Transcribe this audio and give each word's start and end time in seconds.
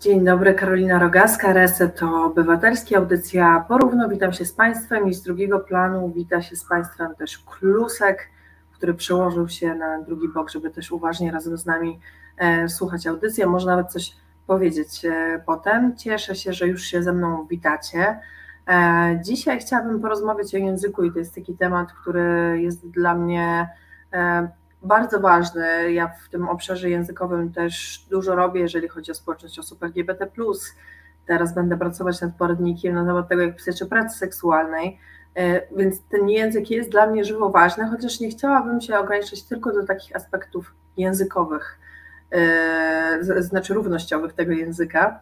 Dzień 0.00 0.24
dobry, 0.24 0.54
Karolina 0.54 0.98
Rogaska, 0.98 1.52
Reset 1.52 2.02
obywatelski, 2.02 2.96
audycja 2.96 3.64
Porówno. 3.68 4.08
Witam 4.08 4.32
się 4.32 4.44
z 4.44 4.52
Państwem 4.52 5.08
i 5.08 5.14
z 5.14 5.22
drugiego 5.22 5.60
planu 5.60 6.12
wita 6.12 6.42
się 6.42 6.56
z 6.56 6.64
Państwem 6.64 7.14
też 7.14 7.38
Klusek, 7.38 8.28
który 8.72 8.94
przełożył 8.94 9.48
się 9.48 9.74
na 9.74 10.02
drugi 10.02 10.28
bok, 10.28 10.50
żeby 10.50 10.70
też 10.70 10.92
uważnie 10.92 11.32
razem 11.32 11.58
z 11.58 11.66
nami 11.66 12.00
e, 12.36 12.68
słuchać 12.68 13.06
audycji, 13.06 13.46
może 13.46 13.66
nawet 13.66 13.92
coś 13.92 14.16
powiedzieć 14.46 15.04
e, 15.04 15.42
potem. 15.46 15.96
Cieszę 15.96 16.34
się, 16.34 16.52
że 16.52 16.68
już 16.68 16.82
się 16.82 17.02
ze 17.02 17.12
mną 17.12 17.46
witacie. 17.50 18.20
E, 18.68 19.20
dzisiaj 19.24 19.60
chciałabym 19.60 20.00
porozmawiać 20.00 20.54
o 20.54 20.58
języku 20.58 21.04
i 21.04 21.12
to 21.12 21.18
jest 21.18 21.34
taki 21.34 21.56
temat, 21.56 21.92
który 21.92 22.58
jest 22.62 22.90
dla 22.90 23.14
mnie 23.14 23.68
e, 24.12 24.48
bardzo 24.82 25.20
ważny. 25.20 25.92
Ja 25.92 26.08
w 26.08 26.28
tym 26.28 26.48
obszarze 26.48 26.90
językowym 26.90 27.52
też 27.52 28.04
dużo 28.10 28.34
robię, 28.34 28.60
jeżeli 28.60 28.88
chodzi 28.88 29.10
o 29.10 29.14
społeczność 29.14 29.58
osób 29.58 29.82
LGBT. 29.82 30.26
Teraz 31.26 31.54
będę 31.54 31.78
pracować 31.78 32.20
nad 32.20 32.34
poradnikiem 32.34 32.94
na 32.94 33.04
temat 33.04 33.28
tego, 33.28 33.42
jak 33.42 33.56
pisać 33.56 33.82
o 33.82 33.86
pracy 33.86 34.18
seksualnej. 34.18 34.98
Więc 35.76 36.02
ten 36.02 36.28
język 36.28 36.70
jest 36.70 36.90
dla 36.90 37.06
mnie 37.06 37.24
żywo 37.24 37.50
ważny, 37.50 37.88
chociaż 37.88 38.20
nie 38.20 38.28
chciałabym 38.28 38.80
się 38.80 38.98
ograniczyć 38.98 39.42
tylko 39.42 39.72
do 39.72 39.86
takich 39.86 40.16
aspektów 40.16 40.74
językowych, 40.96 41.78
znaczy 43.40 43.74
równościowych 43.74 44.32
tego 44.32 44.52
języka. 44.52 45.20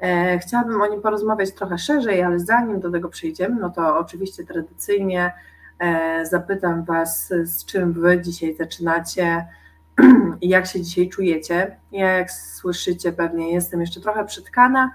E, 0.00 0.38
chciałabym 0.38 0.82
o 0.82 0.86
nim 0.86 1.02
porozmawiać 1.02 1.54
trochę 1.54 1.78
szerzej, 1.78 2.22
ale 2.22 2.38
zanim 2.38 2.80
do 2.80 2.90
tego 2.90 3.08
przejdziemy, 3.08 3.60
no 3.60 3.70
to 3.70 3.98
oczywiście 3.98 4.44
tradycyjnie 4.44 5.26
e, 5.26 5.32
zapytam 6.22 6.84
Was, 6.84 7.32
z 7.44 7.64
czym 7.64 7.92
Wy 7.92 8.20
dzisiaj 8.22 8.56
zaczynacie 8.56 9.46
i 10.40 10.48
jak 10.48 10.66
się 10.66 10.80
dzisiaj 10.80 11.08
czujecie. 11.08 11.76
Ja, 11.92 12.12
jak 12.12 12.30
słyszycie, 12.30 13.12
pewnie 13.12 13.52
jestem 13.52 13.80
jeszcze 13.80 14.00
trochę 14.00 14.24
przytkana, 14.24 14.90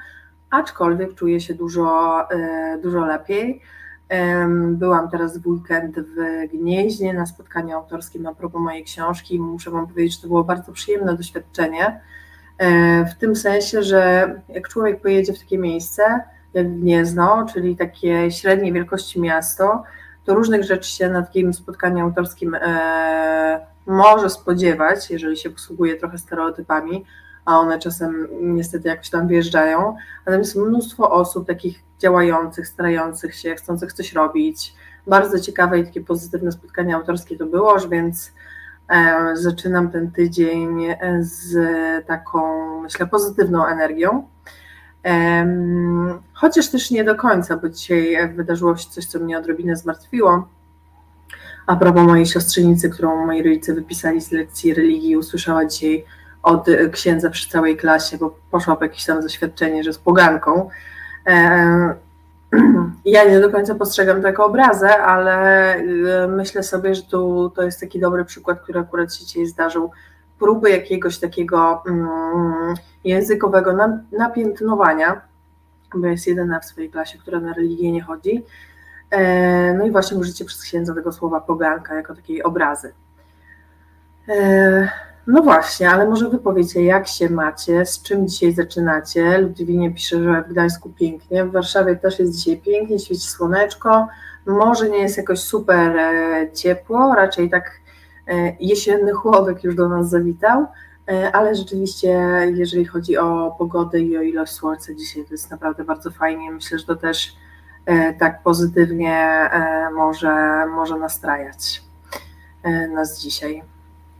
aczkolwiek 0.49 1.15
czuję 1.15 1.39
się 1.39 1.53
dużo, 1.53 2.19
e, 2.31 2.77
dużo 2.83 3.05
lepiej. 3.05 3.61
Byłam 4.67 5.09
teraz 5.09 5.37
w 5.37 5.47
weekend 5.47 5.99
w 5.99 6.47
Gnieźnie 6.51 7.13
na 7.13 7.25
spotkaniu 7.25 7.77
autorskim 7.77 8.27
a 8.27 8.35
propos 8.35 8.61
mojej 8.61 8.83
książki. 8.83 9.39
Muszę 9.39 9.71
Wam 9.71 9.87
powiedzieć, 9.87 10.15
że 10.15 10.21
to 10.21 10.27
było 10.27 10.43
bardzo 10.43 10.71
przyjemne 10.71 11.17
doświadczenie 11.17 12.01
E, 12.57 13.05
w 13.05 13.15
tym 13.15 13.35
sensie, 13.35 13.83
że 13.83 14.33
jak 14.49 14.69
człowiek 14.69 15.01
pojedzie 15.01 15.33
w 15.33 15.39
takie 15.39 15.57
miejsce, 15.57 16.03
jak 16.53 16.79
Gniezno, 16.79 17.45
czyli 17.53 17.75
takie 17.75 18.31
średniej 18.31 18.73
wielkości 18.73 19.21
miasto, 19.21 19.83
to 20.25 20.33
różnych 20.33 20.63
rzeczy 20.63 20.91
się 20.91 21.09
na 21.09 21.21
takim 21.21 21.53
spotkaniu 21.53 22.05
autorskim 22.05 22.55
e, 22.55 23.67
może 23.85 24.29
spodziewać, 24.29 25.09
jeżeli 25.09 25.37
się 25.37 25.49
posługuje 25.49 25.95
trochę 25.95 26.17
stereotypami, 26.17 27.05
a 27.45 27.59
one 27.59 27.79
czasem 27.79 28.27
niestety 28.41 28.87
jakoś 28.87 29.09
tam 29.09 29.27
wjeżdżają. 29.27 29.95
Natomiast 30.25 30.55
mnóstwo 30.55 31.11
osób 31.11 31.47
takich 31.47 31.83
działających, 31.99 32.67
starających 32.67 33.35
się, 33.35 33.55
chcących 33.55 33.93
coś 33.93 34.13
robić. 34.13 34.73
Bardzo 35.07 35.39
ciekawe 35.39 35.79
i 35.79 35.85
takie 35.85 36.01
pozytywne 36.01 36.51
spotkanie 36.51 36.95
autorskie 36.95 37.37
to 37.37 37.45
było, 37.45 37.79
więc 37.79 38.31
E, 38.89 39.31
zaczynam 39.33 39.91
ten 39.91 40.11
tydzień 40.11 40.87
z 41.19 41.57
taką, 42.07 42.41
myślę, 42.81 43.07
pozytywną 43.07 43.65
energią. 43.65 44.27
Chociaż 46.33 46.69
też 46.69 46.91
nie 46.91 47.03
do 47.03 47.15
końca, 47.15 47.57
bo 47.57 47.69
dzisiaj 47.69 48.33
wydarzyło 48.33 48.77
się 48.77 48.89
coś, 48.89 49.05
co 49.05 49.19
mnie 49.19 49.37
odrobinę 49.37 49.75
zmartwiło. 49.75 50.47
A 51.67 51.75
propos 51.75 52.03
mojej 52.03 52.25
siostrzenicy, 52.25 52.89
którą 52.89 53.25
moi 53.25 53.43
rodzice 53.43 53.73
wypisali 53.73 54.21
z 54.21 54.31
lekcji 54.31 54.73
religii, 54.73 55.17
usłyszała 55.17 55.65
dzisiaj 55.65 56.05
od 56.43 56.67
księdza 56.91 57.29
przy 57.29 57.49
całej 57.49 57.77
klasie, 57.77 58.17
bo 58.17 58.35
poszła 58.51 58.75
po 58.75 58.83
jakieś 58.83 59.05
tam 59.05 59.21
zaświadczenie, 59.21 59.83
że 59.83 59.89
jest 59.89 60.03
poganką. 60.03 60.69
Ja 63.05 63.23
nie 63.23 63.39
do 63.39 63.49
końca 63.49 63.75
postrzegam 63.75 64.21
to 64.21 64.27
jako 64.27 64.45
obrazę, 64.45 64.97
ale 64.97 65.77
y, 65.77 66.27
myślę 66.27 66.63
sobie, 66.63 66.95
że 66.95 67.01
tu 67.01 67.51
to 67.55 67.63
jest 67.63 67.79
taki 67.79 67.99
dobry 67.99 68.25
przykład, 68.25 68.61
który 68.61 68.79
akurat 68.79 69.15
się 69.15 69.25
dzisiaj 69.25 69.45
zdarzył. 69.45 69.91
Próby 70.43 70.69
jakiegoś 70.69 71.19
takiego 71.19 71.83
mm, 71.87 72.73
językowego 73.03 73.77
napiętnowania, 74.11 75.21
bo 75.95 76.07
jest 76.07 76.27
jedyna 76.27 76.59
w 76.59 76.65
swojej 76.65 76.89
klasie, 76.89 77.17
która 77.17 77.39
na 77.39 77.53
religię 77.53 77.91
nie 77.91 78.01
chodzi. 78.01 78.43
E, 79.11 79.73
no 79.73 79.85
i 79.85 79.91
właśnie 79.91 80.17
użycie 80.17 80.45
przez 80.45 80.61
księdza 80.61 80.93
tego 80.93 81.11
słowa 81.11 81.41
poganka 81.41 81.95
jako 81.95 82.15
takiej 82.15 82.43
obrazy. 82.43 82.93
E, 84.29 84.89
no 85.27 85.41
właśnie, 85.41 85.89
ale 85.89 86.09
może 86.09 86.29
wy 86.29 86.37
powiecie, 86.37 86.83
jak 86.83 87.07
się 87.07 87.29
macie, 87.29 87.85
z 87.85 88.01
czym 88.01 88.27
dzisiaj 88.27 88.53
zaczynacie? 88.53 89.37
Ludwinie 89.37 89.93
pisze, 89.93 90.23
że 90.23 90.41
w 90.41 90.49
Gdańsku 90.49 90.89
pięknie, 90.89 91.45
w 91.45 91.51
Warszawie 91.51 91.95
też 91.95 92.19
jest 92.19 92.35
dzisiaj 92.35 92.57
pięknie, 92.57 92.99
świeci 92.99 93.27
słoneczko, 93.27 94.07
może 94.45 94.89
nie 94.89 94.99
jest 94.99 95.17
jakoś 95.17 95.39
super 95.39 95.97
e, 95.97 96.51
ciepło, 96.53 97.15
raczej 97.15 97.49
tak 97.49 97.82
jesienny 98.59 99.11
chłodek 99.11 99.63
już 99.63 99.75
do 99.75 99.89
nas 99.89 100.09
zawitał, 100.09 100.67
e, 101.07 101.31
ale 101.31 101.55
rzeczywiście 101.55 102.09
jeżeli 102.55 102.85
chodzi 102.85 103.17
o 103.17 103.55
pogodę 103.57 103.99
i 103.99 104.17
o 104.17 104.21
ilość 104.21 104.51
słońca 104.51 104.93
dzisiaj, 104.93 105.25
to 105.25 105.33
jest 105.33 105.51
naprawdę 105.51 105.83
bardzo 105.83 106.11
fajnie, 106.11 106.51
myślę, 106.51 106.79
że 106.79 106.85
to 106.85 106.95
też 106.95 107.35
tak 108.19 108.43
pozytywnie 108.43 109.49
może, 109.95 110.65
może 110.65 110.97
nastrajać 110.97 111.83
nas 112.93 113.19
dzisiaj. 113.19 113.63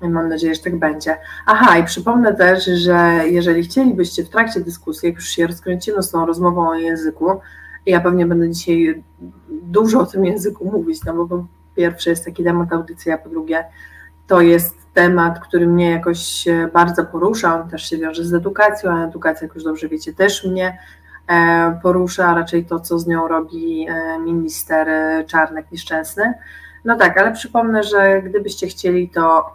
Mam 0.02 0.30
nadzieję, 0.30 0.56
że 0.56 0.62
tak 0.62 0.80
będzie. 0.80 1.18
Aha, 1.46 1.78
i 1.78 1.84
przypomnę 1.84 2.36
też, 2.36 2.66
że 2.66 3.22
jeżeli 3.26 3.64
chcielibyście 3.64 4.24
w 4.24 4.30
trakcie 4.30 4.60
dyskusji, 4.60 5.08
jak 5.08 5.16
już 5.16 5.28
się 5.28 5.48
rozkręcimy 5.48 6.04
z 6.04 6.12
tą 6.12 6.26
rozmową 6.26 6.70
o 6.70 6.76
języku, 6.76 7.40
ja 7.86 8.00
pewnie 8.00 8.26
będę 8.26 8.50
dzisiaj 8.50 9.04
dużo 9.50 10.00
o 10.00 10.06
tym 10.06 10.26
języku 10.26 10.66
mówić, 10.66 11.04
no 11.04 11.14
bo 11.14 11.28
po 11.28 11.46
pierwsze 11.76 12.10
jest 12.10 12.26
taki 12.26 12.44
temat 12.44 12.74
audycji, 12.74 13.12
a 13.12 13.18
po 13.18 13.30
drugie 13.30 13.66
to 14.28 14.42
jest 14.42 14.78
temat, 14.94 15.40
który 15.40 15.68
mnie 15.68 15.92
jakoś 15.92 16.46
bardzo 16.74 17.06
porusza, 17.06 17.62
on 17.62 17.70
też 17.70 17.90
się 17.90 17.98
wiąże 17.98 18.24
z 18.24 18.34
edukacją, 18.34 18.92
a 18.92 19.06
edukacja, 19.08 19.48
jak 19.48 19.56
już 19.56 19.64
dobrze 19.64 19.90
wiecie, 19.90 20.14
też 20.14 20.46
mnie 20.46 20.78
e, 21.28 21.80
porusza, 21.84 22.34
raczej 22.34 22.66
to, 22.66 22.80
co 22.80 23.00
z 23.00 23.08
nią 23.08 23.28
robi 23.28 23.88
e, 23.90 24.20
minister 24.20 24.88
Czarnek 25.28 25.72
nieszczęsny. 25.72 26.34
No 26.86 26.96
tak, 26.96 27.18
ale 27.18 27.32
przypomnę, 27.32 27.84
że 27.84 28.22
gdybyście 28.22 28.68
chcieli, 28.68 29.10
to, 29.10 29.54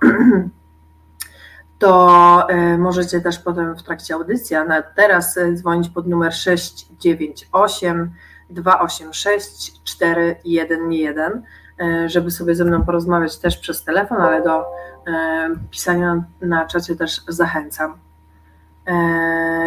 to 1.78 2.46
e, 2.48 2.78
możecie 2.78 3.20
też 3.20 3.38
potem 3.38 3.76
w 3.76 3.82
trakcie 3.82 4.14
audycji, 4.14 4.56
a 4.56 4.64
nawet 4.64 4.86
teraz 4.96 5.36
e, 5.36 5.52
dzwonić 5.52 5.88
pod 5.88 6.06
numer 6.06 6.34
698 6.34 8.10
286 8.50 9.72
411, 9.84 11.42
żeby 12.06 12.30
sobie 12.30 12.54
ze 12.54 12.64
mną 12.64 12.84
porozmawiać 12.84 13.38
też 13.38 13.56
przez 13.56 13.84
telefon, 13.84 14.20
ale 14.20 14.42
do 14.42 14.60
e, 14.60 14.64
pisania 15.70 16.24
na 16.40 16.66
czacie 16.66 16.96
też 16.96 17.20
zachęcam. 17.28 17.98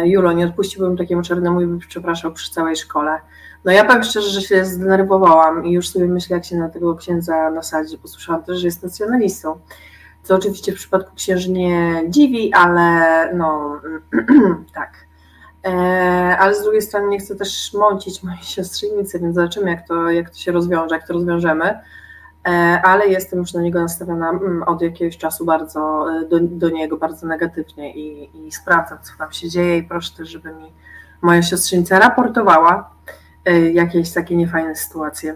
Julo, 0.04 0.32
nie 0.32 0.46
odpuściłbym 0.46 0.96
takiemu 0.96 1.22
czarnemu 1.22 1.60
i 1.60 1.78
przepraszał 1.78 2.32
przy 2.32 2.50
całej 2.50 2.76
szkole. 2.76 3.18
No 3.64 3.72
ja 3.72 3.84
powiem 3.84 4.02
szczerze, 4.02 4.30
że 4.30 4.42
się 4.42 4.64
zdenerwowałam 4.64 5.66
i 5.66 5.72
już 5.72 5.88
sobie 5.88 6.06
myślę, 6.06 6.36
jak 6.36 6.44
się 6.44 6.56
na 6.56 6.68
tego 6.68 6.94
księdza 6.94 7.50
nasadzi. 7.50 7.98
Posłyszałam 7.98 8.42
też, 8.42 8.58
że 8.58 8.66
jest 8.66 8.82
nacjonalistą, 8.82 9.60
co 10.22 10.34
oczywiście 10.34 10.72
w 10.72 10.74
przypadku 10.74 11.14
księży 11.14 11.50
nie 11.52 12.02
dziwi, 12.08 12.52
ale 12.54 13.34
no 13.34 13.80
tak. 14.74 15.06
E, 15.64 15.70
ale 16.38 16.54
z 16.54 16.62
drugiej 16.62 16.82
strony 16.82 17.08
nie 17.08 17.18
chcę 17.18 17.36
też 17.36 17.74
mącić 17.74 18.22
mojej 18.22 18.42
siostrzenicy, 18.42 19.20
więc 19.20 19.34
zobaczymy, 19.34 19.70
jak 19.70 19.88
to, 19.88 20.10
jak 20.10 20.30
to 20.30 20.36
się 20.36 20.52
rozwiąże, 20.52 20.94
jak 20.94 21.06
to 21.06 21.12
rozwiążemy. 21.12 21.80
E, 22.48 22.50
ale 22.84 23.08
jestem 23.08 23.38
już 23.38 23.54
na 23.54 23.62
niego 23.62 23.80
nastawiona 23.80 24.30
mm, 24.30 24.62
od 24.62 24.82
jakiegoś 24.82 25.18
czasu 25.18 25.44
bardzo 25.44 26.06
e, 26.12 26.28
do, 26.28 26.40
do 26.40 26.70
niego 26.70 26.96
bardzo 26.96 27.26
negatywnie 27.26 27.94
i, 27.94 28.30
i 28.46 28.52
sprawdzam, 28.52 28.98
co 29.02 29.12
tam 29.18 29.32
się 29.32 29.48
dzieje 29.48 29.78
i 29.78 29.82
proszę 29.82 30.16
też, 30.16 30.28
żeby 30.28 30.48
mi 30.54 30.72
moja 31.22 31.42
siostrzenica 31.42 31.98
raportowała 31.98 32.92
E, 33.44 33.70
jakieś 33.70 34.10
takie 34.10 34.36
niefajne 34.36 34.76
sytuacje. 34.76 35.34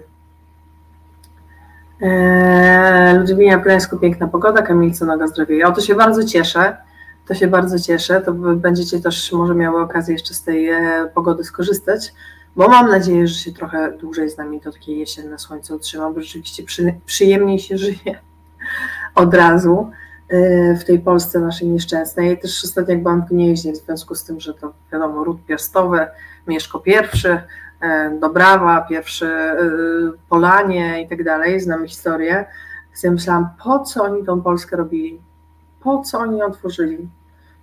Ludwina 3.14 3.58
w 3.58 3.62
Gdańsku 3.62 3.98
piękna 3.98 4.28
pogoda, 4.28 4.62
Kamilco 4.62 5.04
noga 5.04 5.26
zdrowie. 5.26 5.66
O 5.66 5.72
to 5.72 5.80
się 5.80 5.94
bardzo 5.94 6.25
cieszę, 6.25 6.76
to 7.28 7.34
się 7.34 7.46
bardzo 7.46 7.78
cieszę, 7.78 8.20
to 8.20 8.32
będziecie 8.34 9.00
też 9.00 9.32
może 9.32 9.54
miały 9.54 9.80
okazję 9.80 10.12
jeszcze 10.12 10.34
z 10.34 10.42
tej 10.42 10.69
pogody 11.14 11.44
skorzystać, 11.44 12.14
bo 12.56 12.68
mam 12.68 12.90
nadzieję, 12.90 13.26
że 13.26 13.34
się 13.34 13.52
trochę 13.52 13.92
dłużej 13.92 14.30
z 14.30 14.36
nami 14.36 14.60
to 14.60 14.72
takie 14.72 14.96
jesienne 14.96 15.38
słońce 15.38 15.76
utrzyma, 15.76 16.10
bo 16.10 16.20
rzeczywiście 16.20 16.62
przy, 16.62 16.94
przyjemniej 17.06 17.58
się 17.58 17.78
żyje 17.78 18.20
od 19.14 19.34
razu 19.34 19.90
w 20.80 20.84
tej 20.84 20.98
Polsce 20.98 21.38
naszej 21.38 21.68
nieszczęsnej. 21.68 22.38
Też 22.40 22.64
ostatnio 22.64 22.94
jak 22.94 23.02
byłam 23.02 23.22
w 23.22 23.28
Gnieźnie, 23.28 23.72
w 23.72 23.76
związku 23.76 24.14
z 24.14 24.24
tym, 24.24 24.40
że 24.40 24.54
to 24.54 24.72
wiadomo, 24.92 25.24
ród 25.24 25.44
piastowy, 25.46 26.06
Mieszko 26.46 26.78
pierwszy, 26.78 27.40
E, 27.80 28.18
Dobrawa, 28.20 28.80
pierwszy 28.80 29.26
e, 29.26 29.56
Polanie 30.28 31.02
i 31.02 31.08
tak 31.08 31.24
dalej, 31.24 31.60
znamy 31.60 31.88
historię. 31.88 32.44
Ja 33.02 33.10
myślałam, 33.10 33.48
po 33.64 33.78
co 33.78 34.04
oni 34.04 34.24
tą 34.24 34.42
Polskę 34.42 34.76
robili? 34.76 35.20
Po 35.80 36.02
co 36.02 36.18
oni 36.18 36.38
ją 36.38 36.46
otworzyli? 36.46 37.08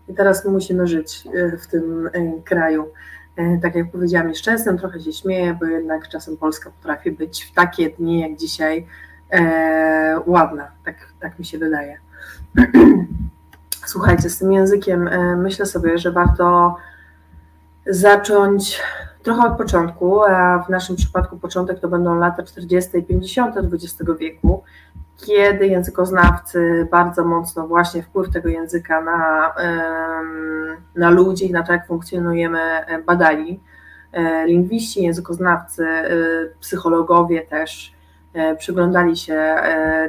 i 0.08 0.14
teraz 0.14 0.46
musimy 0.46 0.88
żyć 0.88 1.24
w 1.62 1.68
tym 1.68 2.10
kraju. 2.46 2.86
Tak 3.62 3.76
jak 3.76 3.92
powiedziałam, 3.92 4.28
nieszczęsnym, 4.28 4.78
trochę 4.78 5.00
się 5.00 5.14
śmieję, 5.14 5.58
bo 5.60 5.66
jednak 5.66 6.10
czasem 6.10 6.38
Polska 6.38 6.72
potrafi 6.72 7.12
być 7.12 7.44
w 7.44 7.54
takie 7.54 7.90
dni 7.90 8.20
jak 8.20 8.36
dzisiaj 8.36 8.88
ładna, 10.26 10.72
tak, 10.86 10.96
tak 11.20 11.40
mi 11.40 11.46
się 11.46 11.58
wydaje. 11.58 11.98
Słuchajcie, 13.86 14.30
z 14.30 14.40
tym 14.40 14.54
językiem 14.54 15.10
myślę 15.38 15.66
sobie, 15.66 15.98
że 15.98 16.12
warto 16.12 16.78
zacząć 17.86 18.82
trochę 19.24 19.48
od 19.48 19.58
początku, 19.58 20.24
a 20.24 20.60
w 20.60 20.70
naszym 20.70 20.96
przypadku 20.96 21.38
początek 21.38 21.80
to 21.80 21.88
będą 21.88 22.16
lata 22.16 22.44
40. 22.44 22.98
i 22.98 23.04
50. 23.04 23.56
XX 23.58 24.12
wieku, 24.20 24.64
kiedy 25.18 25.68
językoznawcy 25.68 26.88
bardzo 26.92 27.26
mocno 27.26 27.68
właśnie 27.68 28.04
wpływ 28.04 28.34
tego 28.34 28.50
języka 28.50 29.02
na, 29.02 29.54
na 30.96 31.10
ludzi, 31.10 31.52
na 31.52 31.64
to, 31.64 31.74
jak 31.74 31.88
funkcjonujemy, 31.88 32.60
badali. 33.06 33.60
E, 34.14 34.48
lingwiści, 34.48 35.04
językoznawcy, 35.04 35.88
e, 35.88 36.08
psychologowie 36.60 37.42
też 37.42 37.94
e, 38.34 38.56
przyglądali 38.56 39.18
się 39.18 39.56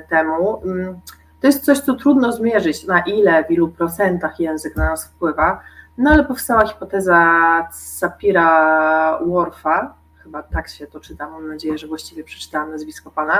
temu. 0.08 0.62
Mm, 0.64 1.00
to 1.40 1.46
jest 1.46 1.64
coś, 1.64 1.78
co 1.78 1.94
trudno 1.94 2.32
zmierzyć, 2.32 2.86
na 2.86 3.00
ile, 3.00 3.44
w 3.44 3.50
ilu 3.50 3.68
procentach 3.68 4.40
język 4.40 4.76
na 4.76 4.90
nas 4.90 5.06
wpływa, 5.06 5.60
no 5.98 6.10
ale 6.10 6.24
powstała 6.24 6.66
hipoteza 6.66 7.68
Sapira 7.72 9.18
Worfa, 9.26 9.94
chyba 10.22 10.42
tak 10.42 10.68
się 10.68 10.86
to 10.86 11.00
czyta, 11.00 11.30
mam 11.30 11.48
nadzieję, 11.48 11.78
że 11.78 11.86
właściwie 11.86 12.24
przeczytałam 12.24 12.70
nazwisko 12.70 13.10
pana, 13.10 13.38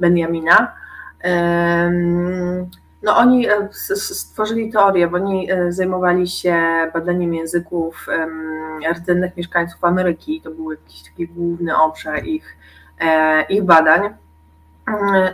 Benjamina. 0.00 0.72
No 3.06 3.16
oni 3.16 3.48
e, 3.48 3.68
stworzyli 3.94 4.72
teorię, 4.72 5.08
bo 5.08 5.16
oni 5.16 5.52
e, 5.52 5.72
zajmowali 5.72 6.28
się 6.28 6.56
badaniem 6.94 7.34
języków 7.34 8.06
rdzennych 8.94 9.36
mieszkańców 9.36 9.84
Ameryki, 9.84 10.40
to 10.40 10.50
był 10.50 10.70
jakiś 10.70 11.02
taki 11.02 11.28
główny 11.28 11.76
obszar 11.76 12.24
ich, 12.24 12.56
e, 13.00 13.42
ich 13.42 13.62
badań. 13.62 14.02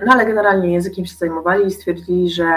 No 0.07 0.13
ale 0.13 0.27
generalnie 0.27 0.73
językiem 0.73 1.07
się 1.07 1.15
zajmowali 1.15 1.67
i 1.67 1.71
stwierdzili, 1.71 2.31
że 2.31 2.55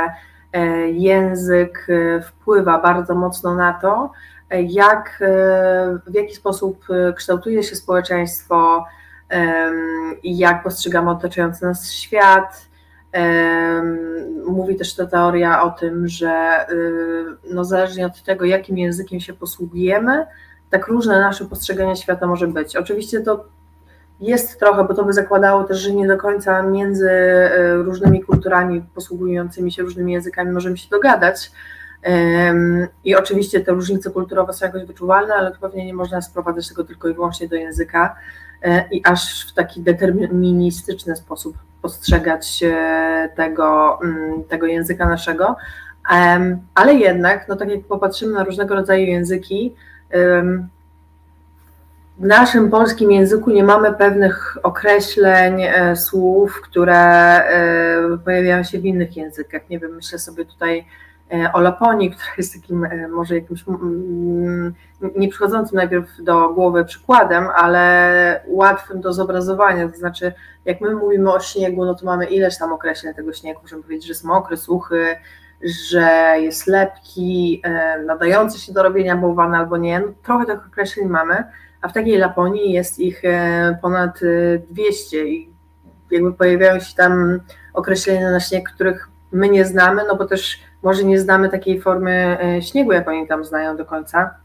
język 0.93 1.87
wpływa 2.23 2.81
bardzo 2.81 3.15
mocno 3.15 3.55
na 3.55 3.73
to, 3.73 4.11
jak, 4.51 5.23
w 6.07 6.13
jaki 6.13 6.35
sposób 6.35 6.85
kształtuje 7.15 7.63
się 7.63 7.75
społeczeństwo 7.75 8.85
jak 10.23 10.63
postrzegamy 10.63 11.09
otaczający 11.09 11.65
nas 11.65 11.91
świat. 11.91 12.67
Mówi 14.47 14.75
też 14.75 14.95
ta 14.95 15.05
teoria 15.05 15.63
o 15.63 15.71
tym, 15.71 16.07
że 16.07 16.65
no 17.53 17.65
zależnie 17.65 18.05
od 18.05 18.23
tego, 18.23 18.45
jakim 18.45 18.77
językiem 18.77 19.19
się 19.19 19.33
posługujemy, 19.33 20.25
tak 20.69 20.87
różne 20.87 21.19
nasze 21.19 21.45
postrzeganie 21.45 21.95
świata 21.95 22.27
może 22.27 22.47
być. 22.47 22.75
Oczywiście 22.75 23.21
to 23.21 23.45
jest 24.19 24.59
trochę, 24.59 24.83
bo 24.83 24.93
to 24.93 25.05
by 25.05 25.13
zakładało 25.13 25.63
też, 25.63 25.79
że 25.79 25.91
nie 25.91 26.07
do 26.07 26.17
końca 26.17 26.61
między 26.61 27.09
e, 27.09 27.75
różnymi 27.75 28.23
kulturami 28.23 28.81
posługującymi 28.95 29.71
się 29.71 29.83
różnymi 29.83 30.13
językami 30.13 30.51
możemy 30.51 30.77
się 30.77 30.89
dogadać. 30.89 31.51
I 33.03 33.15
oczywiście 33.15 33.61
te 33.61 33.71
różnice 33.71 34.11
kulturowe 34.11 34.53
są 34.53 34.65
jakoś 34.65 34.85
wyczuwalne, 34.85 35.33
ale 35.33 35.51
pewnie 35.61 35.85
nie 35.85 35.93
można 35.93 36.21
sprowadzać 36.21 36.69
tego 36.69 36.83
tylko 36.83 37.07
i 37.07 37.13
wyłącznie 37.13 37.47
do 37.47 37.55
języka 37.55 38.15
e, 38.61 38.89
i 38.91 39.01
aż 39.05 39.51
w 39.51 39.53
taki 39.53 39.81
deterministyczny 39.81 41.15
sposób 41.15 41.57
postrzegać 41.85 42.63
tego, 43.35 43.99
mm, 44.03 44.43
tego 44.43 44.65
języka 44.65 45.05
naszego. 45.05 45.55
Ale 46.75 46.93
jednak, 46.93 47.47
no 47.47 47.55
tak 47.55 47.69
jak 47.69 47.83
popatrzymy 47.83 48.33
na 48.33 48.43
różnego 48.43 48.75
rodzaju 48.75 49.05
języki, 49.05 49.75
w 52.17 52.25
naszym 52.25 52.69
polskim 52.69 53.11
języku 53.11 53.51
nie 53.51 53.63
mamy 53.63 53.93
pewnych 53.93 54.57
określeń, 54.63 55.61
e, 55.63 55.95
słów, 55.95 56.61
które 56.61 56.95
e, 56.95 58.17
pojawiają 58.25 58.63
się 58.63 58.79
w 58.79 58.85
innych 58.85 59.17
językach. 59.17 59.69
Nie 59.69 59.79
wiem, 59.79 59.95
myślę 59.95 60.19
sobie 60.19 60.45
tutaj 60.45 60.85
e, 61.33 61.53
o 61.53 61.61
Laponii, 61.61 62.11
która 62.11 62.31
jest 62.37 62.53
takim 62.53 62.87
może 63.11 63.35
jakimś 63.35 63.65
nie 65.15 65.29
przychodzącym 65.29 65.75
najpierw 65.75 66.07
do 66.23 66.49
głowy 66.49 66.85
przykładem, 66.85 67.47
ale 67.55 68.41
łatwym 68.47 69.01
do 69.01 69.13
zobrazowania. 69.13 69.89
To 69.89 69.97
znaczy, 69.97 70.33
jak 70.65 70.81
my 70.81 70.95
mówimy 70.95 71.33
o 71.33 71.39
śniegu, 71.39 71.85
no 71.85 71.95
to 71.95 72.05
mamy 72.05 72.25
ileś 72.25 72.57
tam 72.57 72.73
określeń 72.73 73.13
tego 73.13 73.33
śniegu. 73.33 73.59
Możemy 73.61 73.83
powiedzieć, 73.83 74.05
że 74.05 74.11
jest 74.11 74.23
mokry, 74.23 74.57
suchy, 74.57 75.05
że 75.91 76.35
jest 76.39 76.67
lepki, 76.67 77.61
nadający 78.05 78.59
się 78.59 78.73
do 78.73 78.83
robienia 78.83 79.15
bałwana 79.15 79.57
albo 79.57 79.77
nie. 79.77 79.99
No, 79.99 80.07
trochę 80.23 80.45
tych 80.45 80.67
określeń 80.67 81.07
mamy 81.07 81.43
a 81.85 81.87
w 81.87 81.93
takiej 81.93 82.17
Laponii 82.17 82.71
jest 82.71 82.99
ich 82.99 83.25
e, 83.25 83.77
ponad 83.81 84.19
200 84.69 85.17
e, 85.17 85.27
i 85.27 85.49
jakby 86.11 86.33
pojawiają 86.33 86.79
się 86.79 86.95
tam 86.95 87.39
określenia 87.73 88.31
na 88.31 88.39
śnieg, 88.39 88.69
których 88.69 89.09
my 89.31 89.49
nie 89.49 89.65
znamy, 89.65 90.03
no 90.07 90.15
bo 90.15 90.25
też 90.25 90.59
może 90.85 91.03
nie 91.03 91.19
znamy 91.19 91.49
takiej 91.49 91.81
formy 91.81 92.37
e, 92.41 92.61
śniegu, 92.61 92.91
jak 92.91 93.07
oni 93.07 93.27
tam 93.27 93.45
znają 93.45 93.77
do 93.77 93.85
końca, 93.85 94.35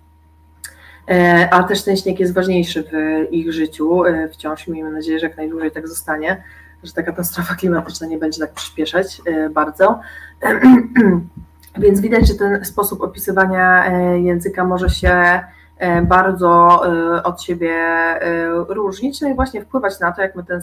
a 1.50 1.62
też 1.62 1.84
ten 1.84 1.96
śnieg 1.96 2.20
jest 2.20 2.34
ważniejszy 2.34 2.82
w 2.82 2.92
ich 3.32 3.52
życiu 3.52 4.02
wciąż, 4.32 4.68
miejmy 4.68 4.90
nadzieję, 4.90 5.18
że 5.18 5.26
jak 5.26 5.36
najdłużej 5.36 5.70
tak 5.70 5.88
zostanie, 5.88 6.42
że 6.82 6.92
ta 6.92 7.02
katastrofa 7.02 7.54
klimatyczna 7.54 8.06
nie 8.06 8.18
będzie 8.18 8.40
tak 8.40 8.52
przyspieszać 8.52 9.22
bardzo. 9.50 10.00
Więc 11.78 12.00
widać, 12.00 12.28
że 12.28 12.34
ten 12.34 12.64
sposób 12.64 13.00
opisywania 13.00 13.92
języka 14.16 14.64
może 14.64 14.90
się 14.90 15.40
E, 15.80 16.02
bardzo 16.02 16.82
e, 16.86 17.22
od 17.22 17.42
siebie 17.42 17.72
e, 17.72 18.48
różnić, 18.68 19.20
no 19.20 19.28
i 19.28 19.34
właśnie 19.34 19.62
wpływać 19.62 20.00
na 20.00 20.12
to, 20.12 20.22
jak 20.22 20.36
my 20.36 20.44
ten, 20.44 20.60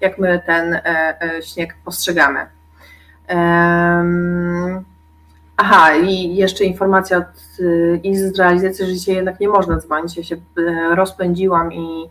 jak 0.00 0.18
my 0.18 0.42
ten 0.46 0.80
śnieg 1.42 1.76
postrzegamy. 1.84 2.46
Aha, 5.56 5.94
i 5.96 6.36
jeszcze 6.36 6.64
informacja 6.64 7.18
od 7.18 7.26
i 8.02 8.16
z 8.16 8.38
realizacji, 8.38 8.86
że 8.86 8.92
dzisiaj 8.92 9.14
jednak 9.14 9.40
nie 9.40 9.48
można 9.48 9.76
dzwonić. 9.76 10.16
Ja 10.16 10.22
się 10.22 10.36
rozpędziłam 10.94 11.72
i 11.72 12.08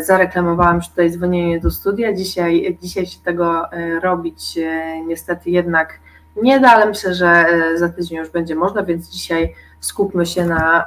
zareklamowałam 0.00 0.82
że 0.82 0.88
tutaj 0.88 1.10
dzwonienie 1.10 1.60
do 1.60 1.70
studia. 1.70 2.12
Dzisiaj, 2.12 2.78
dzisiaj 2.82 3.06
się 3.06 3.18
tego 3.24 3.64
robić 4.02 4.58
niestety 5.06 5.50
jednak 5.50 6.00
nie 6.42 6.60
da, 6.60 6.70
ale 6.70 6.86
myślę, 6.86 7.14
że 7.14 7.46
za 7.74 7.88
tydzień 7.88 8.18
już 8.18 8.30
będzie 8.30 8.54
można, 8.54 8.82
więc 8.82 9.10
dzisiaj 9.10 9.54
skupmy 9.80 10.26
się 10.26 10.44
na 10.44 10.86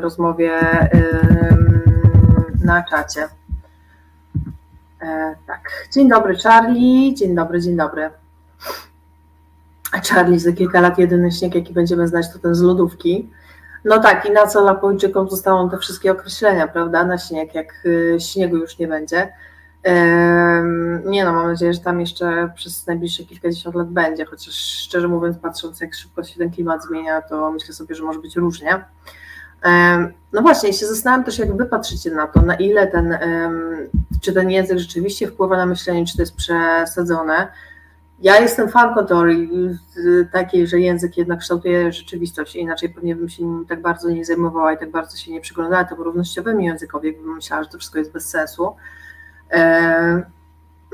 rozmowie 0.00 0.52
na 2.64 2.82
czacie. 2.82 3.28
E, 5.02 5.34
tak, 5.46 5.88
dzień 5.92 6.08
dobry 6.08 6.36
Charlie, 6.36 7.14
dzień 7.14 7.34
dobry, 7.34 7.60
dzień 7.60 7.76
dobry. 7.76 8.10
Charlie, 9.92 10.40
za 10.40 10.52
kilka 10.52 10.80
lat 10.80 10.98
jedyny 10.98 11.32
śnieg, 11.32 11.54
jaki 11.54 11.72
będziemy 11.72 12.08
znać, 12.08 12.32
to 12.32 12.38
ten 12.38 12.54
z 12.54 12.60
lodówki. 12.60 13.30
No 13.84 13.98
tak, 13.98 14.26
i 14.26 14.30
na 14.30 14.46
co 14.46 14.64
Lapojczykom 14.64 15.30
zostaną 15.30 15.70
te 15.70 15.78
wszystkie 15.78 16.12
określenia, 16.12 16.68
prawda, 16.68 17.04
na 17.04 17.18
śnieg, 17.18 17.54
jak 17.54 17.84
śniegu 18.18 18.56
już 18.56 18.78
nie 18.78 18.88
będzie. 18.88 19.32
Nie 21.04 21.24
no, 21.24 21.32
mam 21.32 21.46
nadzieję, 21.46 21.74
że 21.74 21.80
tam 21.80 22.00
jeszcze 22.00 22.50
przez 22.54 22.86
najbliższe 22.86 23.24
kilkadziesiąt 23.24 23.76
lat 23.76 23.88
będzie, 23.88 24.24
chociaż 24.24 24.54
szczerze 24.54 25.08
mówiąc, 25.08 25.38
patrząc 25.38 25.80
jak 25.80 25.94
szybko 25.94 26.24
się 26.24 26.38
ten 26.38 26.50
klimat 26.50 26.84
zmienia, 26.84 27.22
to 27.22 27.50
myślę 27.50 27.74
sobie, 27.74 27.94
że 27.94 28.02
może 28.02 28.20
być 28.20 28.36
różnie. 28.36 28.84
No 30.32 30.42
właśnie, 30.42 30.72
się 30.72 30.86
zastanawiam 30.86 31.24
też, 31.24 31.38
jak 31.38 31.56
wy 31.56 31.66
patrzycie 31.66 32.10
na 32.10 32.26
to, 32.26 32.42
na 32.42 32.54
ile 32.54 32.86
ten, 32.86 33.18
czy 34.20 34.32
ten 34.32 34.50
język 34.50 34.78
rzeczywiście 34.78 35.28
wpływa 35.28 35.56
na 35.56 35.66
myślenie, 35.66 36.06
czy 36.06 36.16
to 36.16 36.22
jest 36.22 36.36
przesadzone. 36.36 37.48
Ja 38.20 38.40
jestem 38.40 38.68
fanką 38.68 39.06
teorii 39.06 39.50
takiej, 40.32 40.66
że 40.66 40.80
język 40.80 41.16
jednak 41.16 41.38
kształtuje 41.38 41.92
rzeczywistość, 41.92 42.56
inaczej 42.56 42.88
pewnie 42.88 43.16
bym 43.16 43.28
się 43.28 43.42
nim 43.42 43.66
tak 43.68 43.82
bardzo 43.82 44.10
nie 44.10 44.24
zajmowała 44.24 44.72
i 44.72 44.78
tak 44.78 44.90
bardzo 44.90 45.16
się 45.16 45.32
nie 45.32 45.40
przyglądała 45.40 45.84
temu 45.84 46.02
równościowemu 46.04 46.60
językowi, 46.60 47.12
bym 47.12 47.34
myślała, 47.34 47.62
że 47.62 47.68
to 47.68 47.78
wszystko 47.78 47.98
jest 47.98 48.12
bez 48.12 48.28
sensu. 48.28 48.76
E, 49.50 50.22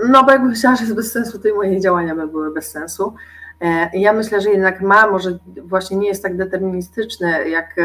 no 0.09 0.25
bo 0.25 0.31
jakbym 0.31 0.51
myślała, 0.51 0.77
że 0.77 0.83
jest 0.83 0.97
bez 0.97 1.13
sensu, 1.13 1.39
to 1.39 1.49
i 1.49 1.53
moje 1.53 1.81
działania 1.81 2.15
by 2.15 2.29
były 2.29 2.55
bez 2.55 2.71
sensu. 2.71 3.15
E, 3.61 3.99
ja 3.99 4.13
myślę, 4.13 4.41
że 4.41 4.51
jednak 4.51 4.81
ma, 4.81 5.11
może 5.11 5.39
właśnie 5.63 5.97
nie 5.97 6.09
jest 6.09 6.23
tak 6.23 6.37
deterministyczny, 6.37 7.49
jak, 7.49 7.77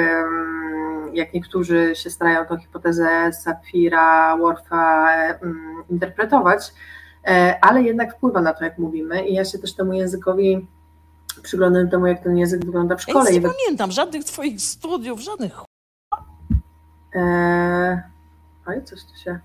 jak 1.13 1.34
niektórzy 1.34 1.91
się 1.96 2.10
starają 2.10 2.46
tą 2.46 2.58
hipotezę 2.58 3.34
Sapira, 3.34 4.38
Worfa 4.38 5.10
interpretować, 5.89 6.74
ale 7.62 7.83
jednak 7.83 8.15
wpływa 8.17 8.41
na 8.41 8.53
to, 8.53 8.63
jak 8.63 8.77
mówimy 8.77 9.27
i 9.27 9.33
ja 9.33 9.45
się 9.45 9.59
też 9.59 9.75
temu 9.75 9.93
językowi 9.93 10.67
przyglądam 11.43 11.89
temu, 11.89 12.05
jak 12.05 12.24
ten 12.24 12.38
język 12.38 12.65
wygląda 12.65 12.95
w 12.95 13.01
szkole. 13.01 13.25
Ja 13.25 13.39
nie 13.39 13.41
pamiętam 13.41 13.91
żadnych 13.91 14.24
twoich 14.24 14.62
studiów, 14.62 15.19
żadnych 15.19 15.53
Eee, 17.13 17.98
oj, 18.67 18.83
coś 18.83 19.00
tu 19.03 19.17
się... 19.24 19.39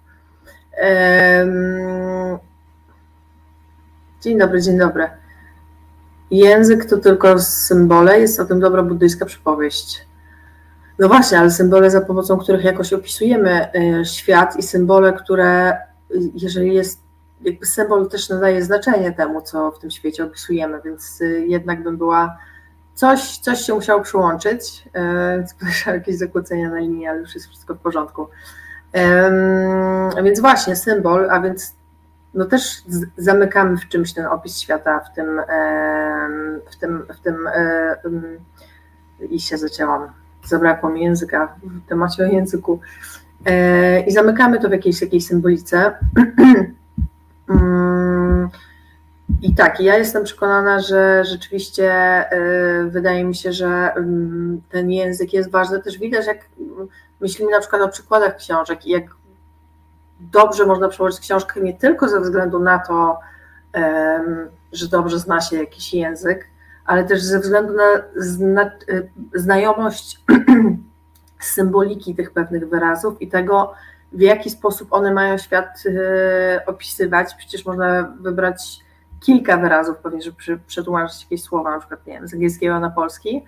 Dzień 4.21 4.38
dobry, 4.38 4.62
dzień 4.62 4.79
dobry. 4.79 5.11
Język 6.31 6.85
to 6.85 6.99
tylko 6.99 7.41
symbole, 7.41 8.21
jest 8.21 8.41
o 8.41 8.45
tym 8.45 8.61
dobra 8.61 8.83
buddyjska 8.83 9.26
przypowieść. 9.26 10.07
No 10.99 11.09
właśnie, 11.09 11.38
ale 11.38 11.50
symbole, 11.50 11.91
za 11.91 12.00
pomocą 12.00 12.38
których 12.38 12.64
jakoś 12.64 12.93
opisujemy 12.93 13.69
y, 13.75 14.05
świat 14.05 14.57
i 14.57 14.62
symbole, 14.62 15.12
które, 15.12 15.79
jeżeli 16.35 16.75
jest, 16.75 17.00
jakby 17.41 17.67
symbol 17.67 18.09
też 18.09 18.29
nadaje 18.29 18.62
znaczenie 18.62 19.12
temu, 19.12 19.43
co 19.43 19.71
w 19.71 19.79
tym 19.79 19.91
świecie 19.91 20.25
opisujemy, 20.25 20.81
więc 20.85 21.21
y, 21.21 21.47
jednak 21.47 21.83
bym 21.83 21.97
była, 21.97 22.38
coś, 22.95 23.38
coś 23.38 23.61
się 23.61 23.75
musiało 23.75 24.00
przyłączyć, 24.00 24.85
yy, 25.87 25.93
jakieś 25.93 26.17
zakłócenia 26.17 26.71
na 26.71 26.79
linii, 26.79 27.07
ale 27.07 27.21
już 27.21 27.35
jest 27.35 27.47
wszystko 27.47 27.75
w 27.75 27.79
porządku. 27.79 28.29
Więc 30.25 30.41
właśnie, 30.41 30.76
symbol, 30.76 31.31
a 31.31 31.41
więc 31.41 31.75
no 32.35 32.45
też 32.45 32.83
zamykamy 33.17 33.76
w 33.76 33.88
czymś 33.88 34.12
ten 34.12 34.26
opis 34.26 34.59
świata, 34.59 35.00
w 35.00 35.14
tym, 35.14 35.41
w 36.71 36.76
tym, 36.76 37.07
w 37.14 37.21
tym 37.21 37.49
i 39.31 39.41
się 39.41 39.59
zacięłam, 39.59 40.09
zabrakło 40.45 40.91
mi 40.91 41.03
języka 41.03 41.57
w 41.62 41.88
temacie 41.88 42.23
o 42.23 42.26
języku 42.26 42.81
e, 43.47 44.00
i 44.00 44.12
zamykamy 44.12 44.61
to 44.61 44.69
w 44.69 44.73
jakiejś, 44.73 45.03
jakiejś 45.03 45.26
symbolice. 45.26 45.93
Mm, 47.49 48.49
I 49.43 49.55
tak, 49.55 49.81
ja 49.81 49.97
jestem 49.97 50.25
przekonana, 50.25 50.81
że 50.81 51.25
rzeczywiście 51.25 51.93
e, 51.93 52.85
wydaje 52.85 53.25
mi 53.25 53.35
się, 53.35 53.53
że 53.53 53.93
mm, 53.97 54.63
ten 54.69 54.91
język 54.91 55.33
jest 55.33 55.51
ważny. 55.51 55.83
Też 55.83 55.99
widać, 55.99 56.27
jak 56.27 56.39
myślimy 57.21 57.51
na 57.51 57.61
przykład 57.61 57.83
o 57.83 57.89
przykładach 57.89 58.37
książek 58.37 58.87
i 58.87 58.91
jak 58.91 59.05
dobrze 60.21 60.67
można 60.67 60.89
przełożyć 60.89 61.21
książkę 61.21 61.61
nie 61.61 61.75
tylko 61.75 62.09
ze 62.09 62.21
względu 62.21 62.59
na 62.59 62.79
to, 62.79 63.19
że 64.73 64.89
dobrze 64.89 65.19
zna 65.19 65.41
się 65.41 65.57
jakiś 65.57 65.95
język, 65.95 66.47
ale 66.85 67.05
też 67.05 67.23
ze 67.23 67.41
względu 67.41 67.73
na 67.75 67.85
zna, 68.17 68.71
znajomość 69.35 70.21
symboliki 71.41 72.15
tych 72.15 72.31
pewnych 72.31 72.69
wyrazów 72.69 73.23
i 73.23 73.29
tego, 73.29 73.75
w 74.14 74.21
jaki 74.21 74.50
sposób 74.50 74.92
one 74.92 75.12
mają 75.12 75.38
świat 75.38 75.83
e, 75.87 76.66
opisywać. 76.66 77.35
Przecież 77.35 77.66
można 77.66 78.14
wybrać 78.21 78.80
kilka 79.21 79.56
wyrazów, 79.56 79.99
pewnie, 79.99 80.23
żeby 80.23 80.61
przetłumaczyć 80.66 81.23
jakieś 81.23 81.42
słowa, 81.42 81.71
na 81.71 81.78
przykład 81.78 82.06
nie 82.06 82.12
wiem, 82.12 82.28
z 82.28 82.35
angielskiego 82.35 82.80
na 82.80 82.90
polski, 82.90 83.44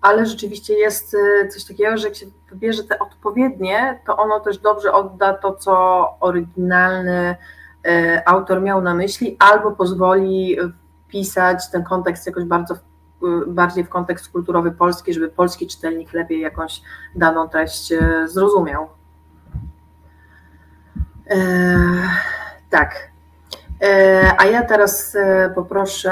ale 0.00 0.26
rzeczywiście 0.26 0.74
jest 0.74 1.16
e, 1.44 1.48
coś 1.48 1.64
takiego, 1.64 1.96
że 1.96 2.08
jak 2.08 2.16
się 2.16 2.26
wybierze 2.50 2.84
te 2.84 2.98
odpowiednie, 2.98 4.00
to 4.06 4.16
ono 4.16 4.40
też 4.40 4.58
dobrze 4.58 4.92
odda 4.92 5.34
to, 5.34 5.54
co 5.54 6.06
oryginalny 6.20 7.36
e, 7.86 8.22
autor 8.28 8.62
miał 8.62 8.82
na 8.82 8.94
myśli, 8.94 9.36
albo 9.38 9.72
pozwoli 9.72 10.56
wpisać 11.08 11.70
ten 11.70 11.84
kontekst 11.84 12.26
jakoś 12.26 12.44
bardzo 12.44 12.74
bardziej 13.46 13.84
w 13.84 13.88
kontekst 13.88 14.28
kulturowy 14.28 14.72
polski, 14.72 15.14
żeby 15.14 15.28
polski 15.28 15.66
czytelnik 15.66 16.12
lepiej 16.12 16.40
jakąś 16.40 16.82
daną 17.14 17.48
treść 17.48 17.92
zrozumiał. 18.24 18.97
Tak. 22.70 23.10
a 24.38 24.46
ja 24.46 24.62
teraz 24.62 25.16
poproszę 25.54 26.10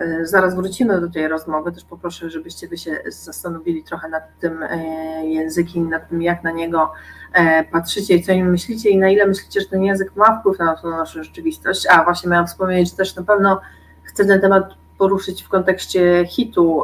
E, 0.00 0.26
zaraz 0.26 0.54
wrócimy 0.54 1.00
do 1.00 1.10
tej 1.10 1.28
rozmowy, 1.28 1.72
też 1.72 1.84
poproszę, 1.84 2.30
żebyście 2.30 2.68
wy 2.68 2.78
się 2.78 2.98
zastanowili 3.06 3.84
trochę 3.84 4.08
nad 4.08 4.38
tym 4.40 4.62
e, 4.62 4.78
językiem, 5.26 5.90
nad 5.90 6.08
tym, 6.08 6.22
jak 6.22 6.44
na 6.44 6.50
niego 6.50 6.92
e, 7.32 7.64
patrzycie 7.64 8.14
i 8.14 8.22
co 8.22 8.32
im 8.32 8.50
myślicie 8.50 8.90
i 8.90 8.98
na 8.98 9.08
ile 9.08 9.26
myślicie, 9.26 9.60
że 9.60 9.66
ten 9.66 9.82
język 9.82 10.16
ma 10.16 10.40
wpływ 10.40 10.58
na, 10.58 10.76
na 10.84 10.96
naszą 10.96 11.22
rzeczywistość. 11.22 11.86
A 11.90 12.04
właśnie 12.04 12.30
miałam 12.30 12.46
wspomnieć, 12.46 12.90
że 12.90 12.96
też 12.96 13.16
na 13.16 13.22
pewno 13.22 13.60
chcę 14.02 14.24
ten 14.24 14.40
temat 14.40 14.74
poruszyć 14.98 15.42
w 15.42 15.48
kontekście 15.48 16.26
hitu 16.26 16.82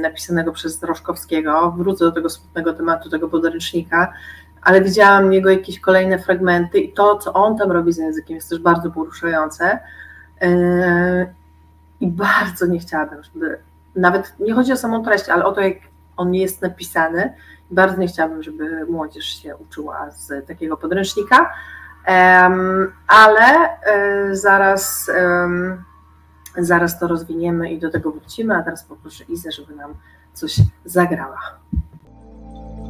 napisanego 0.00 0.52
przez 0.52 0.78
Droszkowskiego. 0.78 1.74
Wrócę 1.78 2.04
do 2.04 2.12
tego 2.12 2.30
smutnego 2.30 2.72
tematu, 2.72 3.10
tego 3.10 3.28
podręcznika, 3.28 4.12
ale 4.62 4.82
widziałam 4.82 5.32
jego 5.32 5.50
jakieś 5.50 5.80
kolejne 5.80 6.18
fragmenty 6.18 6.78
i 6.78 6.92
to, 6.92 7.16
co 7.16 7.32
on 7.32 7.58
tam 7.58 7.72
robi 7.72 7.92
z 7.92 7.96
językiem, 7.96 8.36
jest 8.36 8.50
też 8.50 8.58
bardzo 8.58 8.90
poruszające. 8.90 9.78
I 12.00 12.06
bardzo 12.06 12.66
nie 12.66 12.78
chciałabym, 12.78 13.22
żeby, 13.22 13.58
nawet 13.96 14.34
nie 14.40 14.54
chodzi 14.54 14.72
o 14.72 14.76
samą 14.76 15.04
treść, 15.04 15.28
ale 15.28 15.44
o 15.44 15.52
to, 15.52 15.60
jak 15.60 15.76
on 16.16 16.34
jest 16.34 16.62
napisany. 16.62 17.34
Bardzo 17.70 17.96
nie 17.96 18.08
chciałabym, 18.08 18.42
żeby 18.42 18.86
młodzież 18.86 19.24
się 19.24 19.56
uczyła 19.56 20.10
z 20.10 20.46
takiego 20.46 20.76
podręcznika, 20.76 21.50
ale 23.08 23.80
e, 23.82 24.36
zaraz, 24.36 25.10
zaraz 26.58 26.98
to 26.98 27.08
rozwiniemy 27.08 27.70
i 27.70 27.78
do 27.78 27.90
tego 27.90 28.12
wrócimy, 28.12 28.56
a 28.56 28.62
teraz 28.62 28.84
poproszę 28.84 29.24
Izę, 29.28 29.52
żeby 29.52 29.74
nam 29.74 29.94
coś 30.32 30.56
zagrała. 30.84 31.38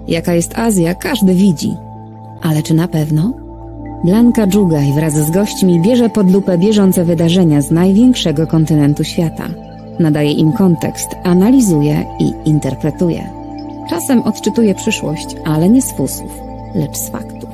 Jaka 0.09 0.35
jest 0.35 0.59
Azja, 0.59 0.95
każdy 0.95 1.35
widzi. 1.35 1.77
Ale 2.43 2.62
czy 2.62 2.75
na 2.75 2.88
pewno? 2.88 3.33
Blanka 4.05 4.47
Dżugaj 4.47 4.93
wraz 4.93 5.15
z 5.15 5.31
gośćmi 5.31 5.81
bierze 5.81 6.09
pod 6.09 6.31
lupę 6.31 6.59
bieżące 6.59 7.05
wydarzenia 7.05 7.62
z 7.62 7.71
największego 7.71 8.47
kontynentu 8.47 9.05
świata. 9.05 9.49
Nadaje 10.00 10.33
im 10.33 10.53
kontekst, 10.53 11.09
analizuje 11.25 12.05
i 12.19 12.33
interpretuje. 12.45 13.31
Czasem 13.91 14.23
odczytuje 14.23 14.75
przyszłość, 14.75 15.37
ale 15.45 15.69
nie 15.69 15.83
z 15.83 15.93
fusów, 15.93 16.41
lecz 16.75 16.97
z 16.97 17.09
faktów. 17.09 17.50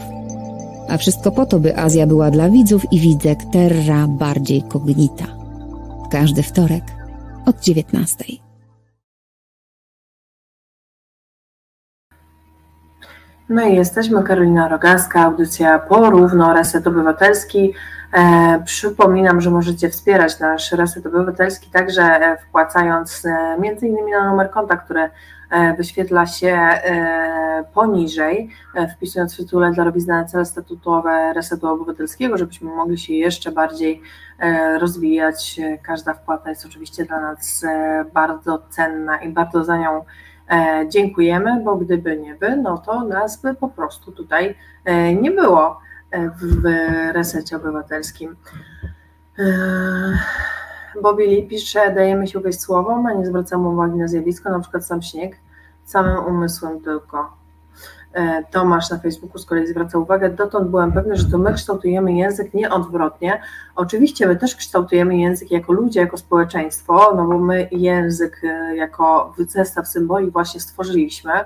A 0.89 0.97
wszystko 0.97 1.33
po 1.33 1.47
to, 1.47 1.61
by 1.61 1.79
Azja 1.79 2.07
była 2.07 2.31
dla 2.31 2.51
widzów 2.51 2.93
i 2.93 3.01
widzek 3.01 3.45
terra 3.45 4.07
bardziej 4.09 4.63
kognita. 4.63 5.27
Każdy 6.11 6.43
wtorek 6.43 6.85
od 7.47 7.61
19. 7.61 8.44
No 13.49 13.67
i 13.67 13.75
jesteśmy, 13.75 14.23
Karolina 14.23 14.69
Rogaska, 14.69 15.23
audycja 15.23 15.79
Porówno, 15.79 16.55
Reset 16.55 16.87
Obywatelski. 16.87 17.75
E, 18.13 18.63
przypominam, 18.65 19.41
że 19.41 19.51
możecie 19.51 19.89
wspierać 19.89 20.41
nasz 20.41 20.73
Reset 20.73 21.07
Obywatelski 21.07 21.71
także 21.71 22.03
e, 22.03 22.37
wpłacając 22.37 23.27
e, 23.27 23.57
między 23.61 23.87
innymi 23.87 24.13
na 24.13 24.31
numer 24.31 24.51
konta, 24.51 24.77
który 24.77 25.11
e, 25.51 25.75
wyświetla 25.77 26.27
się 26.27 26.49
e, 26.49 27.65
poniżej, 27.75 28.51
e, 28.75 28.89
wpisując 28.89 29.35
w 29.35 29.37
tytule 29.37 29.73
darowizna 29.73 30.21
na 30.21 30.25
cele 30.25 30.45
statutowe 30.45 31.33
Resetu 31.33 31.69
Obywatelskiego, 31.69 32.39
żebyśmy 32.39 32.71
mogli 32.71 32.99
się 32.99 33.13
jeszcze 33.15 33.53
bardziej 33.53 34.03
rozwijać. 34.79 35.61
Każda 35.83 36.15
wpłata 36.15 36.51
jest 36.51 36.67
oczywiście 36.67 37.05
dla 37.05 37.21
nas 37.21 37.65
bardzo 38.15 38.63
cenna 38.71 39.17
i 39.17 39.29
bardzo 39.29 39.65
za 39.65 39.77
nią 39.77 40.05
dziękujemy, 40.89 41.63
bo 41.65 41.77
gdyby 41.77 42.17
nie 42.17 42.35
wy, 42.35 42.57
no 42.57 42.79
to 42.79 43.05
nas 43.05 43.43
by 43.43 43.55
po 43.55 43.69
prostu 43.69 44.13
tutaj 44.13 44.57
e, 44.85 45.15
nie 45.15 45.31
było 45.31 45.81
e, 46.11 46.31
w 46.31 46.63
resecie 47.13 47.57
obywatelskim. 47.57 48.37
Bobby 51.03 51.27
Lee 51.27 51.49
pisze, 51.49 51.95
dajemy 51.95 52.27
się 52.27 52.39
ugryźć 52.39 52.61
słowom, 52.61 53.07
a 53.07 53.13
nie 53.13 53.27
zwracamy 53.27 53.69
uwagi 53.69 53.99
na 53.99 54.09
zjawisko, 54.09 54.51
na 54.51 54.61
przykład 54.61 54.87
sam 54.87 55.03
śnieg, 55.03 55.37
samym 55.85 56.25
umysłem 56.25 56.81
tylko. 56.81 57.44
E, 58.15 58.45
Tomasz 58.51 58.91
na 58.91 58.99
Facebooku 58.99 59.39
z 59.39 59.47
kolei 59.47 59.67
zwraca 59.67 59.99
uwagę, 59.99 60.31
dotąd 60.31 60.69
byłem 60.69 60.93
pewny, 60.93 61.17
że 61.17 61.25
to 61.31 61.39
my 61.39 61.55
kształtujemy 61.55 62.13
język 62.13 62.55
nie 62.55 62.71
odwrotnie. 62.71 63.41
Oczywiście 63.77 64.27
my 64.27 64.37
też 64.37 64.57
kształtujemy 64.57 65.17
język 65.17 65.51
jako 65.51 65.73
ludzie, 65.73 66.01
jako 66.01 66.17
społeczeństwo, 66.17 67.13
no 67.17 67.25
bo 67.25 67.39
my 67.39 67.69
język 67.71 68.41
e, 68.45 68.77
jako 68.77 69.35
zestaw 69.39 69.89
symboli 69.89 70.31
właśnie 70.31 70.61
stworzyliśmy, 70.61 71.33
e, 71.33 71.45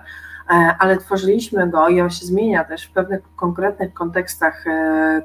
ale 0.78 0.96
tworzyliśmy 0.96 1.70
go 1.70 1.88
i 1.88 2.00
on 2.00 2.10
się 2.10 2.26
zmienia 2.26 2.64
też 2.64 2.86
w 2.86 2.92
pewnych 2.92 3.20
konkretnych 3.36 3.94
kontekstach 3.94 4.64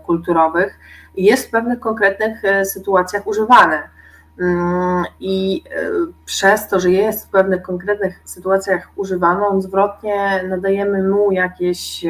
kulturowych 0.05 0.79
i 1.15 1.23
jest 1.23 1.47
w 1.47 1.51
pewnych 1.51 1.79
konkretnych 1.79 2.41
sytuacjach 2.63 3.27
używany. 3.27 3.77
Mm, 4.39 5.03
I 5.19 5.63
e, 5.71 5.89
przez 6.25 6.67
to, 6.67 6.79
że 6.79 6.91
jest 6.91 7.27
w 7.27 7.29
pewnych 7.29 7.61
konkretnych 7.61 8.21
sytuacjach 8.25 8.89
używany, 8.95 9.45
on 9.45 9.61
zwrotnie 9.61 10.43
nadajemy 10.49 11.09
mu 11.09 11.31
jakieś 11.31 12.05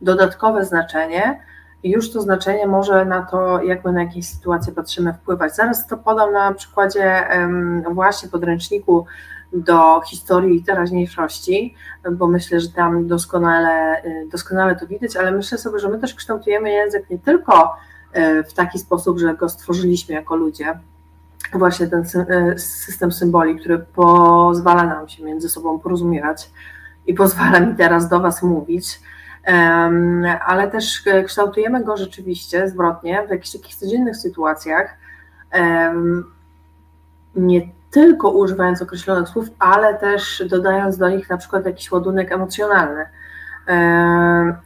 dodatkowe 0.00 0.64
znaczenie, 0.64 1.40
i 1.82 1.90
już 1.90 2.12
to 2.12 2.20
znaczenie 2.20 2.66
może 2.66 3.04
na 3.04 3.22
to, 3.22 3.62
jak 3.62 3.84
my 3.84 3.92
na 3.92 4.02
jakieś 4.02 4.28
sytuacje 4.28 4.72
patrzymy, 4.72 5.14
wpływać. 5.14 5.56
Zaraz 5.56 5.86
to 5.86 5.96
podam 5.96 6.32
na 6.32 6.54
przykładzie 6.54 7.28
właśnie 7.92 8.28
podręczniku 8.28 9.06
do 9.52 10.00
historii 10.00 10.56
i 10.56 10.64
teraźniejszości, 10.64 11.74
bo 12.12 12.26
myślę, 12.26 12.60
że 12.60 12.68
tam 12.68 13.06
doskonale, 13.06 14.04
y, 14.04 14.28
doskonale 14.32 14.76
to 14.76 14.86
widać, 14.86 15.16
ale 15.16 15.32
myślę 15.32 15.58
sobie, 15.58 15.78
że 15.78 15.88
my 15.88 15.98
też 15.98 16.14
kształtujemy 16.14 16.70
język 16.70 17.10
nie 17.10 17.18
tylko 17.18 17.52
E, 17.52 17.89
w 18.48 18.52
taki 18.52 18.78
sposób, 18.78 19.18
że 19.18 19.34
go 19.34 19.48
stworzyliśmy 19.48 20.14
jako 20.14 20.36
ludzie. 20.36 20.78
Właśnie 21.52 21.86
ten 21.86 22.04
e, 22.28 22.58
system 22.58 23.12
symboli, 23.12 23.58
który 23.58 23.78
pozwala 23.78 24.84
nam 24.84 25.08
się 25.08 25.24
między 25.24 25.48
sobą 25.48 25.78
porozumiewać 25.78 26.50
i 27.06 27.14
pozwala 27.14 27.60
mi 27.60 27.74
teraz 27.74 28.08
do 28.08 28.20
Was 28.20 28.42
mówić, 28.42 29.00
ale 30.46 30.70
też 30.70 31.04
kształtujemy 31.26 31.84
go 31.84 31.96
rzeczywiście 31.96 32.68
zwrotnie 32.68 33.22
w 33.26 33.30
jakichś 33.30 33.52
takich 33.52 33.74
codziennych 33.74 34.16
sytuacjach, 34.16 34.96
nie 37.36 37.68
tylko 37.90 38.30
używając 38.30 38.82
określonych 38.82 39.28
słów, 39.28 39.46
ale 39.58 39.94
też 39.94 40.42
dodając 40.50 40.98
do 40.98 41.10
nich 41.10 41.30
na 41.30 41.36
przykład 41.36 41.66
jakiś 41.66 41.92
ładunek 41.92 42.32
emocjonalny. 42.32 43.06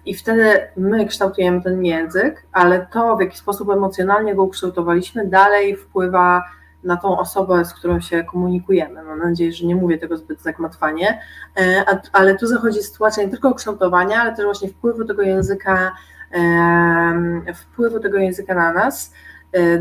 I 0.06 0.14
wtedy 0.14 0.60
my 0.76 1.06
kształtujemy 1.06 1.62
ten 1.62 1.84
język, 1.84 2.46
ale 2.52 2.86
to, 2.92 3.16
w 3.16 3.20
jaki 3.20 3.38
sposób 3.38 3.70
emocjonalnie 3.70 4.34
go 4.34 4.42
ukształtowaliśmy, 4.42 5.26
dalej 5.26 5.76
wpływa 5.76 6.44
na 6.84 6.96
tą 6.96 7.18
osobę, 7.18 7.64
z 7.64 7.74
którą 7.74 8.00
się 8.00 8.24
komunikujemy. 8.24 9.02
Mam 9.02 9.18
nadzieję, 9.18 9.52
że 9.52 9.66
nie 9.66 9.76
mówię 9.76 9.98
tego 9.98 10.16
zbyt 10.16 10.42
zagmatwanie, 10.42 11.20
ale 12.12 12.34
tu 12.34 12.46
zachodzi 12.46 12.82
sytuacja 12.82 13.22
nie 13.22 13.30
tylko 13.30 13.54
kształtowania, 13.54 14.20
ale 14.20 14.36
też 14.36 14.44
właśnie 14.44 14.68
wpływu 14.68 15.04
tego 15.04 15.22
języka, 15.22 15.92
wpływu 17.54 18.00
tego 18.00 18.18
języka 18.18 18.54
na 18.54 18.72
nas. 18.72 19.12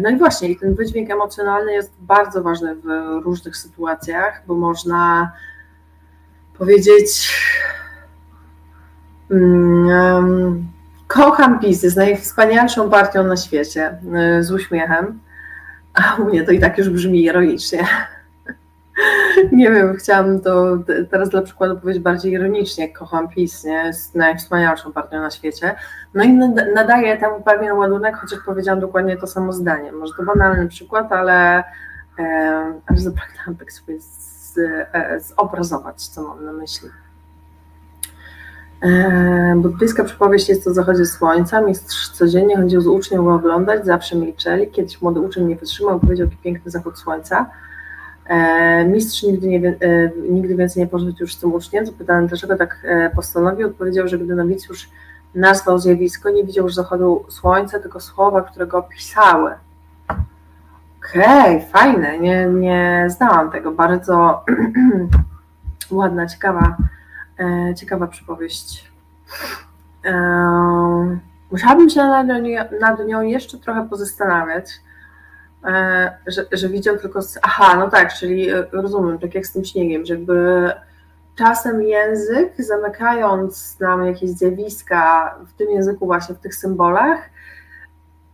No 0.02 0.10
i 0.10 0.18
właśnie, 0.18 0.50
i 0.50 0.60
ten 0.60 0.76
wydźwięk 0.76 1.12
emocjonalny 1.12 1.74
jest 1.74 1.94
bardzo 2.00 2.44
ważny 2.44 2.76
w 2.76 2.86
różnych 3.24 3.58
sytuacjach, 3.58 4.44
bo 4.48 4.56
można 4.56 5.32
powiedzieć, 6.58 7.34
kocham 11.08 11.60
PiS, 11.60 11.84
jest 11.84 11.98
najwspanialszą 11.98 12.90
partią 12.90 13.24
na 13.24 13.38
świecie, 13.38 13.98
e, 14.16 14.44
z 14.44 14.52
uśmiechem, 14.52 15.20
a 15.94 16.16
u 16.22 16.26
mnie 16.26 16.44
to 16.44 16.52
i 16.52 16.60
tak 16.60 16.78
już 16.78 16.90
brzmi 16.90 17.24
ironicznie. 17.24 17.88
Nie 19.52 19.72
wiem, 19.72 19.96
chciałam 19.96 20.40
to 20.42 20.78
teraz 21.12 21.30
dla 21.30 21.42
przykładu 21.42 21.80
powiedzieć 21.80 22.04
bardziej 22.04 22.32
ironicznie. 22.32 22.94
Kocham 22.94 23.30
PiS, 23.30 23.64
nie? 23.64 23.74
jest 23.74 24.16
najwspanialszą 24.16 24.94
partią 24.94 25.22
na 25.22 25.32
świecie. 25.32 25.76
No 26.14 26.24
i 26.24 26.34
nadaję 26.76 27.18
temu 27.18 27.42
pewien 27.42 27.72
ładunek, 27.72 28.16
chociaż 28.16 28.40
powiedziałam 28.46 28.80
dokładnie 28.80 29.18
to 29.18 29.28
samo 29.28 29.54
zdanie. 29.54 29.92
Może 29.92 30.14
to 30.18 30.24
banalny 30.24 30.68
przykład, 30.68 31.12
ale 31.12 31.64
e, 32.20 32.74
zapragnęłam 32.96 33.56
tak 33.60 33.72
sobie 33.72 34.00
z, 34.00 34.58
e, 34.94 35.20
zobrazować, 35.20 36.08
co 36.08 36.22
mam 36.22 36.46
na 36.46 36.54
myśli. 36.54 36.90
E, 38.84 39.54
buddyjska 39.58 40.04
przypowieść 40.04 40.50
jest 40.50 40.68
o 40.68 40.74
zachodzie 40.74 41.06
słońca. 41.06 41.62
Mistrz 41.62 42.10
codziennie 42.10 42.58
chodził 42.58 42.82
z 42.82 42.88
uczniem 42.88 43.24
go 43.24 43.34
oglądać, 43.34 43.86
zawsze 43.86 44.16
milczeli. 44.16 44.68
Kiedyś 44.72 45.02
młody 45.02 45.20
uczeń 45.20 45.48
nie 45.48 45.56
wytrzymał, 45.56 46.00
powiedział, 46.00 46.28
jaki 46.28 46.38
piękny 46.38 46.72
zachód 46.72 47.00
słońca. 47.00 47.50
E, 48.26 48.86
mistrz 48.86 49.24
nigdy, 49.24 49.48
nie, 49.48 49.68
e, 49.70 50.12
nigdy 50.30 50.56
więcej 50.56 50.84
nie 50.84 50.88
poszedł 50.88 51.16
już 51.20 51.36
z 51.36 51.40
tym 51.40 51.54
uczniem. 51.54 51.86
Zapytałem, 51.86 52.28
dlaczego 52.28 52.58
tak 52.58 52.88
postanowił. 53.16 53.68
Odpowiedział, 53.68 54.08
że 54.08 54.20
gdy 54.20 54.36
nowicjusz 54.36 54.90
nazwał 55.36 55.80
zjawisko, 55.80 56.30
nie 56.30 56.44
widział 56.44 56.66
już 56.66 56.76
zachodu 56.76 57.26
słońca, 57.30 57.80
tylko 57.80 58.00
słowa, 58.00 58.42
które 58.42 58.68
go 58.68 58.78
opisały. 58.78 59.52
Okej, 61.00 61.58
okay, 61.58 61.62
fajne, 61.72 62.20
nie, 62.20 62.46
nie 62.46 63.08
znałam 63.10 63.52
tego. 63.52 63.72
Bardzo 63.72 64.46
ładna, 65.92 66.28
ciekawa 66.28 66.78
E, 66.78 67.03
ciekawa 67.76 68.08
przypowieść. 68.08 68.92
E, 70.06 71.20
musiałabym 71.52 71.90
się 71.90 72.04
nad, 72.04 72.28
nad 72.80 73.08
nią 73.08 73.22
jeszcze 73.22 73.58
trochę 73.58 73.90
pozastanawiać, 73.90 74.66
e, 75.66 76.18
że, 76.28 76.46
że 76.52 76.70
widział 76.70 76.98
tylko. 76.98 77.22
Z, 77.22 77.40
aha, 77.42 77.76
no 77.78 77.90
tak, 77.90 78.14
czyli 78.14 78.48
rozumiem, 78.72 79.20
tak 79.20 79.36
jak 79.36 79.46
z 79.46 79.52
tym 79.52 79.66
śniegiem, 79.66 80.06
że 80.06 80.18
czasem 81.36 81.84
język, 81.84 82.54
zamykając 82.60 83.80
nam 83.80 84.06
jakieś 84.06 84.30
zjawiska 84.30 85.36
w 85.48 85.54
tym 85.54 85.72
języku, 85.72 86.06
właśnie 86.06 86.36
w 86.36 86.40
tych 86.40 86.56
symbolach, 86.56 87.30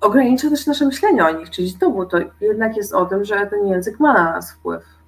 ogranicza 0.01 0.49
też 0.49 0.65
nasze 0.65 0.85
myślenie 0.85 1.25
o 1.25 1.31
nich. 1.31 1.49
Czyli 1.49 1.69
znowu 1.69 2.05
to 2.05 2.17
jednak 2.41 2.77
jest 2.77 2.93
o 2.93 3.05
tym, 3.05 3.25
że 3.25 3.47
ten 3.47 3.67
język 3.67 3.99
ma 3.99 4.13
na 4.13 4.23
nas 4.23 4.51
wpływ. 4.51 4.98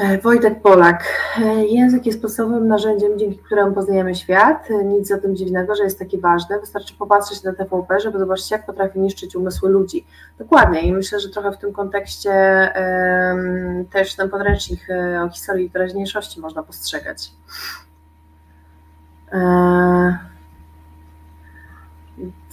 E, 0.00 0.18
Wojtek 0.18 0.62
Polak. 0.62 1.04
E, 1.38 1.64
język 1.66 2.06
jest 2.06 2.22
podstawowym 2.22 2.68
narzędziem, 2.68 3.18
dzięki 3.18 3.38
któremu 3.38 3.72
poznajemy 3.74 4.14
świat. 4.14 4.70
E, 4.70 4.84
nic 4.84 5.08
za 5.08 5.18
tym 5.18 5.36
dziwnego, 5.36 5.74
że 5.74 5.84
jest 5.84 5.98
taki 5.98 6.20
ważny. 6.20 6.60
Wystarczy 6.60 6.94
popatrzeć 6.94 7.42
na 7.42 7.52
TVP, 7.52 8.00
żeby 8.00 8.18
zobaczyć, 8.18 8.50
jak 8.50 8.66
potrafi 8.66 9.00
niszczyć 9.00 9.36
umysły 9.36 9.70
ludzi. 9.70 10.06
Dokładnie 10.38 10.80
i 10.80 10.92
myślę, 10.92 11.20
że 11.20 11.28
trochę 11.28 11.52
w 11.52 11.58
tym 11.58 11.72
kontekście 11.72 12.30
um, 12.30 13.84
też 13.86 14.16
ten 14.16 14.30
podręcznik 14.30 14.80
o 15.24 15.28
historii 15.28 15.70
teraźniejszości 15.70 16.40
można 16.40 16.62
postrzegać. 16.62 17.32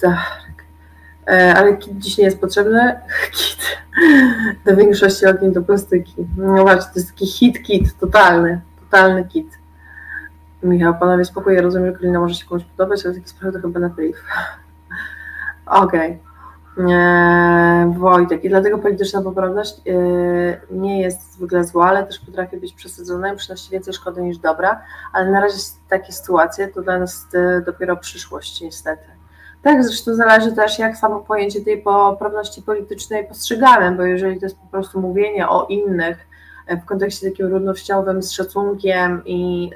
Tak. 0.01 0.56
E, 1.27 1.53
ale 1.55 1.77
kit 1.77 1.97
dziś 1.97 2.17
nie 2.17 2.23
jest 2.23 2.41
potrzebny. 2.41 2.99
Kit 3.35 3.77
do 4.65 4.75
większości 4.75 5.25
okien 5.25 5.53
to 5.53 5.61
plastyki. 5.61 6.15
No 6.37 6.61
właśnie, 6.61 6.93
to 6.93 6.99
jest 6.99 7.11
taki 7.11 7.27
hit 7.27 7.63
kit, 7.63 7.97
totalny, 7.99 8.61
totalny 8.79 9.25
kit. 9.25 9.47
Michał, 10.63 10.95
panowie 10.99 11.25
spokój, 11.25 11.55
ja 11.55 11.61
rozumiem, 11.61 11.87
że 11.87 11.99
Kalina 11.99 12.19
może 12.19 12.35
się 12.35 12.45
komuś 12.45 12.63
podobać, 12.63 13.05
ale 13.05 13.13
takie 13.13 13.27
sprawy 13.27 13.53
to 13.53 13.67
chyba 13.67 13.79
na 13.79 13.89
priv. 13.89 14.17
Okej. 15.65 16.19
Okay. 16.75 16.93
E, 16.95 17.93
Wojtek, 17.97 18.43
i 18.43 18.49
dlatego 18.49 18.77
polityczna 18.77 19.21
poprawność 19.21 19.81
e, 19.87 19.91
nie 20.71 21.01
jest 21.01 21.33
zwykle 21.33 21.63
zła, 21.63 21.87
ale 21.87 22.05
też 22.05 22.19
potrafi 22.19 22.57
być 22.57 22.73
przesadzona 22.73 23.33
i 23.33 23.37
przynosi 23.37 23.71
więcej 23.71 23.93
szkody 23.93 24.21
niż 24.21 24.37
dobra, 24.37 24.81
ale 25.13 25.31
na 25.31 25.39
razie 25.39 25.57
takie 25.89 26.13
sytuacje 26.13 26.67
to 26.67 26.81
dla 26.81 26.99
nas 26.99 27.27
dopiero 27.65 27.97
przyszłość 27.97 28.61
niestety. 28.61 29.16
Tak, 29.61 29.83
zresztą 29.83 30.15
zależy 30.15 30.51
też, 30.51 30.79
jak 30.79 30.97
samo 30.97 31.19
pojęcie 31.19 31.61
tej 31.61 31.81
poprawności 31.81 32.61
politycznej 32.61 33.27
postrzegamy, 33.27 33.97
bo 33.97 34.03
jeżeli 34.03 34.39
to 34.39 34.45
jest 34.45 34.57
po 34.57 34.67
prostu 34.67 35.01
mówienie 35.01 35.49
o 35.49 35.65
innych 35.65 36.27
e, 36.67 36.77
w 36.77 36.85
kontekście 36.85 37.29
takim 37.29 37.47
równościowym, 37.47 38.23
z 38.23 38.31
szacunkiem 38.31 39.21
i 39.25 39.69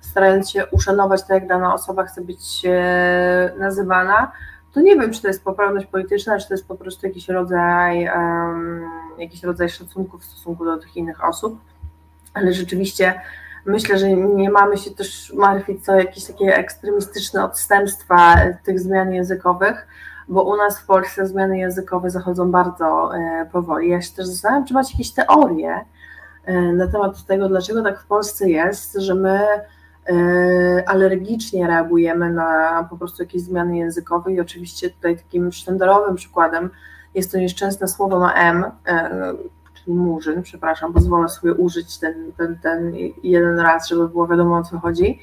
starając 0.00 0.50
się 0.50 0.66
uszanować 0.66 1.22
to, 1.26 1.34
jak 1.34 1.46
dana 1.46 1.74
osoba 1.74 2.04
chce 2.04 2.20
być 2.20 2.62
e, 2.64 3.52
nazywana, 3.58 4.32
to 4.72 4.80
nie 4.80 4.96
wiem, 4.96 5.12
czy 5.12 5.22
to 5.22 5.28
jest 5.28 5.44
poprawność 5.44 5.86
polityczna, 5.86 6.38
czy 6.38 6.48
to 6.48 6.54
jest 6.54 6.68
po 6.68 6.74
prostu 6.74 7.06
jakiś 7.06 7.28
rodzaj, 7.28 8.04
um, 8.04 8.84
jakiś 9.18 9.42
rodzaj 9.42 9.68
szacunku 9.68 10.18
w 10.18 10.24
stosunku 10.24 10.64
do 10.64 10.78
tych 10.78 10.96
innych 10.96 11.24
osób, 11.24 11.60
ale 12.34 12.52
rzeczywiście 12.52 13.20
Myślę, 13.66 13.98
że 13.98 14.12
nie 14.12 14.50
mamy 14.50 14.76
się 14.78 14.90
też 14.90 15.32
martwić 15.36 15.88
o 15.88 15.94
jakieś 15.94 16.24
takie 16.24 16.56
ekstremistyczne 16.56 17.44
odstępstwa 17.44 18.36
tych 18.64 18.80
zmian 18.80 19.12
językowych, 19.12 19.86
bo 20.28 20.42
u 20.42 20.56
nas 20.56 20.78
w 20.78 20.86
Polsce 20.86 21.26
zmiany 21.26 21.58
językowe 21.58 22.10
zachodzą 22.10 22.50
bardzo 22.50 23.16
e, 23.16 23.46
powoli. 23.52 23.90
Ja 23.90 24.02
się 24.02 24.12
też 24.12 24.26
zastanawiam, 24.26 24.66
czy 24.66 24.74
macie 24.74 24.92
jakieś 24.92 25.12
teorie 25.12 25.84
e, 26.44 26.72
na 26.72 26.86
temat 26.86 27.26
tego, 27.26 27.48
dlaczego 27.48 27.82
tak 27.82 28.00
w 28.00 28.06
Polsce 28.06 28.50
jest, 28.50 28.94
że 28.94 29.14
my 29.14 29.40
e, 29.40 30.88
alergicznie 30.88 31.66
reagujemy 31.66 32.30
na 32.30 32.86
po 32.90 32.98
prostu 32.98 33.22
jakieś 33.22 33.42
zmiany 33.42 33.76
językowe 33.76 34.32
i 34.32 34.40
oczywiście 34.40 34.90
tutaj 34.90 35.16
takim 35.16 35.52
sztandarowym 35.52 36.16
przykładem 36.16 36.70
jest 37.14 37.32
to 37.32 37.38
nieszczęsne 37.38 37.88
słowo 37.88 38.18
na 38.18 38.34
M, 38.34 38.64
czyli 39.84 39.96
murzyn, 39.96 40.42
przepraszam, 40.42 40.92
pozwolę 40.92 41.28
sobie 41.28 41.54
użyć 41.54 41.98
ten, 41.98 42.32
ten, 42.36 42.58
ten 42.58 42.92
jeden 43.22 43.60
raz, 43.60 43.88
żeby 43.88 44.08
było 44.08 44.26
wiadomo 44.26 44.56
o 44.56 44.62
co 44.62 44.78
chodzi. 44.78 45.20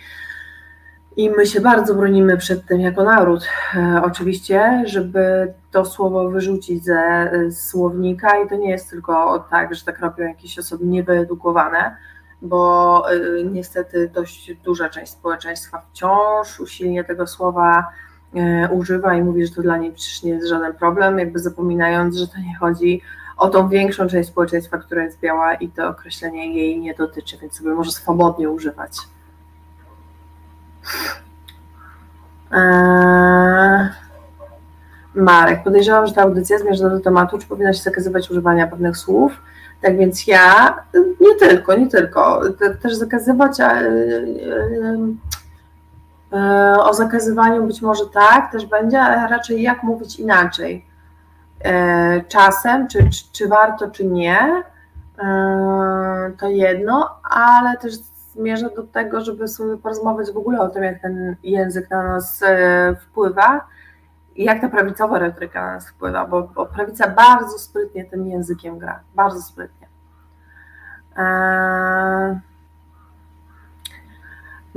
I 1.18 1.30
my 1.30 1.46
się 1.46 1.62
bardzo 1.62 1.96
bronimy 1.96 2.38
przed 2.38 2.66
tym 2.66 2.82
jako 2.82 3.04
naród, 3.04 3.48
e, 3.76 4.02
oczywiście, 4.04 4.84
żeby 4.86 5.54
to 5.72 5.86
słowo 5.86 6.30
wyrzucić 6.30 6.84
ze 6.84 6.96
e, 6.96 7.52
słownika 7.52 8.44
i 8.44 8.50
to 8.50 8.56
nie 8.56 8.70
jest 8.70 8.90
tylko 8.90 9.46
tak, 9.50 9.76
że 9.76 9.86
tak 9.86 10.00
robią 10.00 10.28
jakieś 10.28 10.60
osoby 10.60 10.86
niewyedukowane, 10.86 11.96
bo 12.42 13.04
e, 13.12 13.44
niestety 13.44 14.12
dość 14.14 14.54
duża 14.64 14.90
część 14.90 15.12
społeczeństwa 15.12 15.82
wciąż 15.92 16.60
usilnie 16.60 17.04
tego 17.04 17.28
słowa 17.28 17.88
używa 18.72 19.16
i 19.16 19.24
mówi, 19.24 19.46
że 19.46 19.56
to 19.56 19.62
dla 19.62 19.78
niej 19.78 19.92
przecież 19.92 20.24
nie 20.24 20.32
jest 20.32 20.48
żaden 20.48 20.74
problem, 20.74 21.20
jakby 21.20 21.40
zapominając, 21.40 22.18
że 22.18 22.28
to 22.28 22.38
nie 22.38 22.58
chodzi 22.58 23.02
o 23.38 23.50
tą 23.50 23.70
większą 23.70 24.08
część 24.08 24.30
społeczeństwa, 24.30 24.78
która 24.78 25.04
jest 25.04 25.20
biała 25.20 25.54
i 25.54 25.70
to 25.70 25.88
określenie 25.88 26.54
jej 26.54 26.80
nie 26.80 26.94
dotyczy, 26.94 27.38
więc 27.38 27.58
sobie 27.58 27.70
może 27.72 27.92
swobodnie 27.92 28.50
używać. 28.50 28.98
Eee... 32.52 34.08
Marek, 35.18 35.64
podejrzewam, 35.64 36.08
że 36.08 36.14
ta 36.14 36.22
audycja 36.22 36.60
zmierza 36.60 36.90
do 36.90 37.00
tematu, 37.00 37.38
czy 37.38 37.48
powinna 37.48 37.74
się 37.74 37.84
zakazywać 37.84 38.32
używania 38.32 38.68
pewnych 38.68 38.98
słów. 38.98 39.32
Tak 39.82 39.98
więc 39.98 40.28
ja, 40.28 40.78
nie 41.20 41.36
tylko, 41.40 41.76
nie 41.76 41.88
tylko, 41.88 42.42
też 42.82 42.96
zakazywać, 42.96 43.60
a, 43.60 43.82
e, 43.82 43.90
e, 46.34 46.76
o 46.80 46.94
zakazywaniu 46.94 47.68
być 47.68 47.82
może 47.82 48.06
tak, 48.06 48.52
też 48.52 48.66
będzie, 48.66 49.02
ale 49.02 49.28
raczej 49.28 49.62
jak 49.62 49.84
mówić 49.84 50.20
inaczej. 50.20 50.86
E, 51.64 52.22
czasem, 52.22 52.88
czy, 52.88 53.10
czy, 53.10 53.32
czy 53.32 53.48
warto, 53.48 53.92
czy 53.92 54.06
nie, 54.06 54.64
e, 55.20 56.32
to 56.40 56.48
jedno, 56.48 57.20
ale 57.30 57.78
też 57.78 57.94
zmierza 58.34 58.70
do 58.70 58.84
tego, 58.84 59.22
żeby 59.22 59.48
sobie 59.48 59.78
porozmawiać 59.78 60.32
w 60.32 60.38
ogóle 60.38 60.62
o 60.62 60.70
tym, 60.70 60.84
jak 60.84 61.02
ten 61.02 61.36
język 61.44 61.90
na 61.90 62.04
nas 62.04 62.44
e, 62.44 62.96
wpływa 62.96 63.68
i 64.36 64.44
jak 64.44 64.62
ta 64.62 64.70
prawicowa 64.70 65.20
retoryka 65.20 65.66
na 65.66 65.74
nas 65.74 65.90
wpływa, 65.90 66.26
bo, 66.26 66.42
bo 66.42 66.66
prawica 66.66 67.08
bardzo 67.08 67.60
sprytnie 67.60 68.06
tym 68.06 68.28
językiem 68.28 68.80
gra, 68.80 69.00
bardzo 69.16 69.42
sprytnie. 69.42 69.88
Eee... 71.18 72.57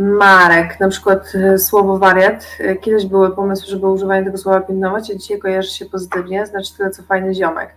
Marek, 0.00 0.80
na 0.80 0.88
przykład 0.88 1.32
e, 1.34 1.58
słowo 1.58 1.98
wariat. 1.98 2.46
E, 2.58 2.76
kiedyś 2.76 3.06
były 3.06 3.36
pomysły, 3.36 3.66
żeby 3.68 3.86
używanie 3.86 4.24
tego 4.24 4.38
słowa 4.38 4.60
pilnować, 4.60 5.10
a 5.10 5.14
dzisiaj 5.14 5.38
kojarzy 5.38 5.70
się 5.70 5.86
pozytywnie, 5.86 6.46
znaczy 6.46 6.76
tyle 6.76 6.90
co 6.90 7.02
fajny 7.02 7.34
ziomek. 7.34 7.76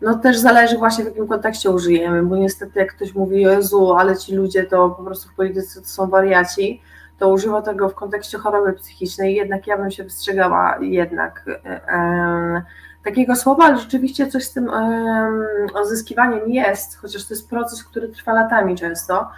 No 0.00 0.18
też 0.18 0.38
zależy 0.38 0.78
właśnie 0.78 1.04
w 1.04 1.06
jakim 1.06 1.28
kontekście 1.28 1.70
użyjemy, 1.70 2.22
bo 2.22 2.36
niestety 2.36 2.78
jak 2.78 2.94
ktoś 2.94 3.14
mówi 3.14 3.42
Jezu, 3.42 3.92
ale 3.92 4.16
ci 4.16 4.34
ludzie 4.34 4.64
to 4.64 4.90
po 4.90 5.02
prostu 5.02 5.28
w 5.28 5.34
polityce 5.34 5.80
to 5.80 5.86
są 5.86 6.06
wariaci, 6.06 6.82
to 7.18 7.28
używa 7.28 7.62
tego 7.62 7.88
w 7.88 7.94
kontekście 7.94 8.38
choroby 8.38 8.72
psychicznej, 8.72 9.34
jednak 9.34 9.66
ja 9.66 9.78
bym 9.78 9.90
się 9.90 10.04
wystrzegała 10.04 10.78
jednak 10.80 11.44
e, 11.64 12.62
takiego 13.04 13.36
słowa, 13.36 13.64
ale 13.64 13.78
rzeczywiście 13.78 14.26
coś 14.26 14.44
z 14.44 14.52
tym 14.52 14.68
e, 14.68 15.30
odzyskiwaniem 15.74 16.48
jest, 16.48 16.96
chociaż 16.96 17.24
to 17.24 17.34
jest 17.34 17.50
proces, 17.50 17.84
który 17.84 18.08
trwa 18.08 18.32
latami 18.32 18.76
często, 18.76 19.28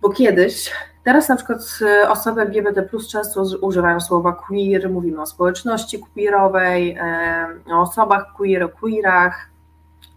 bo 0.00 0.10
kiedyś, 0.10 0.72
teraz 1.04 1.28
na 1.28 1.36
przykład 1.36 1.58
e, 1.82 2.10
osoby 2.10 2.40
LGBT 2.40 2.88
często 3.10 3.42
używają 3.60 4.00
słowa 4.00 4.32
queer, 4.32 4.90
mówimy 4.90 5.22
o 5.22 5.26
społeczności 5.26 6.00
queerowej, 6.14 6.98
o 7.72 7.80
osobach 7.80 8.32
queer, 8.36 8.62
o 8.62 8.68
queerach. 8.68 9.50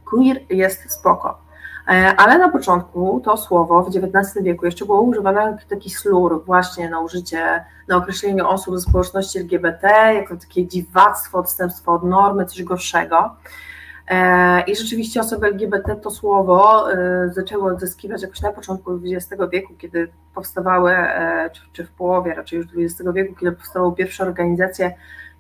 Queer 0.06 0.40
jest 0.50 0.92
spoko. 0.92 1.44
E, 1.88 2.16
ale 2.18 2.38
na 2.38 2.50
początku 2.50 3.22
to 3.26 3.38
słowo 3.38 3.84
w 3.84 3.88
XIX 3.88 4.44
wieku 4.44 4.66
jeszcze 4.66 4.86
było 4.86 5.02
używane 5.02 5.42
jako 5.42 5.58
taki 5.70 5.90
slur 5.90 6.46
właśnie 6.46 6.90
na 6.90 7.00
użycie, 7.00 7.66
na 7.88 7.98
określenie 7.98 8.48
osób 8.48 8.76
ze 8.76 8.82
społeczności 8.82 9.40
LGBT, 9.40 9.88
jako 10.14 10.38
takie 10.38 10.68
dziwactwo, 10.68 11.40
odstępstwo 11.40 11.94
od 11.94 12.04
normy, 12.04 12.46
coś 12.46 12.64
gorszego. 12.64 13.36
E, 14.08 14.62
I 14.62 14.76
rzeczywiście 14.76 15.20
osoby 15.20 15.48
LGBT 15.48 15.96
to 15.96 16.12
słowo 16.12 16.92
e, 16.94 17.30
zaczęły 17.34 17.74
odzyskiwać 17.74 18.22
jakoś 18.22 18.42
na 18.42 18.52
początku 18.52 19.00
XX 19.04 19.42
wieku, 19.52 19.74
kiedy 19.78 20.10
powstawały, 20.36 20.96
czy 21.74 21.86
w 21.86 21.92
połowie 21.92 22.34
raczej 22.34 22.58
już 22.58 22.68
XX 22.78 23.14
wieku, 23.14 23.36
kiedy 23.36 23.52
powstały 23.52 23.96
pierwsze 23.96 24.24
organizacje 24.24 24.94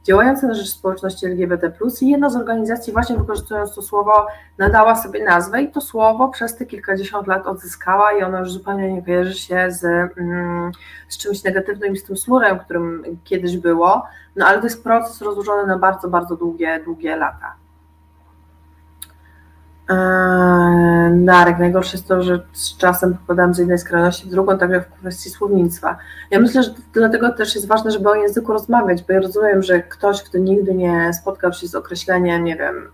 działające 0.04 0.47
na 0.47 0.54
rzecz 0.54 0.69
społeczności 0.69 1.26
LGBT+, 1.26 1.71
i 2.02 2.10
jedna 2.10 2.30
z 2.30 2.36
organizacji 2.36 2.93
właśnie 2.93 3.17
wykorzystując 3.17 3.76
to 3.76 3.82
słowo 3.82 4.28
nadała 4.58 4.95
sobie 4.95 5.23
nazwę 5.23 5.62
i 5.62 5.71
to 5.71 5.82
słowo 5.82 6.30
przez 6.30 6.56
te 6.58 6.65
kilkadziesiąt 6.65 7.28
lat 7.28 7.47
odzyskała 7.47 8.13
i 8.13 8.23
ono 8.23 8.39
już 8.39 8.52
zupełnie 8.52 8.93
nie 8.93 9.04
kojarzy 9.04 9.34
się 9.34 9.71
z, 9.71 9.84
mm, 10.17 10.71
z 11.10 11.17
czymś 11.17 11.43
negatywnym 11.43 11.97
z 11.97 12.04
tym 12.04 12.17
slurem, 12.17 12.60
którym 12.60 13.04
kiedyś 13.23 13.58
było, 13.58 14.06
no 14.36 14.45
ale 14.45 14.58
to 14.58 14.63
jest 14.63 14.84
proces 14.84 15.21
rozłożony 15.21 15.67
na 15.67 15.78
bardzo, 15.78 16.10
bardzo 16.10 16.36
długie, 16.36 16.82
długie 16.86 17.15
lata. 17.15 17.62
Eee, 19.89 21.26
Darek, 21.26 21.60
najgorsze 21.60 21.98
jest 21.98 22.08
to, 22.08 22.24
że 22.24 22.43
z 22.54 22.78
czasem 22.78 23.17
popadam 23.17 23.54
z 23.54 23.58
jednej 23.58 23.78
skrajności 23.78 24.28
w 24.28 24.30
drugą, 24.30 24.58
także 24.58 24.82
w 24.82 25.00
kwestii 25.00 25.30
słownictwa. 25.30 25.98
Ja 26.32 26.39
myślę, 26.39 26.63
że 26.63 26.74
dlatego 26.93 27.34
też 27.34 27.56
jest 27.56 27.67
ważne, 27.67 27.91
żeby 27.91 28.10
o 28.10 28.15
języku 28.15 28.54
rozmawiać, 28.54 29.04
bo 29.04 29.13
ja 29.13 29.19
rozumiem, 29.19 29.63
że 29.63 29.84
ktoś, 29.84 30.24
kto 30.24 30.38
nigdy 30.38 30.74
nie 30.74 31.13
spotkał 31.13 31.54
się 31.54 31.67
z 31.67 31.76
określeniem, 31.76 32.43
nie 32.43 32.56
wiem, 32.56 32.91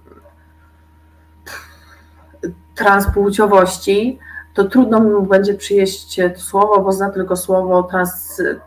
transpłciowości, 2.75 4.19
to 4.59 4.65
trudno 4.65 4.99
mu 4.99 5.21
będzie 5.21 5.53
przyjeść 5.53 6.15
to 6.35 6.39
słowo, 6.39 6.81
bo 6.81 6.91
zna 6.91 7.09
tylko 7.09 7.35
słowo 7.35 7.83
trans, 7.83 8.39
y, 8.39 8.59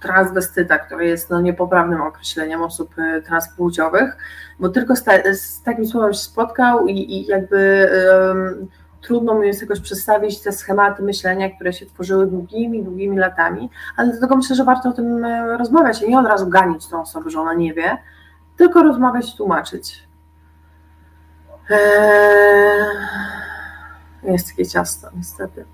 transwestyta, 0.00 0.78
które 0.78 1.06
jest 1.06 1.30
no, 1.30 1.40
niepoprawnym 1.40 2.00
określeniem 2.00 2.62
osób 2.62 2.98
y, 2.98 3.22
transpłciowych, 3.22 4.16
bo 4.60 4.68
tylko 4.68 4.96
z, 4.96 5.04
ta, 5.04 5.12
z 5.34 5.62
takim 5.62 5.86
słowem 5.86 6.12
się 6.12 6.18
spotkał 6.18 6.86
i, 6.86 6.92
i 6.92 7.26
jakby 7.26 7.90
um, 8.28 8.68
trudno 9.00 9.34
mu 9.34 9.42
jest 9.42 9.62
jakoś 9.62 9.80
przedstawić 9.80 10.40
te 10.40 10.52
schematy 10.52 11.02
myślenia, 11.02 11.50
które 11.50 11.72
się 11.72 11.86
tworzyły 11.86 12.26
długimi, 12.26 12.84
długimi 12.84 13.18
latami, 13.18 13.70
ale 13.96 14.10
dlatego 14.10 14.36
myślę, 14.36 14.56
że 14.56 14.64
warto 14.64 14.88
o 14.88 14.92
tym 14.92 15.24
rozmawiać 15.58 16.02
i 16.02 16.10
nie 16.10 16.18
od 16.18 16.26
razu 16.26 16.48
ganić 16.48 16.88
tą 16.88 17.02
osobę, 17.02 17.30
że 17.30 17.40
ona 17.40 17.54
nie 17.54 17.74
wie, 17.74 17.98
tylko 18.56 18.82
rozmawiać, 18.82 19.36
tłumaczyć. 19.36 20.08
Eee... 21.70 23.38
Jest 24.22 24.48
takie 24.48 24.66
ciasto, 24.66 25.08
niestety. 25.16 25.64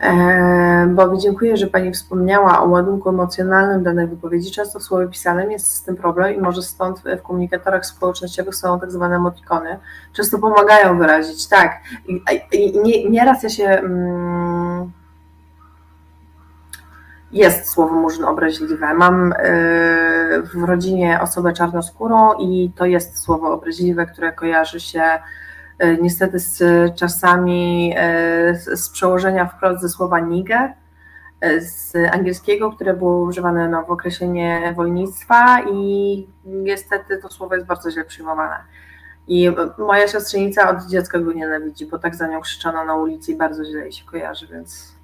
E, 0.00 0.86
Bobi, 0.94 1.18
dziękuję, 1.18 1.56
że 1.56 1.66
Pani 1.66 1.92
wspomniała 1.92 2.62
o 2.62 2.68
ładunku 2.68 3.08
emocjonalnym 3.08 3.82
danej 3.82 4.06
wypowiedzi. 4.06 4.50
Często 4.50 4.78
w 4.78 4.82
słowie 4.82 5.08
pisanym 5.08 5.50
jest 5.50 5.74
z 5.74 5.82
tym 5.82 5.96
problem 5.96 6.34
i 6.34 6.40
może 6.40 6.62
stąd 6.62 7.02
w 7.18 7.22
komunikatorach 7.22 7.86
społecznościowych 7.86 8.54
są 8.54 8.80
tak 8.80 8.90
zwane 8.90 9.16
emotikony. 9.16 9.78
Często 10.12 10.38
pomagają 10.38 10.98
wyrazić, 10.98 11.48
tak. 11.48 11.80
I, 12.08 12.22
i 12.52 12.80
nie, 12.82 13.10
nieraz 13.10 13.42
ja 13.42 13.48
się... 13.48 13.64
Mm, 13.64 14.92
jest 17.32 17.70
słowo 17.70 17.94
murzyn 17.94 18.24
obraźliwe. 18.24 18.94
Mam 18.94 19.32
e, 19.32 19.36
w 20.42 20.64
rodzinie 20.66 21.20
osobę 21.20 21.52
czarnoskórą 21.52 22.32
i 22.38 22.72
to 22.76 22.86
jest 22.86 23.18
słowo 23.18 23.52
obraźliwe, 23.52 24.06
które 24.06 24.32
kojarzy 24.32 24.80
się 24.80 25.02
niestety 26.00 26.38
z 26.38 26.62
czasami 26.94 27.94
e, 27.96 28.54
z 28.54 28.90
przełożenia 28.90 29.46
wprost 29.46 29.82
ze 29.82 29.88
słowa 29.88 30.20
nigger, 30.20 30.72
e, 31.40 31.60
z 31.60 31.92
angielskiego, 32.12 32.72
które 32.72 32.94
było 32.94 33.24
używane 33.24 33.68
no, 33.68 33.84
w 33.84 33.90
określenie 33.90 34.72
wolnictwa 34.76 35.62
i 35.72 36.26
niestety 36.44 37.18
to 37.22 37.28
słowo 37.28 37.54
jest 37.54 37.66
bardzo 37.66 37.90
źle 37.90 38.04
przyjmowane. 38.04 38.56
I 39.28 39.50
moja 39.78 40.08
siostrzenica 40.08 40.70
od 40.70 40.86
dziecka 40.86 41.18
go 41.18 41.32
nienawidzi, 41.32 41.86
bo 41.86 41.98
tak 41.98 42.14
za 42.14 42.26
nią 42.26 42.40
krzyczano 42.40 42.84
na 42.84 42.94
ulicy 42.94 43.32
i 43.32 43.36
bardzo 43.36 43.64
źle 43.64 43.80
jej 43.80 43.92
się 43.92 44.04
kojarzy, 44.04 44.46
więc 44.46 44.94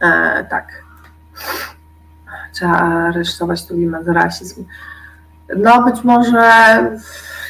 e, 0.00 0.44
tak. 0.50 0.82
Trzeba 2.52 2.72
aresztować 2.78 3.66
tu 3.66 3.74
za 4.02 4.12
rasizm. 4.12 4.64
No 5.56 5.82
być 5.82 6.04
może 6.04 6.50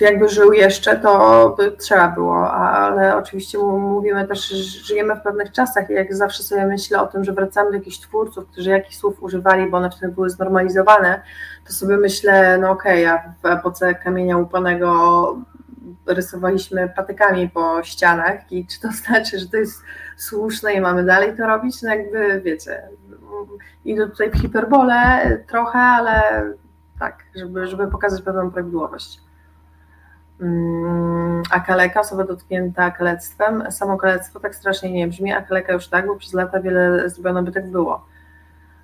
jakby 0.05 0.29
żył 0.29 0.53
jeszcze, 0.53 0.97
to 0.97 1.55
by 1.59 1.73
trzeba 1.73 2.09
było, 2.09 2.53
ale 2.53 3.17
oczywiście 3.17 3.59
mówimy 3.59 4.29
też, 4.29 4.49
że 4.49 4.85
żyjemy 4.85 5.17
w 5.17 5.21
pewnych 5.21 5.53
czasach 5.53 5.91
i 5.91 5.93
jak 5.93 6.15
zawsze 6.15 6.43
sobie 6.43 6.67
myślę 6.67 7.03
o 7.03 7.07
tym, 7.07 7.25
że 7.25 7.33
wracamy 7.33 7.71
do 7.71 7.77
jakichś 7.77 7.99
twórców, 7.99 8.47
którzy 8.47 8.71
jakichś 8.71 8.97
słów 8.97 9.23
używali, 9.23 9.71
bo 9.71 9.77
one 9.77 9.91
wtedy 9.91 10.13
były 10.13 10.31
znormalizowane, 10.31 11.23
to 11.67 11.73
sobie 11.73 11.97
myślę, 11.97 12.59
no 12.59 12.71
okej, 12.71 13.07
okay, 13.07 13.19
a 13.43 13.49
w 13.49 13.59
epoce 13.59 13.95
kamienia 13.95 14.37
łupanego 14.37 15.37
rysowaliśmy 16.07 16.89
patykami 16.97 17.49
po 17.49 17.83
ścianach 17.83 18.53
i 18.53 18.67
czy 18.67 18.81
to 18.81 18.89
znaczy, 19.05 19.39
że 19.39 19.49
to 19.49 19.57
jest 19.57 19.83
słuszne 20.17 20.73
i 20.73 20.81
mamy 20.81 21.05
dalej 21.05 21.37
to 21.37 21.47
robić? 21.47 21.83
No 21.83 21.95
jakby 21.95 22.41
wiecie, 22.41 22.83
idę 23.85 24.09
tutaj 24.09 24.31
w 24.31 24.41
hiperbolę 24.41 25.39
trochę, 25.49 25.79
ale 25.79 26.43
tak, 26.99 27.19
żeby, 27.37 27.67
żeby 27.67 27.89
pokazać 27.89 28.23
pewną 28.23 28.51
prawidłowość. 28.51 29.30
Mm, 30.41 31.43
a 31.51 31.61
kaleka, 31.61 32.01
osoba 32.01 32.25
dotknięta 32.25 32.91
kalectwem, 32.91 33.65
samo 33.71 33.97
kalectwo 33.97 34.41
tak 34.41 34.55
strasznie 34.55 34.93
nie 34.93 35.09
brzmi, 35.09 35.33
a 35.33 35.43
kaleka 35.43 35.73
już 35.73 35.89
tak, 35.89 36.07
bo 36.07 36.17
przez 36.17 36.35
lata 36.35 36.61
wiele 36.61 37.11
zrobiono 37.11 37.43
by 37.43 37.53
tak 37.53 37.71
było. 37.71 38.05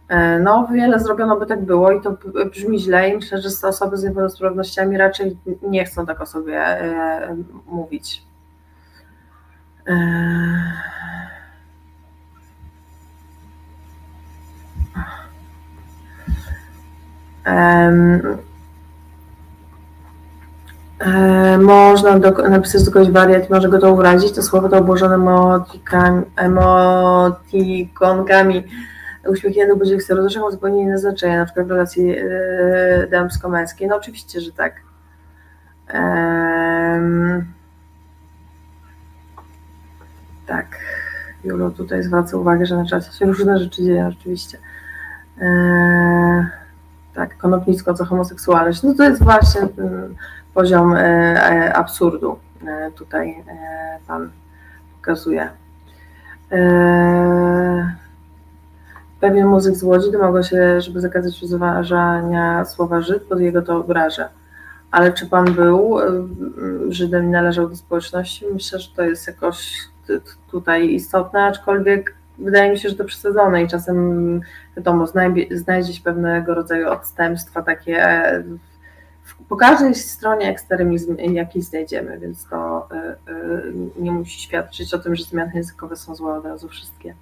E, 0.09 0.39
no, 0.39 0.69
wiele 0.73 1.01
zrobiono 1.01 1.37
by 1.37 1.47
tak 1.47 1.65
było 1.65 1.93
i 1.93 2.01
to 2.01 2.17
brzmi 2.51 2.79
źle 2.79 3.09
i 3.09 3.17
myślę, 3.17 3.41
że 3.41 3.69
osoby 3.69 3.97
z 3.97 4.05
niepełnosprawnościami 4.05 4.97
raczej 4.97 5.37
nie 5.63 5.85
chcą 5.85 6.07
tak 6.07 6.21
o 6.21 6.27
sobie 6.27 6.59
e, 6.59 7.37
mówić. 7.67 8.23
E, 9.89 9.97
można 21.59 22.19
do, 22.19 22.49
napisać 22.49 22.85
do 22.85 22.93
kogoś 22.93 23.11
wariat, 23.11 23.51
może 23.51 23.69
go 23.69 23.79
to 23.79 23.93
urazić, 23.93 24.33
to 24.33 24.43
słowo 24.43 24.69
to 24.69 24.79
obłożone 24.79 25.15
emotikonkami 26.37 28.65
uśmiechniętych 29.29 29.79
budzik 29.79 30.03
serduszek 30.03 30.43
ma 30.43 30.51
zupełnie 30.51 30.83
inne 30.83 30.99
znaczenie, 30.99 31.39
na 31.39 31.45
przykład 31.45 31.67
w 31.67 31.71
relacji 31.71 32.07
yy, 32.07 33.09
damsko-męskiej. 33.11 33.89
No 33.89 33.97
oczywiście, 33.97 34.41
że 34.41 34.53
tak. 34.53 34.75
Tak. 40.47 40.67
Julo 41.45 41.71
tutaj 41.71 42.03
zwraca 42.03 42.37
uwagę, 42.37 42.67
że 42.67 42.77
na 42.77 42.87
czasie 42.87 43.13
się 43.13 43.27
różne 43.27 43.59
rzeczy 43.59 43.85
dzieją 43.85 44.11
rzeczywiście. 44.11 44.59
Eee, 45.41 46.47
tak, 47.15 47.39
konopnicko 47.39 47.95
co 47.95 48.05
homoseksualność. 48.05 48.83
No 48.83 48.95
to 48.95 49.05
jest 49.05 49.23
właśnie 49.23 49.61
poziom 50.57 50.95
e, 50.95 50.99
e, 50.99 51.75
absurdu 51.75 52.39
e, 52.67 52.91
tutaj 52.91 53.45
Pan 54.07 54.31
pokazuje. 54.97 55.49
pewien 59.21 59.47
muzyk 59.47 59.75
z 59.77 59.83
Łodzi 59.83 60.13
domaga 60.13 60.43
się, 60.43 60.81
żeby 60.81 61.01
zakazać 61.01 61.43
używania 61.43 62.65
słowa 62.65 63.01
Żyd, 63.01 63.23
pod 63.23 63.41
jego 63.41 63.63
to 63.63 63.77
obraża. 63.77 64.29
Ale 64.91 65.13
czy 65.13 65.27
pan 65.27 65.45
był 65.45 65.97
Żydem 66.89 67.25
i 67.25 67.29
należał 67.29 67.69
do 67.69 67.77
społeczności? 67.77 68.47
Myślę, 68.53 68.79
że 68.79 68.89
to 68.97 69.03
jest 69.03 69.27
jakoś 69.27 69.79
tutaj 70.51 70.95
istotne, 70.95 71.43
aczkolwiek 71.43 72.15
wydaje 72.39 72.71
mi 72.71 72.79
się, 72.79 72.89
że 72.89 72.95
to 72.95 73.05
przesadzone 73.05 73.63
i 73.63 73.69
czasem 73.69 74.41
wiadomo, 74.77 75.07
znajdzie 75.51 75.93
się 75.93 76.03
pewnego 76.03 76.55
rodzaju 76.55 76.91
odstępstwa 76.91 77.63
takie 77.63 78.05
po 79.49 79.57
każdej 79.57 79.95
stronie 79.95 80.49
ekstremizm 80.49 81.17
jaki 81.19 81.63
znajdziemy, 81.63 82.19
więc 82.19 82.47
to 82.47 82.89
y, 82.93 83.33
y, 83.33 83.73
nie 83.99 84.13
musi 84.13 84.41
świadczyć 84.41 84.95
o 84.95 84.99
tym, 84.99 85.17
że 85.17 85.25
zmiany 85.25 85.53
językowe 85.55 85.97
są 85.97 86.15
złe 86.15 86.35
od 86.35 86.45
razu 86.45 86.69
wszystkie. 86.69 87.15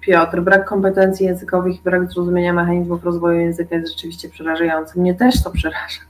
Piotr, 0.00 0.40
brak 0.40 0.64
kompetencji 0.64 1.26
językowych 1.26 1.76
i 1.76 1.82
brak 1.84 2.12
zrozumienia 2.12 2.52
mechanizmów 2.52 3.04
rozwoju 3.04 3.40
języka 3.40 3.74
jest 3.74 3.92
rzeczywiście 3.92 4.28
przerażający. 4.28 5.00
Mnie 5.00 5.14
też 5.14 5.42
to 5.42 5.50
przeraża. 5.50 6.00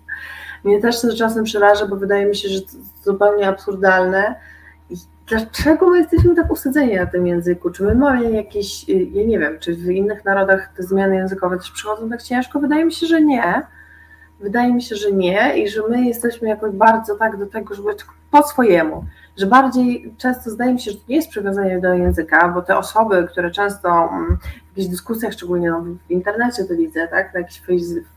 Mnie 0.64 0.80
też 0.80 1.00
to 1.00 1.16
czasem 1.16 1.44
przeraża, 1.44 1.86
bo 1.86 1.96
wydaje 1.96 2.26
mi 2.26 2.36
się, 2.36 2.48
że 2.48 2.60
to 2.60 2.68
zupełnie 3.02 3.48
absurdalne, 3.48 4.34
dlaczego 5.26 5.90
my 5.90 5.98
jesteśmy 5.98 6.34
tak 6.34 6.50
usadzeni 6.50 6.96
na 6.96 7.06
tym 7.06 7.26
języku? 7.26 7.70
Czy 7.70 7.82
my 7.82 7.94
mamy 7.94 8.30
jakieś, 8.30 8.88
y, 8.88 8.92
ja 8.92 9.26
nie 9.26 9.38
wiem, 9.38 9.58
czy 9.60 9.74
w 9.74 9.90
innych 9.90 10.24
narodach 10.24 10.72
te 10.76 10.82
zmiany 10.82 11.16
językowe 11.16 11.56
też 11.56 11.70
przychodzą 11.70 12.10
tak 12.10 12.22
ciężko? 12.22 12.60
Wydaje 12.60 12.84
mi 12.84 12.92
się, 12.92 13.06
że 13.06 13.22
nie. 13.22 13.62
Wydaje 14.40 14.74
mi 14.74 14.82
się, 14.82 14.96
że 14.96 15.12
nie 15.12 15.58
i 15.58 15.68
że 15.68 15.80
my 15.88 16.04
jesteśmy 16.04 16.48
jakoś 16.48 16.72
bardzo 16.72 17.16
tak 17.16 17.36
do 17.36 17.46
tego, 17.46 17.74
żeby 17.74 17.88
po 18.34 18.48
swojemu 18.48 19.04
że 19.36 19.46
bardziej 19.46 20.14
często 20.18 20.50
zdaje 20.50 20.72
mi 20.72 20.80
się, 20.80 20.90
że 20.90 20.96
to 20.96 21.04
nie 21.08 21.16
jest 21.16 21.28
przywiązanie 21.28 21.80
do 21.80 21.94
języka, 21.94 22.48
bo 22.48 22.62
te 22.62 22.78
osoby, 22.78 23.28
które 23.30 23.50
często 23.50 24.08
mm, 24.12 24.36
w 24.36 24.68
jakichś 24.68 24.90
dyskusjach, 24.90 25.32
szczególnie 25.32 25.70
no, 25.70 25.84
w 26.08 26.10
internecie 26.10 26.64
to 26.64 26.74
widzę, 26.74 27.08
tak, 27.08 27.34
na 27.34 27.40
jakichś 27.40 27.62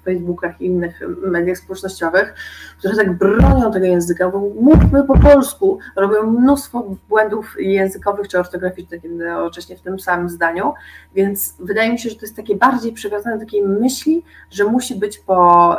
Facebookach 0.05 0.61
i 0.61 0.65
innych 0.65 1.01
mediach 1.27 1.57
społecznościowych, 1.57 2.33
które 2.77 2.95
tak 2.95 3.17
bronią 3.17 3.71
tego 3.71 3.85
języka, 3.85 4.29
bo 4.29 4.39
mówmy 4.39 5.03
po 5.03 5.19
polsku, 5.19 5.79
robią 5.95 6.31
mnóstwo 6.31 6.95
błędów 7.09 7.55
językowych 7.59 8.27
czy 8.27 8.39
ortograficznych 8.39 9.03
jednocześnie 9.03 9.77
w 9.77 9.81
tym 9.81 9.99
samym 9.99 10.29
zdaniu, 10.29 10.73
więc 11.15 11.55
wydaje 11.59 11.91
mi 11.91 11.99
się, 11.99 12.09
że 12.09 12.15
to 12.15 12.21
jest 12.21 12.35
takie 12.35 12.55
bardziej 12.55 12.93
przywiązane 12.93 13.37
do 13.37 13.45
takiej 13.45 13.63
myśli, 13.63 14.23
że 14.51 14.63
musi 14.65 14.95
być 14.95 15.17
po, 15.19 15.77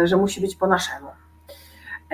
yy, 0.00 0.06
że 0.06 0.16
musi 0.16 0.40
być 0.40 0.56
po 0.56 0.66
naszemu. 0.66 1.23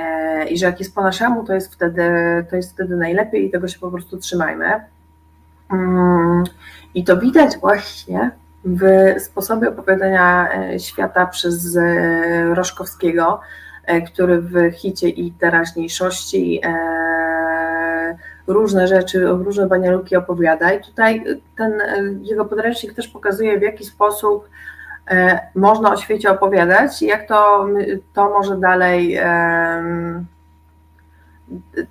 E, 0.00 0.48
i 0.48 0.58
że 0.58 0.66
jak 0.66 0.78
jest 0.78 0.94
po 0.94 1.02
naszemu, 1.02 1.44
to 1.44 1.54
jest 1.54 1.74
wtedy, 1.74 2.02
to 2.50 2.56
jest 2.56 2.72
wtedy 2.72 2.96
najlepiej 2.96 3.46
i 3.46 3.50
tego 3.50 3.68
się 3.68 3.78
po 3.78 3.90
prostu 3.90 4.18
trzymajmy. 4.18 4.80
Mm, 5.72 6.44
I 6.94 7.04
to 7.04 7.16
widać 7.16 7.58
właśnie 7.58 8.30
w 8.64 8.84
sposobie 9.18 9.68
opowiadania 9.68 10.48
e, 10.52 10.78
świata 10.78 11.26
przez 11.26 11.76
e, 11.76 12.54
Roszkowskiego, 12.54 13.40
który 14.06 14.40
w 14.40 14.72
hicie 14.72 15.08
i 15.08 15.32
teraźniejszości 15.32 16.60
różne 18.46 18.88
rzeczy, 18.88 19.24
różne 19.24 19.66
banialuki 19.66 20.16
opowiada. 20.16 20.72
I 20.72 20.84
tutaj 20.84 21.24
ten 21.56 21.72
jego 22.22 22.44
podręcznik 22.44 22.94
też 22.94 23.08
pokazuje, 23.08 23.58
w 23.58 23.62
jaki 23.62 23.84
sposób 23.84 24.48
E, 24.48 24.79
można 25.55 25.92
o 25.92 25.96
świecie 25.96 26.31
opowiadać, 26.31 27.03
jak 27.03 27.29
to, 27.29 27.66
to 28.14 28.31
może 28.31 28.57
dalej 28.57 29.18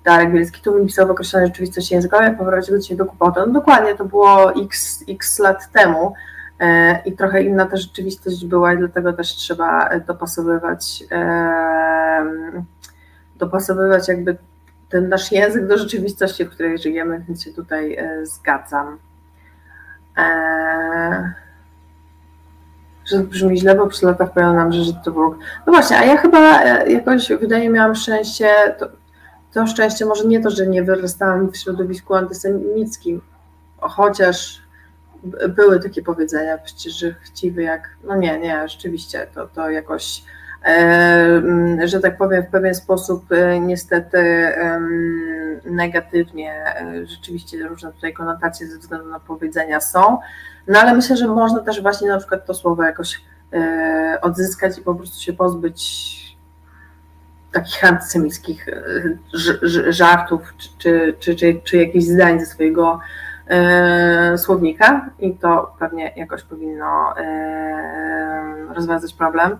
Darek 0.04 0.32
Bielski 0.32 0.62
tu 0.62 0.72
wypisał 0.72 1.06
w 1.06 1.10
określonej 1.10 1.48
rzeczywistości 1.48 1.94
językowej, 1.94 2.36
poprowadził 2.36 2.78
do 2.78 2.96
do 2.96 3.06
kłopotu. 3.06 3.40
No 3.40 3.52
dokładnie, 3.52 3.94
to 3.94 4.04
było 4.04 4.54
x, 4.54 5.04
x 5.08 5.38
lat 5.38 5.72
temu 5.72 6.12
e, 6.60 7.02
i 7.04 7.12
trochę 7.12 7.42
inna 7.42 7.66
ta 7.66 7.76
rzeczywistość 7.76 8.44
była 8.44 8.74
i 8.74 8.78
dlatego 8.78 9.12
też 9.12 9.28
trzeba 9.28 9.98
dopasowywać 9.98 11.04
dopasowywać 13.36 14.08
jakby 14.08 14.36
ten 14.88 15.08
nasz 15.08 15.32
język 15.32 15.66
do 15.66 15.78
rzeczywistości, 15.78 16.44
w 16.44 16.50
której 16.50 16.78
żyjemy, 16.78 17.24
więc 17.28 17.44
się 17.44 17.52
tutaj 17.52 17.94
e, 17.94 18.26
zgadzam 18.26 18.98
że 23.10 23.18
brzmi 23.18 23.58
źle, 23.58 23.74
bo 23.74 23.86
przez 23.86 24.02
lata 24.02 24.26
wpływa 24.26 24.52
nam, 24.52 24.72
że 24.72 24.92
to 25.04 25.10
Bóg. 25.10 25.38
No 25.66 25.72
właśnie, 25.72 25.98
a 25.98 26.04
ja 26.04 26.16
chyba 26.16 26.62
e, 26.62 26.92
jakoś, 26.92 27.28
wydaje 27.40 27.70
miałam 27.70 27.94
szczęście, 27.94 28.48
to, 28.78 28.88
to 29.52 29.66
szczęście 29.66 30.06
może 30.06 30.24
nie 30.24 30.40
to, 30.40 30.50
że 30.50 30.66
nie 30.66 30.82
wyrastałam 30.82 31.52
w 31.52 31.56
środowisku 31.56 32.14
antysemickim, 32.14 33.20
chociaż 33.80 34.62
były 35.48 35.80
takie 35.80 36.02
powiedzenia 36.02 36.58
przecież, 36.58 36.98
że 36.98 37.14
chciwy 37.20 37.62
jak, 37.62 37.96
no 38.04 38.16
nie, 38.16 38.38
nie, 38.38 38.68
rzeczywiście, 38.68 39.26
to, 39.34 39.46
to 39.46 39.70
jakoś, 39.70 40.22
że 41.84 42.00
tak 42.00 42.18
powiem, 42.18 42.42
w 42.42 42.50
pewien 42.50 42.74
sposób 42.74 43.32
e, 43.32 43.60
niestety 43.60 44.52
negatywnie, 45.64 46.74
rzeczywiście 47.04 47.68
różne 47.68 47.92
tutaj 47.92 48.12
konotacje 48.12 48.66
ze 48.66 48.78
względu 48.78 49.08
na 49.08 49.20
powiedzenia 49.20 49.80
są, 49.80 50.18
no 50.66 50.78
ale 50.78 50.94
myślę, 50.94 51.16
że 51.16 51.26
można 51.26 51.60
też 51.60 51.82
właśnie 51.82 52.08
na 52.08 52.18
przykład 52.18 52.46
to 52.46 52.54
słowo 52.54 52.84
jakoś 52.84 53.22
e, 53.52 54.18
odzyskać 54.22 54.78
i 54.78 54.82
po 54.82 54.94
prostu 54.94 55.20
się 55.20 55.32
pozbyć 55.32 56.20
takich 57.52 57.84
antysemickich 57.84 58.68
e, 58.68 59.92
żartów 59.92 60.54
czy, 60.78 61.14
czy, 61.18 61.34
czy, 61.34 61.60
czy 61.64 61.76
jakichś 61.76 62.04
zdań 62.04 62.40
ze 62.40 62.46
swojego 62.46 63.00
e, 63.48 64.38
słownika 64.38 65.10
i 65.18 65.34
to 65.34 65.76
pewnie 65.78 66.12
jakoś 66.16 66.42
powinno 66.42 67.14
rozwiązać 68.74 69.14
problem. 69.14 69.58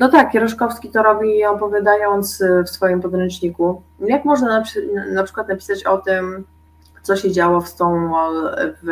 No 0.00 0.08
tak, 0.08 0.34
Jaroszkowski 0.34 0.90
to 0.90 1.02
robi 1.02 1.44
opowiadając 1.44 2.42
w 2.66 2.70
swoim 2.70 3.00
podręczniku. 3.00 3.82
Jak 4.00 4.24
można 4.24 4.48
na, 4.48 4.62
na 5.12 5.24
przykład 5.24 5.48
napisać 5.48 5.84
o 5.84 5.98
tym, 5.98 6.44
co 7.04 7.16
się 7.16 7.32
działo 7.32 7.60
w 7.60 7.68
Stonewall 7.68 8.56
w 8.56 8.86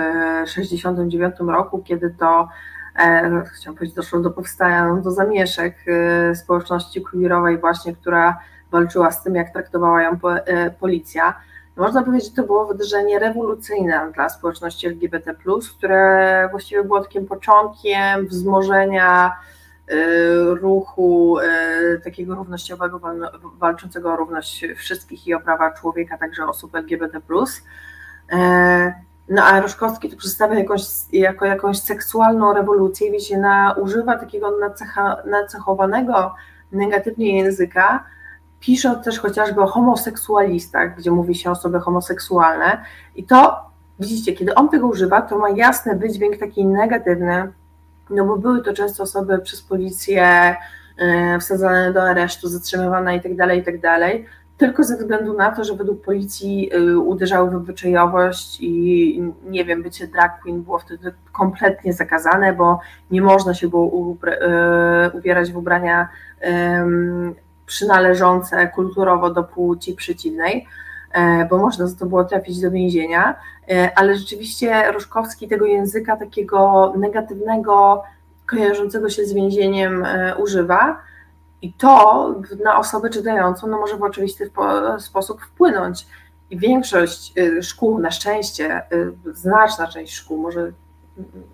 1969 0.44 1.34
roku, 1.40 1.82
kiedy 1.82 2.10
to 2.10 2.48
e, 2.96 3.28
no, 3.28 3.42
chciałam 3.44 3.76
powiedzieć, 3.76 3.96
doszło 3.96 4.20
do 4.20 4.30
powstania, 4.30 4.88
no, 4.88 4.96
do 4.96 5.10
zamieszek 5.10 5.76
e, 5.86 6.34
społeczności 6.34 7.02
queerowej 7.02 7.58
właśnie, 7.58 7.96
która 7.96 8.38
walczyła 8.70 9.10
z 9.10 9.22
tym, 9.22 9.34
jak 9.34 9.52
traktowała 9.52 10.02
ją 10.02 10.18
e, 10.22 10.70
policja. 10.70 11.34
Można 11.76 12.02
powiedzieć, 12.02 12.28
że 12.28 12.36
to 12.36 12.46
było 12.46 12.66
wydarzenie 12.66 13.18
rewolucyjne 13.18 14.12
dla 14.14 14.28
społeczności 14.28 14.86
LGBT+, 14.86 15.34
które 15.78 16.48
właściwie 16.50 16.84
było 16.84 17.00
takim 17.00 17.26
początkiem 17.26 18.26
wzmożenia 18.26 19.32
ruchu 20.60 21.36
takiego 22.04 22.34
równościowego, 22.34 23.00
walczącego 23.58 24.12
o 24.12 24.16
równość 24.16 24.64
wszystkich 24.76 25.26
i 25.26 25.34
o 25.34 25.40
prawa 25.40 25.70
człowieka, 25.70 26.18
także 26.18 26.46
osób 26.46 26.74
LGBT+. 26.74 27.20
E, 28.32 28.94
no 29.28 29.42
a 29.44 29.60
Roszkowski 29.60 30.10
to 30.10 30.16
przedstawia 30.16 30.58
jakąś, 30.58 30.82
jako 31.12 31.46
jakąś 31.46 31.78
seksualną 31.78 32.54
rewolucję, 32.54 33.12
wiecie, 33.12 33.38
na, 33.38 33.72
używa 33.72 34.18
takiego 34.18 34.58
nacecha, 34.58 35.16
nacechowanego 35.26 36.34
negatywnie 36.72 37.38
języka, 37.38 38.04
pisze 38.60 38.96
też 39.04 39.18
chociażby 39.18 39.60
o 39.60 39.66
homoseksualistach, 39.66 40.96
gdzie 40.96 41.10
mówi 41.10 41.34
się 41.34 41.50
osoby 41.50 41.80
homoseksualne. 41.80 42.84
I 43.14 43.24
to, 43.24 43.60
widzicie, 43.98 44.32
kiedy 44.32 44.54
on 44.54 44.68
tego 44.68 44.86
używa, 44.86 45.22
to 45.22 45.38
ma 45.38 45.50
jasny 45.50 45.96
wydźwięk 45.96 46.36
taki 46.36 46.66
negatywny, 46.66 47.52
no 48.10 48.24
bo 48.24 48.38
były 48.38 48.62
to 48.62 48.72
często 48.72 49.02
osoby 49.02 49.38
przez 49.38 49.62
policję 49.62 50.56
e, 50.98 51.38
wsadzane 51.38 51.92
do 51.92 52.02
aresztu, 52.02 52.48
zatrzymywane 52.48 53.16
i 53.16 53.20
tak 53.20 53.36
dalej, 53.36 53.60
i 53.60 53.62
tak 53.62 53.80
tylko 54.62 54.84
ze 54.84 54.96
względu 54.96 55.34
na 55.34 55.50
to, 55.50 55.64
że 55.64 55.74
według 55.74 56.04
policji 56.04 56.70
y, 56.74 56.98
uderzały 56.98 57.50
w 57.50 57.54
obyczajowość 57.54 58.58
i 58.60 59.22
nie 59.44 59.64
wiem, 59.64 59.82
bycie 59.82 60.06
drag 60.06 60.42
queen 60.42 60.62
było 60.62 60.78
wtedy 60.78 61.14
kompletnie 61.32 61.92
zakazane, 61.92 62.52
bo 62.52 62.80
nie 63.10 63.22
można 63.22 63.54
się 63.54 63.68
było 63.68 64.16
y, 64.16 65.16
ubierać 65.16 65.52
w 65.52 65.56
ubrania 65.56 66.08
przynależące 67.66 68.68
kulturowo 68.68 69.30
do 69.30 69.44
płci 69.44 69.94
przeciwnej, 69.94 70.56
e, 70.56 70.66
bo 71.50 71.58
można 71.58 71.86
za 71.86 71.96
to 71.96 72.06
było 72.06 72.24
trafić 72.24 72.60
do 72.60 72.70
więzienia, 72.70 73.34
e, 73.70 73.90
ale 73.96 74.16
rzeczywiście 74.16 74.92
Roszkowski 74.92 75.48
tego 75.48 75.66
języka 75.66 76.16
takiego 76.16 76.92
negatywnego, 76.96 78.02
kojarzącego 78.46 79.10
się 79.10 79.24
z 79.24 79.32
więzieniem 79.32 80.04
e, 80.04 80.36
używa, 80.36 81.00
i 81.62 81.72
to 81.72 82.34
na 82.64 82.78
osobę 82.78 83.10
czytającą 83.10 83.66
no, 83.66 83.78
może 83.78 83.96
w 83.96 84.02
oczywisty 84.02 84.50
sposób 84.98 85.42
wpłynąć. 85.42 86.06
I 86.50 86.58
większość 86.58 87.34
szkół, 87.62 87.98
na 87.98 88.10
szczęście, 88.10 88.82
znaczna 89.32 89.86
część 89.86 90.14
szkół, 90.14 90.38
może 90.38 90.72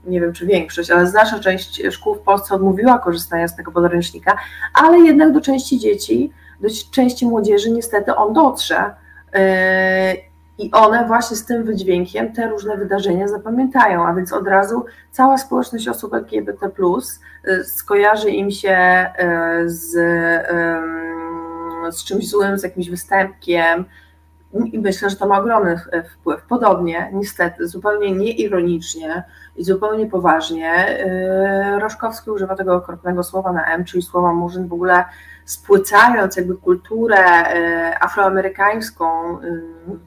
nie 0.06 0.20
wiem 0.20 0.32
czy 0.32 0.46
większość, 0.46 0.90
ale 0.90 1.06
znaczna 1.06 1.40
część 1.40 1.82
szkół 1.90 2.14
w 2.14 2.20
Polsce 2.20 2.54
odmówiła 2.54 2.98
korzystania 2.98 3.48
z 3.48 3.56
tego 3.56 3.72
podręcznika, 3.72 4.36
ale 4.74 4.98
jednak 4.98 5.32
do 5.32 5.40
części 5.40 5.78
dzieci, 5.78 6.32
do 6.60 6.68
części 6.90 7.26
młodzieży 7.26 7.70
niestety 7.70 8.14
on 8.14 8.32
dotrze. 8.32 8.94
Y, 9.36 10.28
i 10.58 10.70
one 10.70 11.06
właśnie 11.06 11.36
z 11.36 11.44
tym 11.44 11.64
wydźwiękiem 11.64 12.32
te 12.32 12.48
różne 12.48 12.76
wydarzenia 12.76 13.28
zapamiętają, 13.28 14.06
a 14.06 14.14
więc 14.14 14.32
od 14.32 14.48
razu 14.48 14.84
cała 15.10 15.38
społeczność 15.38 15.88
osób 15.88 16.14
LGBT 16.14 16.70
skojarzy 17.64 18.30
im 18.30 18.50
się 18.50 19.06
z, 19.66 19.92
z 21.90 22.04
czymś 22.04 22.28
złym, 22.28 22.58
z 22.58 22.62
jakimś 22.62 22.90
występkiem, 22.90 23.84
i 24.72 24.78
myślę, 24.78 25.10
że 25.10 25.16
to 25.16 25.28
ma 25.28 25.38
ogromny 25.38 25.80
wpływ. 26.12 26.42
Podobnie, 26.48 27.10
niestety, 27.12 27.68
zupełnie 27.68 28.12
nieironicznie 28.12 29.24
i 29.56 29.64
zupełnie 29.64 30.06
poważnie, 30.06 30.98
Roszkowski 31.80 32.30
używa 32.30 32.56
tego 32.56 32.74
okropnego 32.74 33.22
słowa 33.22 33.52
na 33.52 33.64
M, 33.64 33.84
czyli 33.84 34.02
słowa 34.02 34.32
murzyn, 34.32 34.68
w 34.68 34.72
ogóle 34.72 35.04
spłycając 35.48 36.36
jakby 36.36 36.56
kulturę 36.56 37.16
yy, 37.16 38.00
afroamerykańską, 38.00 39.40
yy, 39.40 39.62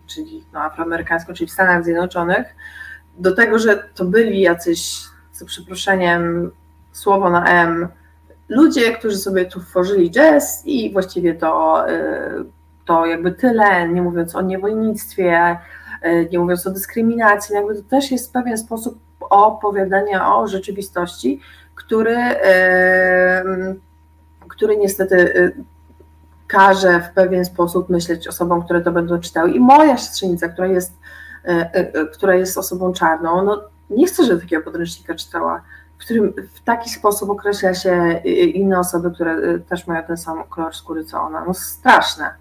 czyli 0.08 0.46
no, 0.54 0.60
afroamerykańską, 0.60 1.34
czyli 1.34 1.48
w 1.48 1.54
Stanach 1.54 1.84
Zjednoczonych, 1.84 2.56
do 3.18 3.36
tego, 3.36 3.60
że 3.60 3.84
to 3.96 4.06
byli 4.06 4.42
jacyś, 4.42 5.04
za 5.34 5.46
przeproszeniem, 5.46 6.52
słowo 6.92 7.30
na 7.30 7.46
M, 7.46 7.88
ludzie, 8.50 8.92
którzy 8.94 9.18
sobie 9.18 9.46
tu 9.46 9.60
tworzyli 9.60 10.12
jazz 10.12 10.66
i 10.66 10.94
właściwie 10.94 11.34
to 11.34 11.86
to 12.86 13.06
jakby 13.06 13.32
tyle, 13.32 13.88
nie 13.88 14.02
mówiąc 14.02 14.36
o 14.36 14.42
niewolnictwie, 14.42 15.58
e, 16.02 16.26
nie 16.26 16.40
mówiąc 16.40 16.68
o 16.68 16.72
dyskryminacji, 16.72 17.56
jakby 17.56 17.76
to 17.76 17.82
też 17.90 18.12
jest 18.12 18.34
pewien 18.34 18.58
sposób 18.58 19.00
opowiadania 19.20 20.36
o 20.36 20.48
rzeczywistości, 20.48 21.42
który, 21.76 22.16
e, 22.18 23.44
który 24.52 24.78
niestety 24.78 25.34
e, 25.36 25.52
każe 26.48 27.02
w 27.02 27.14
pewien 27.14 27.46
sposób 27.46 27.90
myśleć 27.90 28.28
osobom, 28.28 28.64
które 28.64 28.82
to 28.82 28.92
będą 28.92 29.20
czytały. 29.20 29.52
I 29.52 29.60
moja 29.60 29.98
siostrzenica, 29.98 30.50
która 30.50 30.68
jest, 30.68 30.94
która 32.14 32.36
jest 32.36 32.58
osobą 32.58 32.94
czarną, 32.94 33.44
no 33.44 33.62
nie 33.90 34.08
chcę, 34.08 34.26
żeby 34.26 34.42
takiego 34.42 34.64
podręcznika 34.64 35.16
czytała, 35.16 35.62
w 35.98 36.02
którym 36.02 36.34
w 36.54 36.62
taki 36.64 36.90
sposób 36.90 37.30
określa 37.30 37.74
się 37.74 38.22
inne 38.54 38.80
osoby, 38.80 39.12
które 39.12 39.60
też 39.60 39.88
mają 39.88 40.04
ten 40.04 40.18
sam 40.18 40.44
kolor 40.44 40.76
skóry 40.76 41.06
co 41.06 41.22
ona. 41.22 41.46
No 41.46 41.54
straszne 41.54 42.34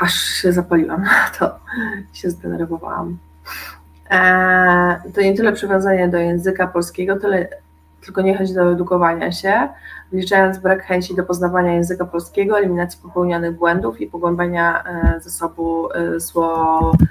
aż 0.00 0.14
się 0.14 0.52
zapaliłam, 0.52 1.04
to 1.38 1.58
się 2.12 2.30
zdenerwowałam. 2.30 3.18
to 5.14 5.20
nie 5.20 5.36
tyle 5.36 5.52
przywiązanie 5.52 6.08
do 6.08 6.18
języka 6.18 6.66
polskiego, 6.66 7.16
tyle 7.16 7.48
tylko 8.04 8.22
niechęć 8.22 8.52
do 8.52 8.72
edukowania 8.72 9.32
się, 9.32 9.68
wliczając 10.12 10.58
brak 10.58 10.82
chęci 10.84 11.16
do 11.16 11.24
poznawania 11.24 11.74
języka 11.74 12.04
polskiego, 12.04 12.58
eliminacji 12.58 13.00
popełnionych 13.02 13.56
błędów 13.56 14.00
i 14.00 14.06
pogłębiania 14.06 14.84
e, 14.84 15.20
zasobu 15.20 15.92
e, 15.92 16.20
słownictwa. 16.20 17.02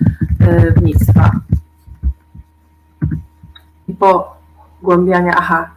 I 3.87 3.93
pogłębiania, 3.93 5.33
aha, 5.37 5.71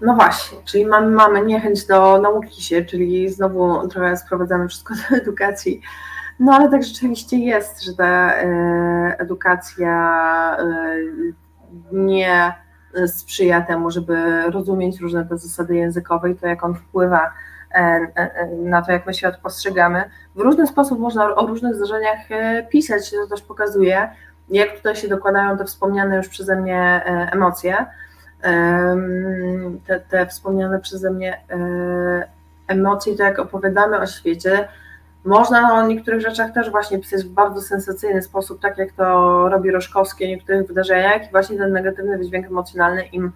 no 0.00 0.14
właśnie, 0.14 0.58
czyli 0.64 0.86
mamy, 0.86 1.10
mamy 1.10 1.46
niechęć 1.46 1.86
do 1.86 2.18
nauki 2.18 2.62
się, 2.62 2.84
czyli 2.84 3.28
znowu 3.28 3.88
trochę 3.88 4.16
sprowadzamy 4.16 4.68
wszystko 4.68 4.94
do 4.94 5.16
edukacji. 5.16 5.80
No 6.40 6.52
ale 6.52 6.70
tak 6.70 6.84
rzeczywiście 6.84 7.38
jest, 7.38 7.84
że 7.84 7.94
ta 7.94 8.34
e, 8.34 9.16
edukacja 9.18 10.56
nie 11.92 12.54
sprzyja 13.06 13.60
temu, 13.60 13.90
żeby 13.90 14.42
rozumieć 14.50 15.00
różne 15.00 15.26
te 15.26 15.38
zasady 15.38 15.74
językowe 15.74 16.30
i 16.30 16.36
to, 16.36 16.46
jak 16.46 16.64
on 16.64 16.74
wpływa 16.74 17.32
e, 17.74 18.06
na 18.64 18.82
to, 18.82 18.92
jak 18.92 19.06
my 19.06 19.14
świat 19.14 19.40
postrzegamy. 19.40 20.04
W 20.34 20.40
różny 20.40 20.66
sposób 20.66 20.98
można 20.98 21.34
o 21.34 21.46
różnych 21.46 21.74
zdarzeniach 21.74 22.18
pisać, 22.70 23.10
to 23.10 23.26
też 23.26 23.42
pokazuje, 23.42 24.08
jak 24.48 24.76
tutaj 24.76 24.96
się 24.96 25.08
dokładają 25.08 25.58
te 25.58 25.64
wspomniane 25.64 26.16
już 26.16 26.28
przeze 26.28 26.56
mnie 26.56 27.02
emocje 27.32 27.86
te, 29.86 30.00
te 30.08 30.26
wspomniane 30.26 30.80
przeze 30.80 31.10
mnie 31.10 31.40
e, 31.50 32.28
emocje, 32.68 33.16
to 33.16 33.22
jak 33.22 33.38
opowiadamy 33.38 33.98
o 33.98 34.06
świecie, 34.06 34.68
można 35.24 35.74
o 35.74 35.86
niektórych 35.86 36.20
rzeczach 36.20 36.52
też 36.52 36.70
właśnie 36.70 36.98
pisać 36.98 37.24
w 37.24 37.28
bardzo 37.28 37.60
sensacyjny 37.60 38.22
sposób, 38.22 38.60
tak 38.60 38.78
jak 38.78 38.92
to 38.92 39.48
robi 39.48 39.70
Roszkowski 39.70 40.24
o 40.24 40.28
niektórych 40.28 40.66
wydarzeniach 40.66 41.28
i 41.28 41.30
właśnie 41.30 41.58
ten 41.58 41.72
negatywny 41.72 42.18
wydźwięk 42.18 42.46
emocjonalny 42.46 43.06
im 43.06 43.32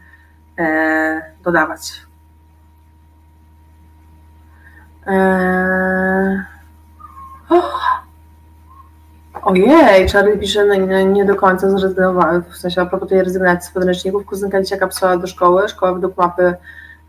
e, 0.59 1.23
dodawać. 1.43 1.93
E, 5.07 6.45
oh, 7.49 8.05
Ojej, 9.43 10.09
Charlie 10.09 10.39
pisze, 10.39 10.65
no 10.65 10.75
nie, 10.75 11.05
nie 11.05 11.25
do 11.25 11.37
końca 11.37 11.71
zrezygnowałem, 11.71 12.43
w 12.43 12.57
sensie 12.57 12.81
a 12.81 12.87
propos 12.87 13.09
tej 13.09 13.23
rezygnacji 13.23 13.71
z 13.71 13.75
podręczników, 13.75 14.25
kuzynka 14.25 14.63
dzieciaka 14.63 14.87
psała 14.87 15.17
do 15.17 15.27
szkoły, 15.27 15.69
szkoła 15.69 15.95
według 15.95 16.17
mapy, 16.17 16.55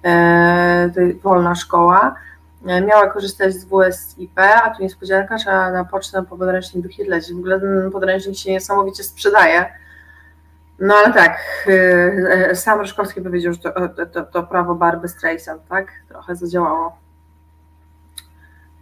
e, 0.06 0.90
wolna 1.24 1.56
szkoła, 1.56 2.16
miała 2.66 3.10
korzystać 3.10 3.54
z 3.54 3.66
WSIP, 3.66 4.40
a 4.40 4.70
tu 4.70 4.84
niespodzianka, 4.84 5.38
trzeba 5.38 5.72
na 5.72 5.86
pocztę 5.86 6.24
po 6.30 6.38
podręcznik 6.38 6.84
do 6.84 6.90
Hitlerci. 6.90 7.34
W 7.34 7.38
ogóle 7.38 7.60
ten 7.60 7.92
podręcznik 7.92 8.38
się 8.38 8.52
niesamowicie 8.52 9.04
sprzedaje. 9.04 9.66
No 10.80 10.94
ale 10.94 11.14
tak, 11.14 11.38
e, 11.68 12.50
e 12.50 12.56
sam 12.56 12.82
Ryszkowski 12.82 13.22
powiedział, 13.22 13.54
że 13.54 13.60
to, 13.60 14.06
to, 14.06 14.24
to 14.24 14.44
prawo 14.44 14.76
Barby 14.76 15.08
Streisand, 15.08 15.62
tak? 15.70 15.88
Trochę 16.10 16.36
zadziałało. 16.36 16.98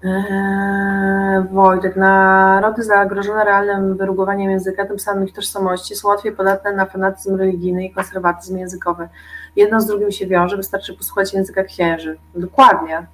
Eee, 0.04 1.44
Wojtek, 1.52 1.96
narody 1.96 2.84
zagrożone 2.84 3.46
realnym 3.46 3.98
wyrugowaniem 3.98 4.52
języka, 4.52 4.86
tym 4.86 5.00
samym 5.00 5.28
ich 5.28 5.34
tożsamości, 5.34 5.96
są 5.96 6.08
łatwiej 6.08 6.32
podatne 6.32 6.74
na 6.74 6.86
fanatyzm 6.86 7.36
religijny 7.36 7.86
i 7.86 7.94
konserwatyzm 7.94 8.58
językowy. 8.58 9.10
Jedno 9.56 9.82
z 9.82 9.86
drugim 9.86 10.12
się 10.12 10.28
wiąże, 10.28 10.58
wystarczy 10.58 10.94
posłuchać 10.94 11.34
języka 11.34 11.64
księży. 11.64 12.18
Dokładnie. 12.36 13.08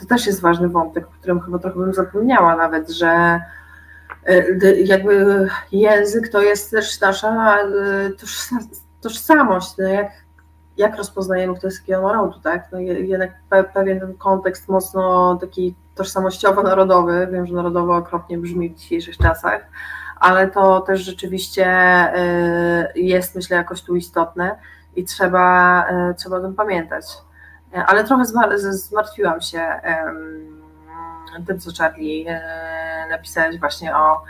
To 0.00 0.06
też 0.06 0.26
jest 0.26 0.40
ważny 0.40 0.68
wątek, 0.68 1.06
o 1.06 1.10
którym 1.10 1.40
chyba 1.40 1.58
trochę 1.58 1.78
bym 1.78 1.94
zapomniała 1.94 2.56
nawet, 2.56 2.90
że 2.90 3.40
e, 4.26 4.74
jakby 4.74 5.46
język 5.72 6.28
to 6.28 6.42
jest 6.42 6.70
też 6.70 7.00
nasza 7.00 7.58
e, 7.58 7.64
tożsamość. 9.00 9.76
No 9.78 9.88
jak, 9.88 10.12
jak 10.76 10.96
rozpoznajemy, 10.96 11.54
kto 11.54 11.66
jest 11.66 11.80
jakiego 11.80 12.02
narodu, 12.02 12.40
tak? 12.40 12.72
No 12.72 12.78
jednak 12.78 13.30
pewien 13.74 14.00
ten 14.00 14.14
kontekst 14.14 14.68
mocno 14.68 15.36
taki 15.40 15.74
tożsamościowo-narodowy, 15.94 17.28
wiem, 17.32 17.46
że 17.46 17.54
narodowo 17.54 17.96
okropnie 17.96 18.38
brzmi 18.38 18.70
w 18.70 18.74
dzisiejszych 18.74 19.16
czasach, 19.16 19.66
ale 20.20 20.50
to 20.50 20.80
też 20.80 21.00
rzeczywiście 21.00 21.66
y, 22.94 23.00
jest, 23.00 23.34
myślę, 23.34 23.56
jakoś 23.56 23.82
tu 23.82 23.96
istotne 23.96 24.58
i 24.96 25.04
trzeba, 25.04 25.84
trzeba 26.16 26.36
o 26.36 26.40
tym 26.40 26.54
pamiętać. 26.54 27.04
Ale 27.86 28.04
trochę 28.04 28.24
zmartwiłam 28.70 29.40
się 29.40 29.80
tym, 31.46 31.60
co 31.60 31.70
Charlie 31.78 32.30
y, 32.30 33.10
napisałeś 33.10 33.60
właśnie 33.60 33.96
o, 33.96 34.22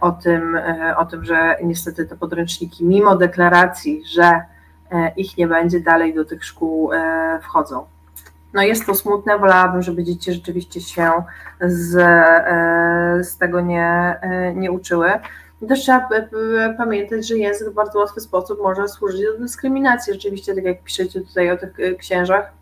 o, 0.00 0.12
tym, 0.12 0.58
o 0.96 1.04
tym, 1.04 1.24
że 1.24 1.56
niestety 1.62 2.06
te 2.06 2.16
podręczniki, 2.16 2.84
mimo 2.84 3.16
deklaracji, 3.16 4.02
że 4.06 4.42
ich 5.16 5.36
nie 5.36 5.48
będzie, 5.48 5.80
dalej 5.80 6.14
do 6.14 6.24
tych 6.24 6.44
szkół 6.44 6.90
wchodzą 7.42 7.86
no 8.52 8.62
jest 8.62 8.86
to 8.86 8.94
smutne, 8.94 9.38
wolałabym, 9.38 9.82
żeby 9.82 10.04
dzieci 10.04 10.32
rzeczywiście 10.32 10.80
się 10.80 11.12
z, 11.60 11.96
e, 11.96 13.24
z 13.24 13.38
tego 13.38 13.60
nie, 13.60 14.18
e, 14.20 14.54
nie 14.54 14.72
uczyły. 14.72 15.12
Też 15.68 15.80
trzeba 15.80 16.08
pamiętać, 16.76 17.26
że 17.28 17.38
język 17.38 17.70
w 17.70 17.74
bardzo 17.74 17.98
łatwy 17.98 18.20
sposób 18.20 18.58
może 18.62 18.88
służyć 18.88 19.22
do 19.22 19.38
dyskryminacji. 19.38 20.12
Rzeczywiście, 20.12 20.54
tak 20.54 20.64
jak 20.64 20.82
piszecie 20.82 21.20
tutaj 21.20 21.50
o 21.50 21.56
tych 21.56 21.80
e, 21.80 21.94
księżach 21.94 22.52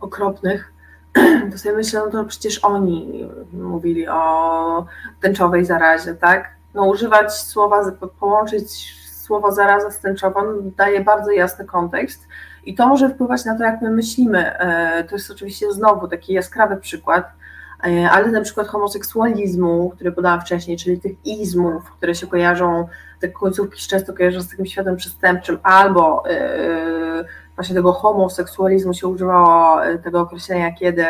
okropnych, 0.00 0.72
to 1.52 1.58
sobie 1.58 1.76
myślę, 1.76 2.00
no 2.04 2.10
to 2.10 2.24
przecież 2.24 2.64
oni 2.64 3.28
mówili 3.52 4.08
o 4.08 4.86
tęczowej 5.20 5.64
zarazie, 5.64 6.14
tak? 6.14 6.50
No 6.74 6.84
używać 6.84 7.34
słowa, 7.34 7.92
połączyć 8.20 8.94
słowo 9.10 9.52
zaraza 9.52 9.90
z 9.90 10.00
tęczową 10.00 10.40
daje 10.76 11.04
bardzo 11.04 11.30
jasny 11.30 11.64
kontekst 11.64 12.28
i 12.64 12.74
to 12.74 12.88
może 12.88 13.08
wpływać 13.08 13.44
na 13.44 13.58
to, 13.58 13.64
jak 13.64 13.82
my 13.82 13.90
myślimy. 13.90 14.58
E, 14.58 15.04
to 15.04 15.14
jest 15.14 15.30
oczywiście 15.30 15.72
znowu 15.72 16.08
taki 16.08 16.32
jaskrawy 16.32 16.76
przykład, 16.76 17.32
ale 18.10 18.30
na 18.30 18.40
przykład 18.40 18.68
homoseksualizmu, 18.68 19.90
który 19.90 20.12
podałam 20.12 20.40
wcześniej, 20.40 20.76
czyli 20.76 21.00
tych 21.00 21.26
izmów, 21.26 21.90
które 21.90 22.14
się 22.14 22.26
kojarzą, 22.26 22.86
te 23.20 23.28
końcówki 23.28 23.88
często 23.88 24.12
kojarzą 24.12 24.40
z 24.40 24.50
takim 24.50 24.66
światem 24.66 24.96
przestępczym, 24.96 25.58
albo 25.62 26.30
e, 26.30 27.24
właśnie 27.54 27.74
tego 27.74 27.92
homoseksualizmu 27.92 28.94
się 28.94 29.08
używało 29.08 29.80
tego 30.04 30.20
określenia, 30.20 30.72
kiedy 30.72 31.06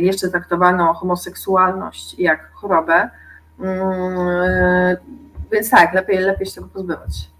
jeszcze 0.00 0.28
traktowano 0.28 0.94
homoseksualność 0.94 2.18
jak 2.18 2.52
chorobę. 2.52 3.10
Mm, 3.60 4.96
więc 5.52 5.70
tak, 5.70 5.94
lepiej, 5.94 6.18
lepiej 6.18 6.46
się 6.46 6.54
tego 6.54 6.68
pozbywać. 6.68 7.37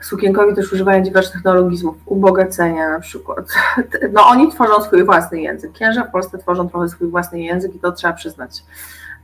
Sukienkowi 0.00 0.54
też 0.54 0.72
używają 0.72 1.02
diversów 1.02 1.32
technologizmów, 1.32 1.96
ubogacenia 2.06 2.88
na 2.88 3.00
przykład. 3.00 3.46
No 4.12 4.26
oni 4.26 4.52
tworzą 4.52 4.82
swój 4.82 5.04
własny 5.04 5.40
język. 5.40 5.72
Księża 5.72 6.04
w 6.04 6.10
Polsce 6.10 6.38
tworzą 6.38 6.68
trochę 6.68 6.88
swój 6.88 7.08
własny 7.08 7.40
język 7.40 7.74
i 7.74 7.78
to 7.78 7.92
trzeba 7.92 8.14
przyznać. 8.14 8.64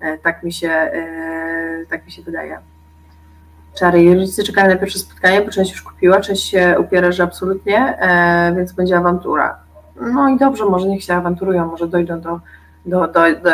E, 0.01 0.19
tak 0.19 0.43
mi 0.43 0.53
się, 0.53 0.69
e, 0.69 1.87
tak 1.91 2.07
mi 2.07 2.13
się 2.13 2.23
wydaje. 2.23 2.59
Czary. 3.75 4.03
Jej 4.03 4.15
rodzice 4.15 4.43
czekają 4.43 4.69
na 4.69 4.77
pierwsze 4.77 4.99
spotkanie, 4.99 5.41
bo 5.41 5.51
część 5.51 5.73
już 5.73 5.83
kupiła, 5.83 6.21
część 6.21 6.51
się 6.51 6.77
upiera, 6.79 7.13
że 7.13 7.23
absolutnie, 7.23 7.99
e, 7.99 8.55
więc 8.57 8.73
będzie 8.73 8.97
awantura. 8.97 9.57
No 10.01 10.29
i 10.29 10.39
dobrze, 10.39 10.65
może 10.65 10.89
niech 10.89 11.05
się 11.05 11.15
awanturują, 11.15 11.67
może 11.67 11.87
dojdą 11.87 12.21
do, 12.21 12.41
do, 12.87 13.07
do, 13.07 13.11
do, 13.11 13.51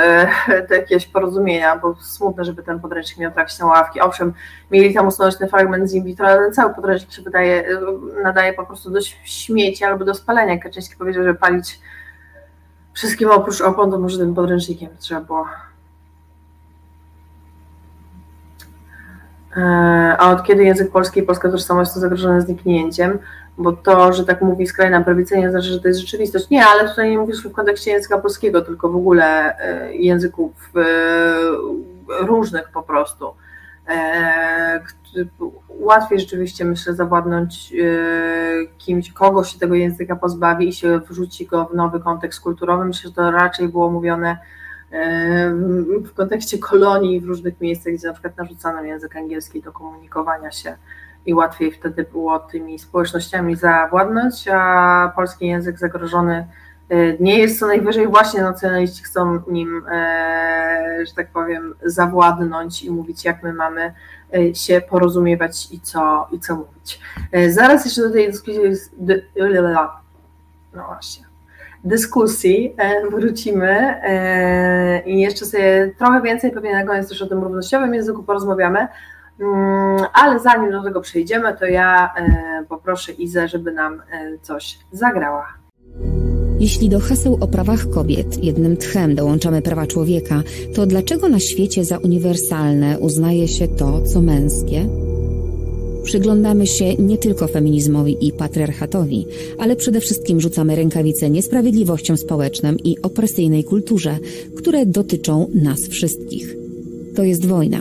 do 0.69 0.75
jakiegoś 0.81 1.07
porozumienia, 1.07 1.77
bo 1.77 1.97
smutne, 2.01 2.45
żeby 2.45 2.63
ten 2.63 2.81
podręcznik 2.81 3.19
miał 3.19 3.33
trakcie 3.33 3.65
na 3.65 3.67
ławki. 3.67 4.01
Owszem, 4.01 4.33
mieli 4.71 4.95
tam 4.95 5.07
usunąć 5.07 5.39
ten 5.39 5.49
fragment 5.49 5.91
z 5.91 5.95
in 5.95 6.05
vitro, 6.05 6.27
ale 6.27 6.45
ten 6.45 6.53
cały 6.53 6.75
podręcznik 6.75 7.13
się 7.13 7.23
wydaje, 7.23 7.65
nadaje 8.23 8.53
po 8.53 8.67
prostu 8.67 8.91
do 8.91 9.01
śmieci 9.25 9.85
albo 9.85 10.05
do 10.05 10.15
spalenia. 10.15 10.59
Kaczyński 10.59 10.97
powiedział, 10.97 11.25
że 11.25 11.35
palić 11.35 11.81
wszystkim 12.93 13.31
oprócz 13.31 13.61
opon, 13.61 13.91
to 13.91 13.99
może 13.99 14.19
tym 14.19 14.35
podręcznikiem 14.35 14.89
trzeba 14.99 15.21
było 15.21 15.47
E, 15.47 15.71
a 20.19 20.31
od 20.31 20.43
kiedy 20.43 20.65
język 20.65 20.93
polski 20.93 21.21
i 21.21 21.23
polska 21.23 21.51
tożsamość 21.51 21.91
są 21.91 22.01
zagrożone 22.01 22.41
zniknięciem? 22.41 23.19
Bo 23.59 23.73
to, 23.73 24.13
że 24.13 24.25
tak 24.25 24.43
mówi 24.43 24.67
skrajna 24.67 25.05
prawica, 25.05 25.37
nie 25.37 25.51
znaczy, 25.51 25.67
że 25.67 25.81
to 25.81 25.89
jest 25.89 26.01
rzeczywistość. 26.01 26.51
Nie, 26.51 26.67
ale 26.67 26.89
tutaj 26.89 27.11
nie 27.11 27.19
mówisz 27.19 27.45
w 27.45 27.53
kontekście 27.53 27.91
języka 27.91 28.19
polskiego, 28.19 28.63
tylko 28.63 28.89
w 28.89 28.97
ogóle 28.97 29.59
e, 29.59 29.95
języków 29.95 30.53
e, 30.77 30.85
różnych 32.27 32.71
po 32.71 32.83
prostu. 32.83 33.35
Łatwiej 35.69 36.21
rzeczywiście, 36.21 36.65
myślę, 36.65 36.95
zawładnąć 36.95 37.73
kimś, 38.79 39.13
kogo 39.13 39.45
się 39.45 39.59
tego 39.59 39.75
języka 39.75 40.17
pozbawi 40.17 40.69
i 40.69 40.73
się 40.73 40.99
wrzuci 40.99 41.47
go 41.47 41.65
w 41.65 41.75
nowy 41.75 42.01
kontekst 42.01 42.41
kulturowy. 42.41 42.85
Myślę, 42.85 43.09
że 43.09 43.15
to 43.15 43.31
raczej 43.31 43.69
było 43.69 43.91
mówione 43.91 44.39
w 46.05 46.15
kontekście 46.15 46.59
kolonii 46.59 47.21
w 47.21 47.25
różnych 47.25 47.61
miejscach, 47.61 47.93
gdzie 47.93 48.07
na 48.07 48.13
przykład 48.13 48.37
narzucano 48.37 48.83
język 48.83 49.17
angielski 49.17 49.63
do 49.63 49.73
komunikowania 49.73 50.51
się 50.51 50.77
i 51.27 51.35
łatwiej 51.35 51.73
wtedy 51.73 52.07
było 52.13 52.39
tymi 52.39 52.79
społecznościami 52.79 53.57
zawładnąć, 53.57 54.49
a 54.53 55.13
polski 55.17 55.47
język 55.47 55.79
zagrożony 55.79 56.47
e, 56.89 57.19
nie 57.19 57.39
jest 57.39 57.59
co 57.59 57.67
najwyżej 57.67 58.09
właśnie 58.09 58.43
nacjonaliści 58.43 59.03
chcą 59.03 59.41
nim, 59.49 59.83
e, 59.91 61.05
że 61.07 61.15
tak 61.15 61.29
powiem, 61.29 61.75
zawładnąć 61.85 62.83
i 62.83 62.91
mówić, 62.91 63.25
jak 63.25 63.43
my 63.43 63.53
mamy 63.53 63.95
e, 64.35 64.55
się 64.55 64.81
porozumiewać 64.81 65.69
i 65.73 65.81
co, 65.81 66.29
i 66.33 66.41
co 66.41 66.57
mówić. 66.57 67.01
Zaraz 67.49 67.85
jeszcze 67.85 68.03
do 68.03 68.11
tej 68.11 68.27
dyskusji, 68.27 68.61
no 70.75 70.87
właśnie, 70.87 71.30
dyskusji 71.85 72.75
e, 72.77 73.11
wrócimy 73.11 73.71
e, 74.03 75.03
i 75.07 75.21
jeszcze 75.21 75.47
sobie 75.47 75.95
trochę 75.99 76.23
więcej 76.23 76.51
pewnie 76.51 76.73
na 76.73 76.85
koniec 76.85 77.09
też 77.09 77.23
o 77.23 77.27
tym 77.27 77.43
równościowym 77.43 77.95
języku 77.95 78.23
porozmawiamy, 78.23 78.87
mm, 79.41 79.99
ale 80.13 80.39
zanim 80.39 80.71
do 80.71 80.83
tego 80.83 81.01
przejdziemy, 81.01 81.57
to 81.57 81.67
ja 81.67 82.15
e, 82.17 82.65
poproszę 82.69 83.13
Izę, 83.13 83.49
żeby 83.49 83.73
nam 83.73 84.03
coś 84.43 84.79
zagrała. 84.93 85.47
Jeśli 86.61 86.89
do 86.89 87.01
haseł 87.01 87.39
o 87.41 87.49
prawach 87.49 87.91
kobiet 87.95 88.45
jednym 88.45 88.77
tchem 88.77 89.15
dołączamy 89.15 89.63
prawa 89.63 89.87
człowieka, 89.87 90.43
to 90.75 90.87
dlaczego 90.87 91.29
na 91.29 91.39
świecie 91.39 91.85
za 91.85 91.99
uniwersalne 91.99 92.99
uznaje 92.99 93.49
się 93.49 93.69
to, 93.69 94.03
co 94.03 94.21
męskie? 94.21 94.87
Przyglądamy 96.05 96.67
się 96.67 96.95
nie 96.95 97.19
tylko 97.19 97.47
feminizmowi 97.47 98.27
i 98.29 98.33
patriarchatowi, 98.33 99.27
ale 99.59 99.77
przede 99.77 100.01
wszystkim 100.01 100.41
rzucamy 100.41 100.77
rękawice 100.77 101.31
niesprawiedliwościom 101.31 102.17
społecznym 102.17 102.77
i 102.85 103.03
opresyjnej 103.03 103.65
kulturze, 103.65 104.19
które 104.57 104.87
dotyczą 104.87 105.47
nas 105.55 105.81
wszystkich. 105.81 106.55
To 107.17 107.23
jest 107.23 107.47
wojna. 107.47 107.79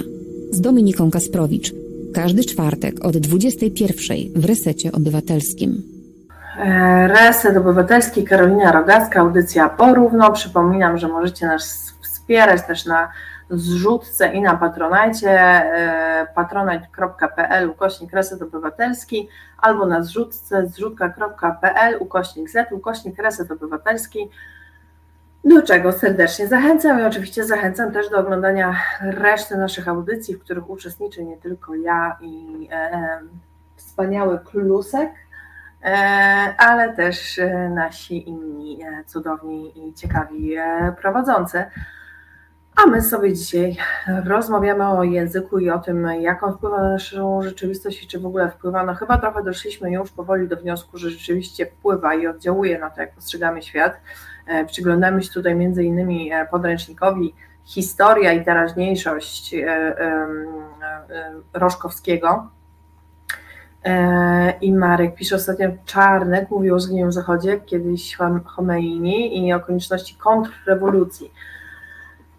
Z 0.51 0.61
Dominiką 0.61 1.11
Kasprowicz. 1.11 1.73
Każdy 2.13 2.43
czwartek 2.43 3.05
od 3.05 3.17
21 3.17 4.17
w 4.35 4.45
Resecie 4.45 4.91
Obywatelskim. 4.91 5.83
E, 6.59 7.07
Reset 7.07 7.57
Obywatelski, 7.57 8.23
Karolina 8.23 8.71
Rogacka, 8.71 9.19
audycja 9.19 9.69
porówno. 9.69 10.31
Przypominam, 10.31 10.97
że 10.97 11.07
możecie 11.07 11.45
nas 11.47 11.93
wspierać 12.01 12.67
też 12.67 12.85
na 12.85 13.09
zrzutce 13.49 14.33
i 14.33 14.41
na 14.41 14.57
patronajcie 14.57 15.29
e, 15.29 16.27
patronite.pl 16.35 17.69
ukośnik 17.69 18.13
reset 18.13 18.41
obywatelski 18.41 19.29
albo 19.57 19.85
na 19.85 20.03
zrzutce 20.03 20.67
zrzutka.pl 20.67 21.97
ukośnik 21.99 22.49
z 22.49 22.71
ukośnik 22.71 23.19
reset 23.19 23.51
obywatelski 23.51 24.29
do 25.43 25.61
czego 25.61 25.91
serdecznie 25.91 26.47
zachęcam 26.47 26.99
i 26.99 27.03
oczywiście 27.03 27.43
zachęcam 27.43 27.91
też 27.91 28.09
do 28.09 28.19
oglądania 28.19 28.75
reszty 29.01 29.57
naszych 29.57 29.87
audycji, 29.87 30.35
w 30.35 30.39
których 30.39 30.69
uczestniczy 30.69 31.23
nie 31.23 31.37
tylko 31.37 31.75
ja 31.75 32.17
i 32.21 32.67
e, 32.71 33.19
wspaniały 33.75 34.39
Klusek, 34.39 35.09
e, 35.83 35.95
ale 36.57 36.95
też 36.95 37.39
e, 37.39 37.69
nasi 37.69 38.29
inni 38.29 38.83
e, 38.83 39.03
cudowni 39.03 39.89
i 39.89 39.93
ciekawi 39.93 40.55
prowadzący. 41.01 41.65
A 42.75 42.85
my 42.85 43.01
sobie 43.01 43.33
dzisiaj 43.33 43.77
rozmawiamy 44.25 44.87
o 44.87 45.03
języku 45.03 45.59
i 45.59 45.69
o 45.69 45.79
tym, 45.79 46.07
jak 46.19 46.43
on 46.43 46.53
wpływa 46.53 46.81
na 46.81 46.89
naszą 46.89 47.41
rzeczywistość 47.41 48.03
i 48.03 48.07
czy 48.07 48.19
w 48.19 48.25
ogóle 48.25 48.51
wpływa. 48.51 48.83
No 48.83 48.95
chyba 48.95 49.17
trochę 49.17 49.43
doszliśmy 49.43 49.91
już 49.91 50.11
powoli 50.11 50.47
do 50.47 50.57
wniosku, 50.57 50.97
że 50.97 51.09
rzeczywiście 51.09 51.65
wpływa 51.65 52.15
i 52.15 52.27
oddziałuje 52.27 52.79
na 52.79 52.89
to, 52.89 53.01
jak 53.01 53.15
postrzegamy 53.15 53.61
świat. 53.61 53.93
E, 54.47 54.65
przyglądamy 54.65 55.23
się 55.23 55.33
tutaj 55.33 55.55
między 55.55 55.83
innymi 55.83 56.31
e, 56.31 56.45
podręcznikowi 56.45 57.33
Historia 57.65 58.33
i 58.33 58.45
teraźniejszość 58.45 59.53
e, 59.53 59.95
Roszkowskiego. 61.53 62.49
I 64.61 64.73
Marek 64.73 65.15
pisze 65.15 65.35
ostatnio, 65.35 65.69
Czarnek 65.85 66.49
mówił 66.49 66.75
o 66.75 66.79
zgniłym 66.79 67.11
Zachodzie, 67.11 67.59
kiedyś 67.59 68.17
Khomeini 68.45 69.47
i 69.47 69.53
o 69.53 69.59
konieczności 69.59 70.15
kontrrewolucji. 70.15 71.31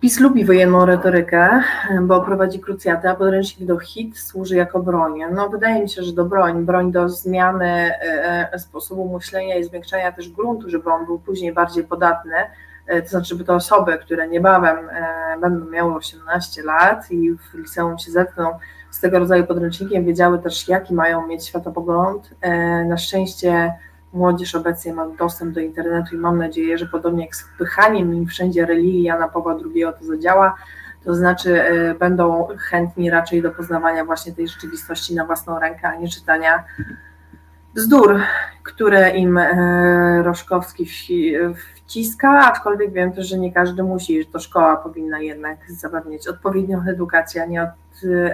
PiS 0.01 0.21
lubi 0.21 0.45
wojenną 0.45 0.87
retorykę, 0.87 1.63
bo 2.03 2.21
prowadzi 2.21 2.61
krucjatę, 2.61 3.11
a 3.11 3.15
podręcznik 3.15 3.69
do 3.69 3.79
hit 3.79 4.19
służy 4.19 4.57
jako 4.57 4.81
broń. 4.83 5.21
No, 5.33 5.49
wydaje 5.49 5.83
mi 5.83 5.89
się, 5.89 6.03
że 6.03 6.13
do 6.13 6.25
broń, 6.25 6.65
broń 6.65 6.93
do 6.93 7.09
zmiany 7.09 7.67
e, 7.67 8.53
e, 8.53 8.59
sposobu 8.59 9.17
myślenia 9.17 9.57
i 9.57 9.65
zwiększania 9.65 10.13
też 10.13 10.29
gruntu, 10.29 10.71
żeby 10.71 10.91
on 10.91 11.07
był 11.07 11.19
później 11.19 11.53
bardziej 11.53 11.85
podatny, 11.85 12.35
e, 12.87 13.03
to 13.03 13.09
znaczy, 13.09 13.29
żeby 13.29 13.45
te 13.45 13.55
osoby, 13.55 13.99
które 13.99 14.29
niebawem 14.29 14.79
będą 15.41 15.71
miały 15.71 15.95
18 15.95 16.63
lat 16.63 17.11
i 17.11 17.33
w 17.33 17.55
liceum 17.55 17.99
się 17.99 18.13
zetkną 18.13 18.59
z 18.91 19.01
tego 19.01 19.19
rodzaju 19.19 19.47
podręcznikiem, 19.47 20.05
wiedziały 20.05 20.39
też, 20.39 20.69
jaki 20.69 20.95
mają 20.95 21.27
mieć 21.27 21.47
światopogląd. 21.47 22.31
Na 22.89 22.99
szczęście 22.99 23.73
Młodzież 24.13 24.55
obecnie 24.55 24.95
ma 24.95 25.09
dostęp 25.09 25.55
do 25.55 25.61
internetu 25.61 26.15
i 26.15 26.19
mam 26.19 26.39
nadzieję, 26.39 26.79
że 26.79 26.87
podobnie 26.87 27.25
jak 27.25 27.37
z 27.37 27.43
wpychaniem 27.43 28.15
im 28.15 28.27
wszędzie 28.27 28.67
religii 28.67 29.03
Jana 29.03 29.29
Pawła 29.29 29.57
II 29.75 29.85
to 30.01 30.07
zadziała, 30.07 30.55
to 31.05 31.15
znaczy 31.15 31.63
e, 31.63 31.95
będą 31.95 32.49
chętni 32.59 33.11
raczej 33.11 33.43
do 33.43 33.51
poznawania 33.51 34.05
właśnie 34.05 34.33
tej 34.33 34.49
rzeczywistości 34.49 35.15
na 35.15 35.25
własną 35.25 35.59
rękę, 35.59 35.89
a 35.89 35.97
nie 35.97 36.09
czytania 36.09 36.65
bzdur, 37.75 38.21
które 38.63 39.11
im 39.11 39.39
e, 39.39 40.23
Roszkowski 40.23 40.87
wciska, 41.55 42.31
aczkolwiek 42.53 42.93
wiem 42.93 43.13
też, 43.13 43.29
że 43.29 43.39
nie 43.39 43.53
każdy 43.53 43.83
musi, 43.83 44.23
że 44.23 44.29
to 44.29 44.41
szkoła 44.41 44.77
powinna 44.77 45.19
jednak 45.21 45.59
zapewnić 45.71 46.29
odpowiednią 46.29 46.83
edukację, 46.89 47.43
a 47.43 47.47
nie 47.47 47.73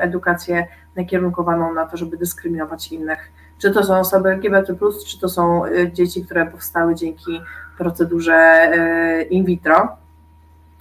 edukację 0.01 0.67
nakierunkowaną 0.97 1.75
na 1.75 1.87
to, 1.87 1.97
żeby 1.97 2.17
dyskryminować 2.17 2.93
innych 2.93 3.33
czy 3.59 3.71
to 3.71 3.85
są 3.85 3.99
osoby 3.99 4.29
LGBT, 4.29 4.75
czy 5.07 5.21
to 5.21 5.29
są 5.29 5.67
y, 5.67 5.93
dzieci, 5.93 6.25
które 6.25 6.47
powstały 6.47 6.95
dzięki 6.95 7.41
procedurze 7.79 8.71
y, 8.75 9.23
in 9.23 9.45
vitro, 9.45 9.97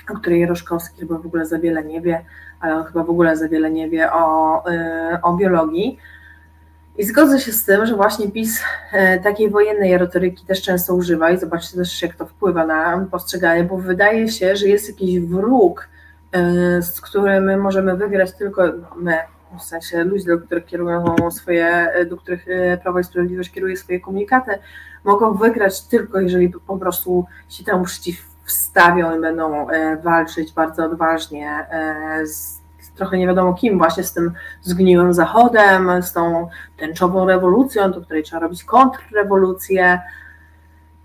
o 0.10 0.14
której 0.14 0.42
Jaroszkowski 0.42 1.00
chyba 1.00 1.18
w 1.18 1.26
ogóle 1.26 1.46
za 1.46 1.60
wiele 1.60 1.84
nie 1.84 2.02
wie, 2.02 2.26
ale 2.60 2.76
on 2.76 2.84
chyba 2.84 3.04
w 3.04 3.10
ogóle 3.10 3.38
za 3.38 3.48
wiele 3.48 3.72
nie 3.72 3.90
wie 3.90 4.14
o, 4.14 4.64
y, 4.72 5.22
o 5.22 5.34
biologii. 5.34 5.98
I 6.98 7.04
zgodzę 7.04 7.40
się 7.40 7.52
z 7.52 7.66
tym, 7.66 7.86
że 7.86 7.96
właśnie 7.96 8.32
PiS 8.32 8.64
takiej 9.24 9.50
wojennej 9.50 9.98
retoryki 9.98 10.46
też 10.46 10.62
często 10.62 10.96
używa 10.96 11.30
i 11.30 11.38
zobaczcie 11.38 11.78
też, 11.78 12.02
jak 12.02 12.16
to 12.16 12.26
wpływa 12.26 12.66
na 12.66 13.08
postrzeganie, 13.12 13.64
bo 13.64 13.78
wydaje 13.78 14.30
się, 14.32 14.56
że 14.56 14.68
jest 14.68 14.90
jakiś 14.90 15.20
wróg, 15.20 15.90
z 16.82 17.02
którym 17.02 17.62
możemy 17.62 17.98
wygrać 17.98 18.34
tylko 18.34 18.64
my, 18.96 19.18
w 19.60 19.64
sensie 19.64 20.03
ludzie, 20.03 20.26
do 20.26 20.38
których 20.38 20.66
kierują 20.66 21.32
swoje, 21.32 21.93
do 22.10 22.18
których 22.18 22.45
e, 22.47 22.78
Prawo 22.78 22.99
i 22.99 23.03
Sprawiedliwość 23.03 23.51
kieruje 23.51 23.78
swoje 23.78 23.99
komunikaty, 23.99 24.51
mogą 25.03 25.34
wygrać 25.34 25.82
tylko 25.82 26.20
jeżeli 26.20 26.49
po 26.49 26.78
prostu 26.78 27.26
się 27.49 27.64
temu 27.64 27.84
przeciwstawią 27.84 29.18
i 29.18 29.22
będą 29.22 29.70
e, 29.70 29.97
walczyć 29.97 30.53
bardzo 30.53 30.86
odważnie 30.86 31.49
e, 31.49 32.28
z 32.28 32.66
trochę 32.95 33.18
nie 33.18 33.28
wiadomo 33.28 33.53
kim, 33.53 33.78
właśnie 33.78 34.03
z 34.03 34.14
tym 34.14 34.32
zgniłym 34.62 35.14
zachodem, 35.14 36.01
z 36.01 36.14
tą 36.14 36.47
tęczową 36.78 37.26
rewolucją, 37.26 37.91
do 37.91 38.01
której 38.01 38.24
trzeba 38.24 38.41
robić 38.41 38.64
kontrrewolucję. 38.64 39.99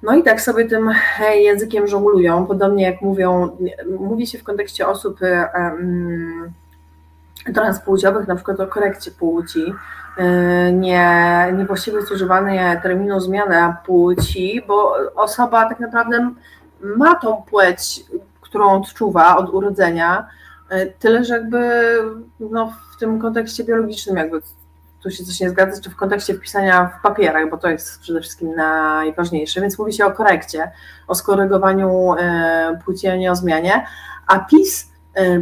No 0.03 0.15
i 0.15 0.23
tak 0.23 0.41
sobie 0.41 0.65
tym 0.65 0.91
językiem 1.35 1.87
żonglują, 1.87 2.47
podobnie 2.47 2.85
jak 2.85 3.03
mówią, 3.03 3.57
mówi 4.01 4.27
się 4.27 4.39
w 4.39 4.45
kontekście 4.45 4.87
osób 4.87 5.21
um, 5.55 6.53
transpłciowych, 7.55 8.29
na 8.29 8.35
przykład 8.35 8.61
o 8.61 8.67
korekcie 8.67 9.11
płci, 9.11 9.75
y, 10.19 10.73
nie, 10.73 11.47
niewłaściwie 11.59 11.97
jest 11.97 12.13
używanie 12.13 12.81
terminu 12.83 13.21
zmiana 13.21 13.77
płci, 13.87 14.63
bo 14.69 14.95
osoba 15.15 15.69
tak 15.69 15.81
naprawdę 15.81 16.31
ma 16.81 17.15
tą 17.15 17.43
płeć, 17.43 18.05
którą 18.41 18.71
odczuwa 18.71 19.37
od 19.37 19.55
urodzenia, 19.55 20.27
y, 20.73 20.93
tyle, 20.99 21.25
że 21.25 21.35
jakby 21.35 21.95
no, 22.41 22.73
w 22.97 23.01
tym 23.01 23.21
kontekście 23.21 23.65
biologicznym 23.65 24.17
jakby 24.17 24.41
tu 25.03 25.11
się 25.11 25.25
coś 25.25 25.41
nie 25.41 25.51
zgadza, 25.51 25.81
czy 25.81 25.91
w 25.91 25.97
kontekście 25.97 26.35
wpisania 26.35 26.91
w 26.99 27.03
papierach, 27.03 27.51
bo 27.51 27.59
to 27.59 27.69
jest 27.69 28.01
przede 28.01 28.21
wszystkim 28.21 28.55
najważniejsze, 28.55 29.61
więc 29.61 29.79
mówi 29.79 29.93
się 29.93 30.07
o 30.07 30.13
korekcie, 30.13 30.71
o 31.09 31.15
skorygowaniu 31.15 32.15
y, 32.15 32.19
płci, 32.85 33.09
a 33.09 33.17
nie 33.17 33.33
o 33.33 33.37
zmianie, 33.37 33.87
a 34.27 34.39
PiS 34.39 34.90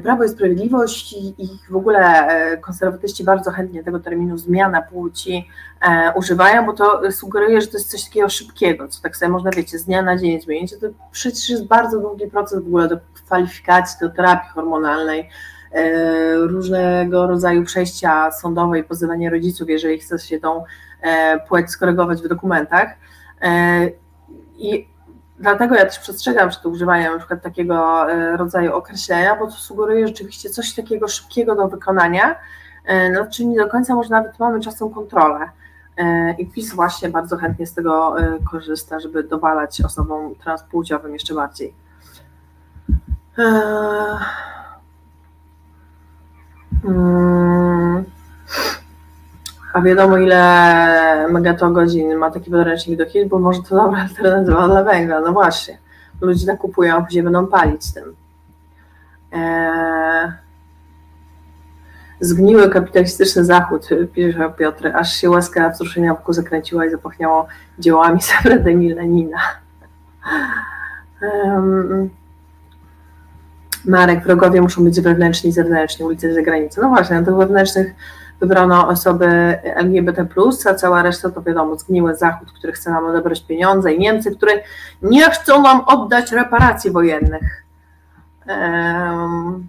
Prawo 0.03 0.25
i 0.25 0.29
Sprawiedliwość 0.29 1.13
i, 1.13 1.35
w 1.71 1.77
ogóle 1.77 2.29
e, 2.29 2.57
konserwatyści 2.57 3.25
bardzo 3.25 3.51
chętnie 3.51 3.85
tego 3.85 4.01
terminu 4.01 4.39
zmiana 4.39 4.83
płci 4.83 5.49
e, 5.81 6.13
używają, 6.17 6.67
bo 6.67 6.73
to 6.73 7.13
sugeruje, 7.13 7.61
że 7.61 7.67
to 7.67 7.77
jest 7.77 7.91
coś 7.91 8.05
takiego 8.05 8.29
szybkiego, 8.29 8.89
co 8.89 9.03
tak 9.03 9.17
sobie 9.17 9.33
można, 9.33 9.51
wiecie, 9.51 9.79
z 9.79 9.85
dnia 9.85 10.03
na 10.03 10.17
dzień 10.17 10.41
zmienić. 10.41 10.73
To 10.81 10.87
przecież 11.11 11.51
jest 11.51 11.67
bardzo 11.67 12.01
długi 12.01 12.27
proces 12.27 12.63
w 12.65 12.67
ogóle 12.67 12.89
do 12.89 12.99
kwalifikacji, 13.15 14.09
do 14.09 14.15
terapii 14.15 14.51
hormonalnej, 14.51 15.29
e, 15.73 16.35
różnego 16.35 17.27
rodzaju 17.27 17.65
przejścia 17.65 18.31
sądowe 18.33 18.79
i 18.79 18.85
pozywanie 18.85 19.31
rodziców, 19.31 19.69
jeżeli 19.69 19.99
chce 19.99 20.19
się 20.19 20.41
tą 20.41 20.65
e, 21.03 21.41
płeć 21.49 21.71
skorygować 21.71 22.23
w 22.23 22.29
dokumentach. 22.29 22.89
E, 23.43 23.91
I 24.57 24.89
Dlatego 25.39 25.75
ja 25.75 25.85
też 25.85 25.99
przestrzegam 25.99 26.49
przed 26.49 26.67
używaniem 26.67 27.13
na 27.13 27.19
przykład 27.19 27.43
takiego 27.43 28.11
e, 28.13 28.37
rodzaju 28.37 28.75
określenia, 28.75 29.37
bo 29.37 29.47
to 29.47 29.53
sugeruje 29.53 30.07
rzeczywiście 30.07 30.51
coś 30.51 30.75
takiego 30.75 31.09
szybkiego 31.09 31.55
do 31.55 31.69
wykonania, 31.69 32.37
e, 32.85 33.11
no, 33.11 33.27
czyli 33.27 33.49
nie 33.49 33.59
do 33.59 33.69
końca 33.69 33.95
może 33.95 34.11
nawet 34.11 34.39
mamy 34.39 34.61
czasem 34.61 34.91
kontrolę. 34.91 35.51
E, 35.97 36.33
I 36.33 36.47
PiS 36.47 36.75
właśnie 36.75 37.09
bardzo 37.09 37.37
chętnie 37.37 37.67
z 37.67 37.75
tego 37.75 38.17
korzysta, 38.51 39.01
żeby 39.01 39.23
dowalać 39.23 39.81
osobom 39.81 40.35
transpłciowym 40.35 41.13
jeszcze 41.13 41.35
bardziej. 41.35 41.75
Hmm. 46.83 48.05
A 49.79 49.83
wiadomo, 49.83 50.19
ile 50.19 51.29
megatogodzin 51.29 52.15
ma 52.17 52.31
taki 52.31 52.51
podręcznik 52.51 52.99
do 52.99 53.07
hit, 53.07 53.29
bo 53.29 53.39
może 53.39 53.63
to 53.63 53.77
dobra 53.77 54.01
alternatywa 54.01 54.69
dla 54.69 54.85
węgla. 54.85 55.21
No 55.21 55.33
właśnie. 55.33 55.79
Ludzie 56.21 56.47
tak 56.47 56.59
kupują, 56.59 56.97
a 56.97 57.03
później 57.03 57.23
będą 57.23 57.47
palić 57.47 57.93
tym. 57.95 58.05
Eee... 59.33 60.33
Zgniły 62.21 62.71
kapitalistyczny 62.71 63.45
zachód, 63.45 63.89
pisze 64.13 64.53
Piotr, 64.59 64.93
aż 64.95 65.13
się 65.13 65.31
łaska 65.31 65.71
wzruszenia 65.71 66.15
wokół 66.15 66.35
zakręciła 66.35 66.87
i 66.87 66.91
zapachniało 66.91 67.47
dziełami 67.79 68.23
Safredem 68.23 68.89
Lenina. 68.89 69.39
Um, 71.23 72.11
Marek, 73.85 74.25
wrogowie 74.25 74.61
muszą 74.61 74.85
być 74.85 75.01
wewnętrzni 75.01 75.51
i 75.51 75.53
zewnętrzni, 75.53 76.05
ulice 76.07 76.35
za 76.35 76.43
granicą. 76.43 76.83
No 76.83 76.89
właśnie, 76.89 77.17
na 77.17 77.27
tych 77.27 77.37
wewnętrznych 77.37 77.95
wybrano 78.41 78.89
osoby 78.89 79.27
LGBT, 79.63 80.27
a 80.71 80.75
cała 80.75 81.03
reszta 81.03 81.31
to 81.31 81.43
wiadomo, 81.43 81.79
zgniły 81.79 82.17
Zachód, 82.17 82.53
który 82.53 82.73
chce 82.73 82.91
nam 82.91 83.07
odebrać 83.07 83.41
pieniądze, 83.41 83.93
i 83.93 83.99
Niemcy, 83.99 84.37
które 84.37 84.53
nie 85.03 85.31
chcą 85.31 85.63
nam 85.63 85.81
oddać 85.81 86.33
reparacji 86.33 86.91
wojennych. 86.91 87.65
Um, 88.49 89.69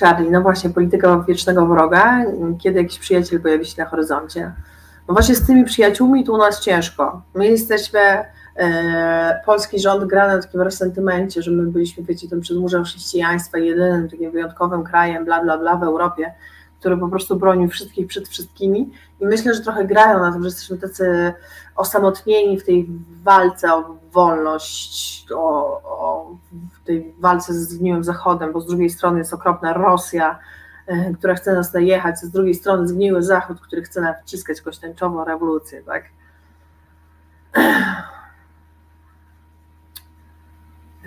Charlie, 0.00 0.30
no 0.30 0.40
właśnie, 0.40 0.70
polityka 0.70 1.24
wiecznego 1.28 1.66
wroga, 1.66 2.24
kiedy 2.62 2.78
jakiś 2.82 2.98
przyjaciel 2.98 3.40
pojawi 3.40 3.66
się 3.66 3.82
na 3.82 3.88
horyzoncie. 3.88 4.52
No 5.08 5.14
właśnie 5.14 5.34
z 5.34 5.46
tymi 5.46 5.64
przyjaciółmi 5.64 6.24
tu 6.24 6.34
u 6.34 6.38
nas 6.38 6.60
ciężko. 6.60 7.22
My 7.34 7.46
jesteśmy, 7.46 8.00
e, 8.56 9.40
polski 9.46 9.80
rząd 9.80 10.04
gra 10.04 10.28
na 10.28 10.42
takim 10.42 10.60
resentymencie, 10.60 11.42
że 11.42 11.50
my 11.50 11.62
byliśmy, 11.62 12.04
wiecie, 12.04 12.28
tym 12.28 12.40
przedmurzem 12.40 12.84
chrześcijaństwa, 12.84 13.58
jedynym 13.58 14.08
takim 14.08 14.30
wyjątkowym 14.30 14.84
krajem, 14.84 15.24
bla, 15.24 15.42
bla, 15.42 15.58
bla 15.58 15.76
w 15.76 15.82
Europie, 15.82 16.34
który 16.80 16.96
po 16.96 17.08
prostu 17.08 17.36
bronił 17.36 17.68
wszystkich 17.68 18.06
przed 18.06 18.28
wszystkimi. 18.28 18.90
I 19.20 19.26
myślę, 19.26 19.54
że 19.54 19.60
trochę 19.60 19.84
grają 19.84 20.18
na 20.18 20.32
tym, 20.32 20.42
że 20.42 20.48
jesteśmy 20.48 20.78
tacy 20.78 21.34
osamotnieni 21.76 22.60
w 22.60 22.64
tej 22.64 22.88
walce 23.22 23.74
o 23.74 23.96
wolność, 24.12 25.26
o, 25.32 25.80
o 25.84 26.36
w 26.72 26.86
tej 26.86 27.14
walce 27.18 27.54
ze 27.54 27.64
zgniłym 27.64 28.04
Zachodem, 28.04 28.52
bo 28.52 28.60
z 28.60 28.66
drugiej 28.66 28.90
strony 28.90 29.18
jest 29.18 29.34
okropna 29.34 29.72
Rosja, 29.72 30.38
e, 30.86 31.14
która 31.14 31.34
chce 31.34 31.54
nas 31.54 31.72
najechać, 31.72 32.18
z 32.18 32.30
drugiej 32.30 32.54
strony 32.54 32.88
zgniły 32.88 33.22
Zachód, 33.22 33.60
który 33.60 33.82
chce 33.82 34.00
nam 34.00 34.14
wciskać 34.22 34.58
jakąś 34.58 34.78
tęczową 34.78 35.24
rewolucję, 35.24 35.82
tak? 35.82 36.04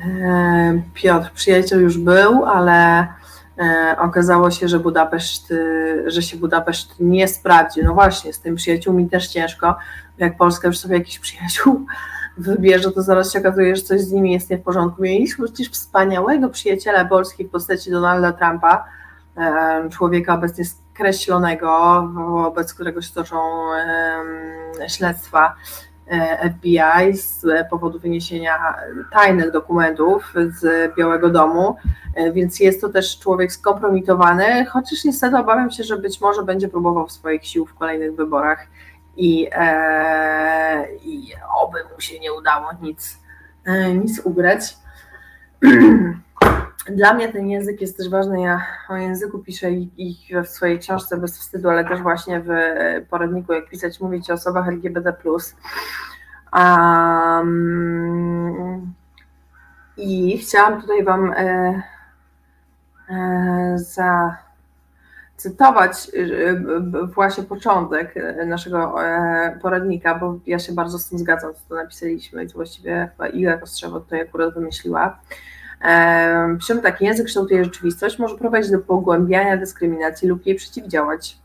E, 0.05 0.81
Piotr, 0.93 1.31
przyjaciel 1.31 1.81
już 1.81 1.97
był, 1.97 2.45
ale 2.45 3.07
okazało 3.97 4.51
się, 4.51 4.67
że 4.67 4.79
Budapeszt, 4.79 5.51
y, 5.51 6.03
że 6.07 6.21
się 6.21 6.37
Budapeszt 6.37 6.95
nie 6.99 7.27
sprawdzi. 7.27 7.83
No 7.83 7.93
właśnie, 7.93 8.33
z 8.33 8.39
tym 8.39 8.55
przyjaciółmi 8.55 9.09
też 9.09 9.27
ciężko. 9.27 9.75
Jak 10.17 10.37
Polska 10.37 10.67
już 10.67 10.77
sobie 10.77 10.97
jakiś 10.97 11.19
przyjaciół 11.19 11.85
wybierze, 12.37 12.91
to 12.91 13.01
zaraz 13.01 13.33
się 13.33 13.39
okazuje, 13.39 13.75
że 13.75 13.81
coś 13.81 14.01
z 14.01 14.11
nimi 14.11 14.31
jest 14.31 14.49
nie 14.49 14.57
w 14.57 14.61
porządku. 14.61 15.01
Mieliśmy 15.01 15.45
przecież 15.45 15.69
wspaniałego 15.69 16.49
przyjaciela 16.49 17.05
Polski 17.05 17.45
w 17.45 17.49
postaci 17.49 17.91
Donalda 17.91 18.33
Trumpa, 18.33 18.85
e, 19.37 19.89
człowieka 19.89 20.33
obecnie 20.33 20.65
skreślonego, 20.65 22.01
wobec 22.15 22.73
którego 22.73 23.01
się 23.01 23.13
toczą 23.13 23.37
śledztwa 24.87 25.55
E, 25.55 25.92
FBI 26.49 27.17
z 27.17 27.45
powodu 27.69 27.99
wyniesienia 27.99 28.75
tajnych 29.11 29.51
dokumentów 29.51 30.33
z 30.47 30.95
Białego 30.95 31.29
Domu, 31.29 31.75
e, 32.15 32.31
więc 32.31 32.59
jest 32.59 32.81
to 32.81 32.89
też 32.89 33.19
człowiek 33.19 33.51
skompromitowany, 33.51 34.65
chociaż 34.65 35.03
niestety 35.05 35.37
obawiam 35.37 35.71
się, 35.71 35.83
że 35.83 35.97
być 35.97 36.21
może 36.21 36.43
będzie 36.43 36.67
próbował 36.67 37.09
swoich 37.09 37.45
sił 37.45 37.65
w 37.65 37.73
kolejnych 37.73 38.15
wyborach 38.15 38.67
i, 39.17 39.47
e, 39.51 40.87
i 41.05 41.33
oby 41.63 41.77
mu 41.93 42.01
się 42.01 42.19
nie 42.19 42.33
udało 42.33 42.69
nic, 42.81 43.19
e, 43.65 43.93
nic 43.93 44.21
ugrać. 44.23 44.77
Dla 46.89 47.13
mnie 47.13 47.33
ten 47.33 47.49
język 47.49 47.81
jest 47.81 47.97
też 47.97 48.09
ważny. 48.09 48.41
Ja 48.41 48.65
o 48.89 48.95
języku 48.95 49.39
piszę 49.39 49.71
i, 49.71 50.17
w 50.43 50.47
swojej 50.47 50.79
książce 50.79 51.17
bez 51.17 51.39
wstydu, 51.39 51.69
ale 51.69 51.85
też 51.85 52.01
właśnie 52.01 52.39
w 52.39 52.47
poradniku, 53.09 53.53
jak 53.53 53.69
pisać, 53.69 53.99
mówić 53.99 54.29
o 54.29 54.33
osobach 54.33 54.67
LGBT. 54.67 55.13
Um, 56.53 58.93
I 59.97 60.37
chciałam 60.37 60.81
tutaj 60.81 61.03
Wam 61.03 61.33
e, 61.33 61.81
e, 63.09 63.77
zacytować 65.37 66.11
e, 66.13 66.25
właśnie 67.05 67.43
początek 67.43 68.15
naszego 68.45 69.05
e, 69.05 69.59
poradnika, 69.61 70.15
bo 70.15 70.39
ja 70.45 70.59
się 70.59 70.73
bardzo 70.73 70.99
z 70.99 71.09
tym 71.09 71.19
zgadzam, 71.19 71.53
co 71.53 71.59
to 71.69 71.75
napisaliśmy 71.75 72.43
i 72.43 72.47
to 72.47 72.53
właściwie 72.53 73.09
chyba 73.11 73.27
Iga 73.27 73.57
Kostrzewo 73.57 73.99
tutaj 73.99 74.21
akurat 74.21 74.53
wymyśliła. 74.53 75.19
Piszemy 76.59 76.81
tak, 76.81 77.01
język 77.01 77.25
kształtuje 77.25 77.63
rzeczywistość, 77.63 78.19
może 78.19 78.35
prowadzić 78.35 78.71
do 78.71 78.79
pogłębiania 78.79 79.57
dyskryminacji 79.57 80.27
lub 80.27 80.45
jej 80.45 80.55
przeciwdziałać. 80.55 81.37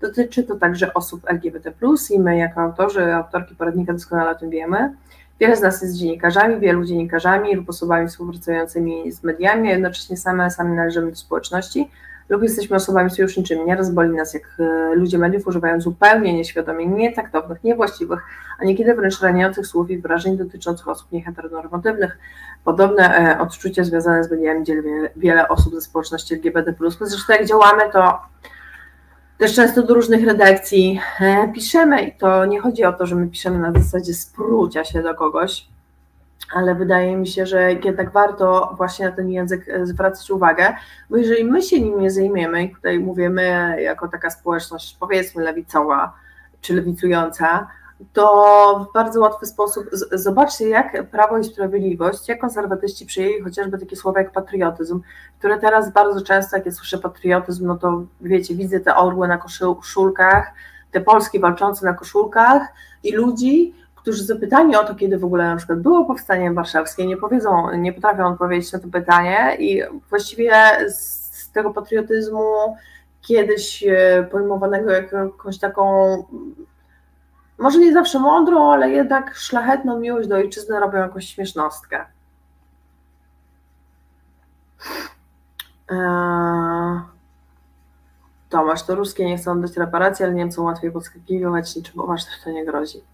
Dotyczy 0.00 0.42
to 0.42 0.56
także 0.56 0.94
osób 0.94 1.22
LGBT, 1.26 1.72
i 2.10 2.20
my, 2.20 2.36
jako 2.36 2.60
autorzy, 2.60 3.14
autorki 3.14 3.54
poradnika, 3.54 3.92
doskonale 3.92 4.30
o 4.30 4.34
tym 4.34 4.50
wiemy. 4.50 4.94
Wiele 5.40 5.56
z 5.56 5.60
nas 5.60 5.82
jest 5.82 5.96
dziennikarzami, 5.96 6.60
wielu 6.60 6.84
dziennikarzami 6.84 7.54
lub 7.54 7.68
osobami 7.68 8.08
współpracującymi 8.08 9.12
z 9.12 9.24
mediami, 9.24 9.68
a 9.68 9.72
jednocześnie 9.72 10.16
same, 10.16 10.50
sami 10.50 10.76
należymy 10.76 11.10
do 11.10 11.16
społeczności 11.16 11.90
lub 12.28 12.42
jesteśmy 12.42 12.76
osobami 12.76 13.10
sojuszniczymi. 13.10 13.64
Nieraz 13.64 13.90
boli 13.90 14.10
nas, 14.10 14.34
jak 14.34 14.42
e, 14.58 14.94
ludzie 14.94 15.18
mediów 15.18 15.46
używają 15.46 15.80
zupełnie 15.80 16.34
nieświadomie, 16.34 16.86
nietaktownych, 16.86 17.64
niewłaściwych, 17.64 18.20
a 18.58 18.64
niekiedy 18.64 18.94
wręcz 18.94 19.20
raniących 19.20 19.66
słów 19.66 19.90
i 19.90 19.98
wrażeń 19.98 20.36
dotyczących 20.36 20.88
osób 20.88 21.12
nieheteronormatywnych. 21.12 22.18
Podobne 22.64 23.32
e, 23.32 23.40
odczucia 23.40 23.84
związane 23.84 24.24
z 24.24 24.30
mediami 24.30 24.64
dzieli 24.64 24.82
wiele 25.16 25.48
osób 25.48 25.74
ze 25.74 25.80
społeczności 25.80 26.34
LGBT+. 26.34 26.74
Zresztą 27.00 27.32
jak 27.32 27.46
działamy, 27.46 27.82
to 27.92 28.20
też 29.38 29.54
często 29.54 29.82
do 29.82 29.94
różnych 29.94 30.24
redakcji 30.24 31.00
e, 31.20 31.52
piszemy 31.54 32.02
i 32.02 32.12
to 32.12 32.44
nie 32.44 32.60
chodzi 32.60 32.84
o 32.84 32.92
to, 32.92 33.06
że 33.06 33.16
my 33.16 33.28
piszemy 33.28 33.58
na 33.58 33.72
zasadzie 33.72 34.14
sprócia 34.14 34.84
się 34.84 35.02
do 35.02 35.14
kogoś, 35.14 35.68
ale 36.54 36.74
wydaje 36.74 37.16
mi 37.16 37.26
się, 37.26 37.46
że 37.46 37.72
jednak 37.72 38.12
warto 38.12 38.74
właśnie 38.76 39.06
na 39.06 39.12
ten 39.12 39.30
język 39.30 39.68
e, 39.68 39.86
zwracać 39.86 40.30
uwagę, 40.30 40.74
bo 41.10 41.16
jeżeli 41.16 41.44
my 41.44 41.62
się 41.62 41.80
nim 41.80 42.00
nie 42.00 42.10
zajmiemy, 42.10 42.64
i 42.64 42.74
tutaj 42.74 42.98
mówimy 42.98 43.76
jako 43.82 44.08
taka 44.08 44.30
społeczność 44.30 44.96
powiedzmy 45.00 45.42
lewicowa 45.42 46.14
czy 46.60 46.74
lewicująca, 46.74 47.68
to 48.12 48.86
w 48.90 48.94
bardzo 48.94 49.20
łatwy 49.20 49.46
sposób, 49.46 49.86
zobaczcie 50.12 50.68
jak 50.68 51.06
Prawo 51.10 51.38
i 51.38 51.44
Sprawiedliwość, 51.44 52.28
jak 52.28 52.40
konserwatyści 52.40 53.06
przyjęli 53.06 53.42
chociażby 53.42 53.78
takie 53.78 53.96
słowa 53.96 54.20
jak 54.20 54.32
patriotyzm, 54.32 55.00
które 55.38 55.58
teraz 55.58 55.92
bardzo 55.92 56.22
często, 56.22 56.56
jak 56.56 56.66
ja 56.66 56.72
słyszę 56.72 56.98
patriotyzm, 56.98 57.66
no 57.66 57.76
to 57.76 58.02
wiecie, 58.20 58.54
widzę 58.54 58.80
te 58.80 58.96
orły 58.96 59.28
na 59.28 59.38
koszulkach, 59.38 60.52
te 60.90 61.00
Polski 61.00 61.40
walczące 61.40 61.86
na 61.86 61.92
koszulkach 61.92 62.62
i 63.02 63.12
ludzi, 63.12 63.74
którzy 63.94 64.24
zapytani 64.24 64.76
o 64.76 64.84
to, 64.84 64.94
kiedy 64.94 65.18
w 65.18 65.24
ogóle 65.24 65.44
na 65.44 65.56
przykład 65.56 65.80
było 65.80 66.04
powstanie 66.04 66.52
warszawskie, 66.52 67.06
nie 67.06 67.16
powiedzą, 67.16 67.72
nie 67.76 67.92
potrafią 67.92 68.26
odpowiedzieć 68.26 68.72
na 68.72 68.78
to 68.78 68.88
pytanie 68.88 69.56
i 69.58 69.82
właściwie 70.10 70.52
z 70.90 71.50
tego 71.52 71.70
patriotyzmu 71.70 72.42
kiedyś 73.20 73.84
e, 73.86 74.26
pojmowanego 74.30 74.90
jakąś 74.90 75.58
taką 75.58 76.16
może 77.62 77.78
nie 77.78 77.92
zawsze 77.92 78.18
mądrą, 78.18 78.72
ale 78.72 78.90
jednak 78.90 79.34
szlachetną 79.34 79.98
miłość 79.98 80.28
do 80.28 80.36
ojczyzny 80.36 80.80
robią 80.80 80.98
jakąś 80.98 81.28
śmiesznostkę. 81.28 82.06
Eee... 85.90 87.00
Tomasz, 88.52 88.82
to 88.82 88.94
ruskie 88.94 89.24
nie 89.24 89.36
chcą 89.36 89.60
dać 89.60 89.76
reparacji, 89.76 90.24
ale 90.24 90.34
Niemcom 90.34 90.64
łatwiej 90.64 90.92
podskakiwać, 90.92 91.76
niczym 91.76 91.94
poważnie 91.94 92.30
to 92.44 92.50
nie 92.50 92.64
grozi. 92.64 93.04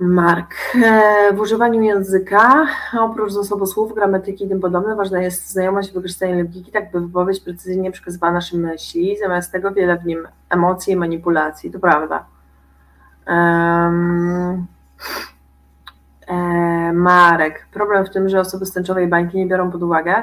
Mark. 0.00 0.54
E, 0.84 1.32
w 1.34 1.40
używaniu 1.40 1.82
języka, 1.82 2.66
oprócz 3.00 3.32
zasobu 3.32 3.66
słów, 3.66 3.94
gramatyki 3.94 4.44
i 4.44 4.48
tym 4.48 4.60
podobne, 4.60 4.96
ważna 4.96 5.22
jest 5.22 5.50
znajomość 5.50 5.90
i 5.90 5.92
wykorzystanie 5.92 6.42
logiki, 6.42 6.72
tak 6.72 6.90
by 6.90 7.00
wypowiedź 7.00 7.40
precyzyjnie 7.40 7.92
przekazywała 7.92 8.32
nasze 8.32 8.56
myśli, 8.56 9.16
zamiast 9.18 9.52
tego 9.52 9.70
wiele 9.70 9.98
w 9.98 10.06
nim 10.06 10.28
emocji 10.50 10.92
i 10.92 10.96
manipulacji. 10.96 11.70
To 11.70 11.78
prawda. 11.78 12.26
Um, 13.28 14.66
Marek. 16.92 17.66
Problem 17.72 18.06
w 18.06 18.10
tym, 18.10 18.28
że 18.28 18.40
osoby 18.40 18.66
z 18.66 18.72
tęczowej 18.72 19.08
bańki 19.08 19.36
nie 19.36 19.46
biorą 19.46 19.70
pod 19.70 19.82
uwagę, 19.82 20.14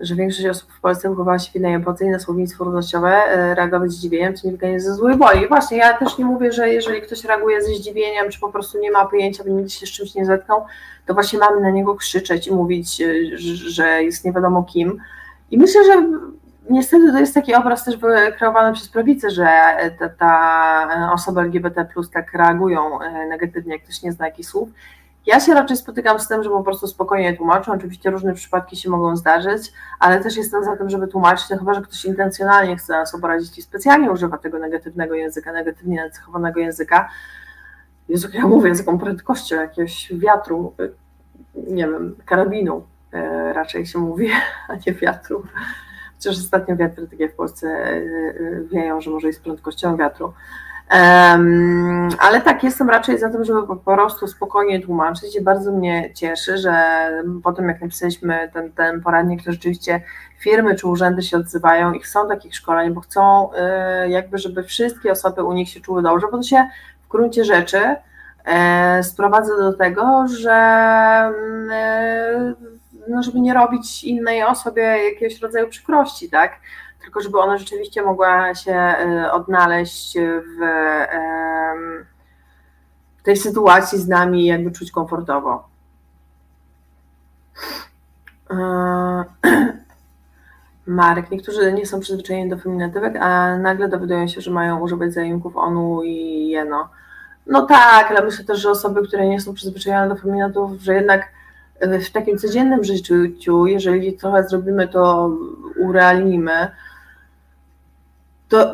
że 0.00 0.14
większość 0.14 0.46
osób 0.46 0.72
w 0.72 0.80
Polsce 0.80 1.10
wychowała 1.10 1.38
się 1.38 1.52
w 1.52 1.56
innej 1.56 1.74
epoce 1.74 2.04
i 2.04 2.08
na 2.08 2.18
słownictwo 2.18 2.64
równościowe 2.64 3.08
e, 3.08 3.54
reagować 3.54 3.90
zdziwieniem, 3.90 4.34
czy 4.34 4.46
nie 4.46 4.50
wynikanie 4.50 4.80
ze 4.80 4.94
złej 4.94 5.16
woli. 5.16 5.48
Właśnie, 5.48 5.78
ja 5.78 5.98
też 5.98 6.18
nie 6.18 6.24
mówię, 6.24 6.52
że 6.52 6.68
jeżeli 6.68 7.02
ktoś 7.02 7.24
reaguje 7.24 7.62
ze 7.62 7.74
zdziwieniem, 7.74 8.30
czy 8.30 8.40
po 8.40 8.52
prostu 8.52 8.78
nie 8.78 8.90
ma 8.90 9.06
pojęcia, 9.06 9.44
bo 9.44 9.50
nigdy 9.50 9.70
się 9.70 9.86
z 9.86 9.90
czymś 9.90 10.14
nie 10.14 10.26
zetknął, 10.26 10.64
to 11.06 11.14
właśnie 11.14 11.38
mamy 11.38 11.60
na 11.60 11.70
niego 11.70 11.94
krzyczeć 11.94 12.46
i 12.46 12.52
mówić, 12.52 13.02
że 13.54 14.02
jest 14.02 14.24
nie 14.24 14.32
wiadomo 14.32 14.62
kim. 14.62 14.98
I 15.50 15.58
myślę, 15.58 15.84
że 15.84 16.08
niestety 16.70 17.12
to 17.12 17.18
jest 17.18 17.34
taki 17.34 17.54
obraz 17.54 17.84
też 17.84 17.98
kreowany 18.38 18.72
przez 18.72 18.88
prawicę, 18.88 19.30
że 19.30 19.48
ta, 19.98 20.08
ta 20.08 21.14
LGBT 21.36 21.84
plus 21.84 22.10
tak 22.10 22.32
reagują 22.32 23.00
e, 23.00 23.26
negatywnie, 23.26 23.72
jak 23.72 23.82
ktoś 23.82 24.02
nie 24.02 24.12
zna 24.12 24.26
jakichś 24.26 24.48
słów. 24.48 24.68
Ja 25.26 25.40
się 25.40 25.54
raczej 25.54 25.76
spotykam 25.76 26.20
z 26.20 26.28
tym, 26.28 26.42
że 26.42 26.50
po 26.50 26.62
prostu 26.62 26.86
spokojnie 26.86 27.36
tłumaczę. 27.36 27.72
Oczywiście 27.72 28.10
różne 28.10 28.34
przypadki 28.34 28.76
się 28.76 28.90
mogą 28.90 29.16
zdarzyć, 29.16 29.72
ale 29.98 30.20
też 30.20 30.36
jestem 30.36 30.64
za 30.64 30.76
tym, 30.76 30.90
żeby 30.90 31.08
tłumaczyć, 31.08 31.50
no 31.50 31.58
chyba 31.58 31.74
że 31.74 31.82
ktoś 31.82 32.04
intencjonalnie 32.04 32.76
chce 32.76 32.92
nas 32.92 33.14
obrazić 33.14 33.58
i 33.58 33.62
specjalnie 33.62 34.10
używa 34.10 34.38
tego 34.38 34.58
negatywnego 34.58 35.14
języka, 35.14 35.52
negatywnie 35.52 36.04
nacechowanego 36.04 36.60
języka. 36.60 37.08
Jezu, 38.08 38.28
ja 38.32 38.46
mówię 38.46 38.74
z 38.74 38.78
taką 38.78 38.98
prędkością 38.98 39.56
jakiegoś 39.56 40.12
wiatru, 40.12 40.74
nie 41.54 41.88
wiem, 41.88 42.16
karabinu 42.26 42.86
e, 43.12 43.52
raczej 43.52 43.86
się 43.86 43.98
mówi, 43.98 44.30
a 44.68 44.74
nie 44.86 44.94
wiatru. 44.94 45.42
Chociaż 46.20 46.38
ostatnio 46.38 46.76
wiatry 46.76 47.08
takie 47.08 47.28
w 47.28 47.34
Polsce 47.34 47.66
e, 47.66 47.92
e, 47.92 48.60
wieją, 48.72 49.00
że 49.00 49.10
może 49.10 49.28
i 49.28 49.32
z 49.32 49.38
prędkością 49.38 49.96
wiatru. 49.96 50.32
Um, 50.92 52.08
ale 52.18 52.40
tak, 52.40 52.64
jestem 52.64 52.90
raczej 52.90 53.18
za 53.18 53.30
tym, 53.30 53.44
żeby 53.44 53.66
po 53.66 53.76
prostu 53.76 54.26
spokojnie 54.26 54.80
tłumaczyć 54.80 55.36
i 55.36 55.40
bardzo 55.40 55.72
mnie 55.72 56.10
cieszy, 56.14 56.58
że 56.58 56.74
potem 57.42 57.68
jak 57.68 57.80
napisaliśmy 57.80 58.50
ten, 58.52 58.72
ten 58.72 59.00
poradnik, 59.00 59.44
to 59.44 59.52
rzeczywiście 59.52 60.00
firmy 60.38 60.74
czy 60.74 60.86
urzędy 60.86 61.22
się 61.22 61.36
odzywają 61.36 61.92
i 61.92 62.00
chcą 62.00 62.28
takich 62.28 62.54
szkoleń, 62.54 62.94
bo 62.94 63.00
chcą 63.00 63.50
y, 63.52 64.08
jakby, 64.08 64.38
żeby 64.38 64.62
wszystkie 64.62 65.12
osoby 65.12 65.44
u 65.44 65.52
nich 65.52 65.68
się 65.68 65.80
czuły 65.80 66.02
dobrze, 66.02 66.26
bo 66.32 66.36
to 66.36 66.42
się 66.42 66.68
w 67.04 67.08
gruncie 67.08 67.44
rzeczy 67.44 67.96
y, 68.98 69.02
sprowadza 69.02 69.56
do 69.56 69.72
tego, 69.72 70.24
że 70.28 71.32
y, 72.66 72.79
no, 73.08 73.22
żeby 73.22 73.40
nie 73.40 73.54
robić 73.54 74.04
innej 74.04 74.42
osobie 74.42 74.82
jakiegoś 74.82 75.40
rodzaju 75.40 75.68
przykrości, 75.68 76.30
tak? 76.30 76.52
tylko 77.00 77.20
żeby 77.20 77.38
ona 77.38 77.58
rzeczywiście 77.58 78.02
mogła 78.02 78.54
się 78.54 78.72
e, 78.72 79.32
odnaleźć 79.32 80.18
w, 80.18 80.60
w 83.18 83.22
tej 83.22 83.36
sytuacji 83.36 83.98
z 83.98 84.08
nami, 84.08 84.46
jakby 84.46 84.70
czuć 84.70 84.90
komfortowo. 84.90 85.68
E, 88.50 89.24
Marek, 90.86 91.30
niektórzy 91.30 91.72
nie 91.72 91.86
są 91.86 92.00
przyzwyczajeni 92.00 92.50
do 92.50 92.58
feminatywek, 92.58 93.16
a 93.16 93.58
nagle 93.58 93.88
dowiadują 93.88 94.28
się, 94.28 94.40
że 94.40 94.50
mają 94.50 94.80
używać 94.80 95.12
zajęków 95.12 95.56
onu 95.56 96.02
i 96.02 96.48
jeno. 96.48 96.88
No 97.46 97.66
tak, 97.66 98.10
ale 98.10 98.24
myślę 98.24 98.44
też, 98.44 98.58
że 98.58 98.70
osoby, 98.70 99.08
które 99.08 99.28
nie 99.28 99.40
są 99.40 99.54
przyzwyczajone 99.54 100.08
do 100.08 100.20
feminatów, 100.20 100.80
że 100.80 100.94
jednak 100.94 101.28
w 101.80 102.10
takim 102.10 102.38
codziennym 102.38 102.84
życiu, 102.84 103.66
jeżeli 103.66 104.12
trochę 104.12 104.48
zrobimy 104.48 104.88
to, 104.88 105.30
urealnimy, 105.78 106.70
to 108.50 108.72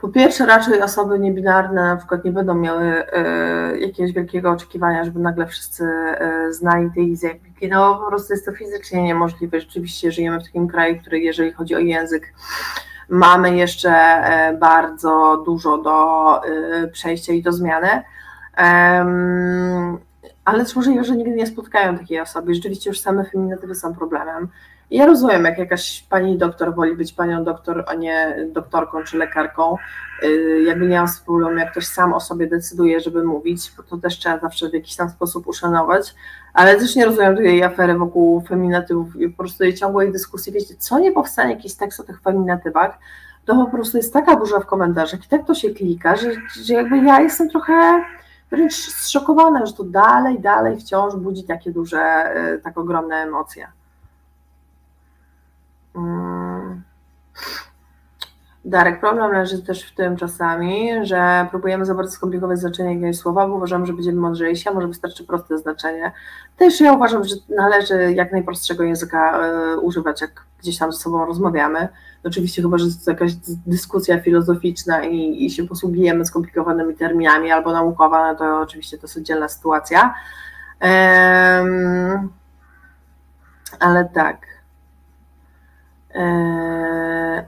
po 0.00 0.08
pierwsze 0.08 0.46
raczej 0.46 0.82
osoby 0.82 1.18
niebinarne 1.18 1.82
na 1.82 1.96
przykład 1.96 2.24
nie 2.24 2.32
będą 2.32 2.54
miały 2.54 2.84
y, 2.84 3.78
jakiegoś 3.78 4.12
wielkiego 4.12 4.50
oczekiwania, 4.50 5.04
żeby 5.04 5.20
nagle 5.20 5.46
wszyscy 5.46 5.84
y, 5.84 6.52
znali 6.52 6.90
te 6.94 7.00
języki. 7.00 7.68
No 7.70 7.94
po 7.94 8.06
prostu 8.08 8.32
jest 8.32 8.46
to 8.46 8.52
fizycznie 8.52 9.02
niemożliwe. 9.02 9.60
Rzeczywiście 9.60 10.12
żyjemy 10.12 10.40
w 10.40 10.44
takim 10.44 10.68
kraju, 10.68 11.00
który 11.00 11.20
jeżeli 11.20 11.52
chodzi 11.52 11.74
o 11.74 11.78
język, 11.78 12.34
mamy 13.08 13.56
jeszcze 13.56 13.90
y, 14.50 14.58
bardzo 14.58 15.42
dużo 15.46 15.78
do 15.78 16.40
przejścia 16.92 17.32
i 17.32 17.42
do 17.42 17.52
zmiany. 17.52 18.02
Ale 20.44 20.64
też 20.64 20.76
możliwe, 20.76 21.04
że 21.04 21.16
nigdy 21.16 21.34
nie 21.34 21.46
spotkają 21.46 21.98
takiej 21.98 22.20
osoby. 22.20 22.54
Rzeczywiście 22.54 22.90
już 22.90 23.00
same 23.00 23.24
feminatywy 23.24 23.74
są 23.74 23.94
problemem. 23.94 24.48
Ja 24.90 25.06
rozumiem, 25.06 25.44
jak 25.44 25.58
jakaś 25.58 26.02
pani 26.10 26.38
doktor 26.38 26.74
woli 26.74 26.96
być 26.96 27.12
panią 27.12 27.44
doktor, 27.44 27.84
a 27.88 27.94
nie 27.94 28.36
doktorką 28.52 29.04
czy 29.04 29.18
lekarką. 29.18 29.76
Y, 30.24 30.62
jakby 30.66 30.88
nie 30.88 30.98
mam 30.98 31.08
problemu, 31.26 31.58
jak 31.58 31.70
ktoś 31.70 31.86
sam 31.86 32.14
o 32.14 32.20
sobie 32.20 32.46
decyduje, 32.46 33.00
żeby 33.00 33.24
mówić, 33.24 33.72
bo 33.76 33.82
to 33.82 33.96
też 33.96 34.18
trzeba 34.18 34.38
zawsze 34.38 34.70
w 34.70 34.74
jakiś 34.74 34.96
tam 34.96 35.10
sposób 35.10 35.46
uszanować, 35.46 36.14
ale 36.52 36.76
też 36.76 36.96
nie 36.96 37.04
rozumiem 37.04 37.36
tej 37.36 37.62
afery 37.62 37.94
wokół 37.94 38.40
feminatywów 38.40 39.16
i 39.16 39.28
po 39.28 39.36
prostu 39.36 39.58
tej 39.58 39.74
ciągłej 39.74 40.12
dyskusji. 40.12 40.52
Wiecie, 40.52 40.74
co 40.78 40.98
nie 40.98 41.12
powstanie 41.12 41.54
jakiś 41.54 41.74
tekst 41.74 42.00
o 42.00 42.02
tych 42.02 42.20
feminatywach, 42.20 42.98
to 43.44 43.54
po 43.54 43.70
prostu 43.70 43.96
jest 43.96 44.12
taka 44.12 44.36
burza 44.36 44.60
w 44.60 44.66
komentarzach 44.66 45.24
i 45.24 45.28
tak 45.28 45.46
to 45.46 45.54
się 45.54 45.70
klika, 45.70 46.16
że, 46.16 46.30
że 46.62 46.74
jakby 46.74 46.98
ja 46.98 47.20
jestem 47.20 47.50
trochę 47.50 48.04
wręcz 48.52 48.74
zszokowana, 48.74 49.66
że 49.66 49.72
to 49.72 49.84
dalej, 49.84 50.40
dalej 50.40 50.80
wciąż 50.80 51.16
budzi 51.16 51.44
takie 51.44 51.72
duże, 51.72 52.34
y, 52.54 52.60
tak 52.60 52.78
ogromne 52.78 53.16
emocje. 53.16 53.68
Mm. 55.94 56.82
Darek, 58.64 59.00
problem 59.00 59.32
leży 59.32 59.62
też 59.62 59.82
w 59.82 59.94
tym 59.94 60.16
czasami, 60.16 60.90
że 61.06 61.46
próbujemy 61.50 61.84
za 61.84 61.94
bardzo 61.94 62.12
skomplikować 62.12 62.58
znaczenie 62.58 62.94
jakiegoś 62.94 63.16
słowa, 63.16 63.48
bo 63.48 63.54
uważamy, 63.54 63.86
że 63.86 63.92
będziemy 63.92 64.20
mądrzejsi, 64.20 64.68
a 64.68 64.72
może 64.72 64.88
wystarczy 64.88 65.24
proste 65.24 65.58
znaczenie. 65.58 66.12
Też 66.56 66.80
ja 66.80 66.92
uważam, 66.92 67.24
że 67.24 67.34
należy 67.48 68.12
jak 68.12 68.32
najprostszego 68.32 68.84
języka 68.84 69.40
y, 69.74 69.80
używać, 69.80 70.20
jak 70.20 70.46
gdzieś 70.60 70.78
tam 70.78 70.92
ze 70.92 70.98
sobą 70.98 71.26
rozmawiamy. 71.26 71.88
Oczywiście 72.24 72.62
chyba, 72.62 72.78
że 72.78 72.84
jest 72.84 73.06
jakaś 73.06 73.32
dyskusja 73.66 74.20
filozoficzna 74.20 75.04
i, 75.04 75.44
i 75.46 75.50
się 75.50 75.66
posługujemy 75.66 76.24
skomplikowanymi 76.24 76.94
terminami 76.94 77.52
albo 77.52 77.72
naukowa, 77.72 78.32
no 78.32 78.38
to 78.38 78.60
oczywiście 78.60 78.98
to 78.98 79.06
jest 79.06 79.16
oddzielna 79.16 79.48
sytuacja. 79.48 80.14
Um, 80.80 82.28
ale 83.80 84.04
tak. 84.04 84.51
Eee, 86.14 87.42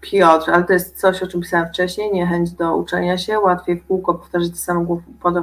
Piotr, 0.00 0.50
ale 0.50 0.64
to 0.64 0.72
jest 0.72 1.00
coś, 1.00 1.22
o 1.22 1.26
czym 1.26 1.40
pisałem 1.40 1.68
wcześniej, 1.68 2.12
niechęć 2.12 2.50
do 2.50 2.76
uczenia 2.76 3.18
się, 3.18 3.40
łatwiej 3.40 3.80
w 3.80 3.86
kółko 3.86 4.14
powtarzać 4.14 4.50
te 4.50 4.56
same 4.56 4.86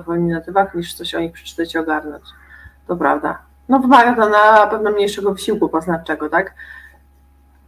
w 0.05 0.09
eliminatywach, 0.09 0.75
niż 0.75 0.93
coś 0.93 1.15
o 1.15 1.19
nich 1.19 1.31
przeczytać 1.31 1.75
i 1.75 1.77
ogarnąć. 1.77 2.23
To 2.87 2.95
prawda. 2.95 3.39
No 3.69 3.79
wymaga 3.79 4.15
to 4.15 4.29
na 4.29 4.67
pewno 4.67 4.91
mniejszego 4.91 5.33
wysiłku 5.33 5.69
poznawczego, 5.69 6.29
tak? 6.29 6.53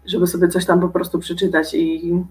Żeby 0.05 0.27
sobie 0.27 0.47
coś 0.47 0.65
tam 0.65 0.79
po 0.79 0.89
prostu 0.89 1.19
przeczytać 1.19 1.73
i, 1.73 2.23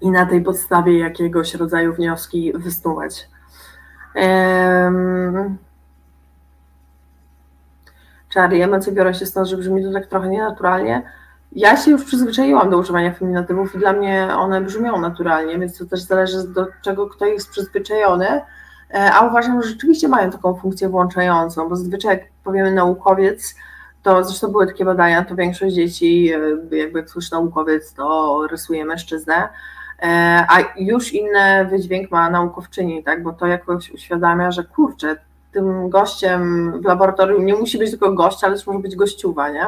i 0.00 0.10
na 0.10 0.26
tej 0.26 0.42
podstawie 0.42 0.98
jakiegoś 0.98 1.54
rodzaju 1.54 1.94
wnioski 1.94 2.52
wysnuwać. 2.52 3.28
Um, 4.14 5.58
czary, 8.28 8.64
emocje 8.64 8.92
biorą 8.92 9.12
się 9.12 9.26
stąd, 9.26 9.48
że 9.48 9.56
brzmi 9.56 9.84
to 9.84 9.92
tak 9.92 10.06
trochę 10.06 10.28
nienaturalnie. 10.28 11.02
Ja 11.52 11.76
się 11.76 11.90
już 11.90 12.04
przyzwyczaiłam 12.04 12.70
do 12.70 12.78
używania 12.78 13.12
feminatywów 13.12 13.74
i 13.74 13.78
dla 13.78 13.92
mnie 13.92 14.28
one 14.36 14.60
brzmią 14.60 15.00
naturalnie, 15.00 15.58
więc 15.58 15.78
to 15.78 15.86
też 15.86 16.00
zależy 16.00 16.48
do 16.48 16.66
czego 16.82 17.06
kto 17.06 17.26
jest 17.26 17.50
przyzwyczajony, 17.50 18.28
e, 18.28 19.12
a 19.12 19.26
uważam, 19.26 19.62
że 19.62 19.68
rzeczywiście 19.68 20.08
mają 20.08 20.30
taką 20.30 20.54
funkcję 20.54 20.88
włączającą, 20.88 21.68
bo 21.68 21.76
zazwyczaj 21.76 22.18
jak 22.18 22.28
powiemy 22.44 22.72
naukowiec, 22.72 23.54
to 24.02 24.24
zresztą 24.24 24.48
były 24.48 24.66
takie 24.66 24.84
badania, 24.84 25.24
to 25.24 25.34
większość 25.34 25.74
dzieci, 25.74 26.32
e, 26.72 26.76
jakby 26.76 26.98
jak 26.98 27.10
słyszy 27.10 27.32
naukowiec, 27.32 27.94
to 27.94 28.40
rysuje 28.50 28.84
mężczyznę, 28.84 29.48
e, 30.02 30.46
a 30.48 30.58
już 30.76 31.12
inny 31.12 31.66
wydźwięk 31.70 32.10
ma 32.10 32.30
naukowczyni, 32.30 33.04
tak, 33.04 33.22
bo 33.22 33.32
to 33.32 33.46
jakoś 33.46 33.90
uświadamia, 33.90 34.50
że 34.50 34.64
kurczę, 34.64 35.16
tym 35.52 35.90
gościem 35.90 36.72
w 36.82 36.84
laboratorium 36.84 37.46
nie 37.46 37.54
musi 37.54 37.78
być 37.78 37.90
tylko 37.90 38.12
gość, 38.12 38.44
ale 38.44 38.56
też 38.56 38.66
może 38.66 38.78
być 38.78 38.96
gościuwa, 38.96 39.50
nie? 39.50 39.66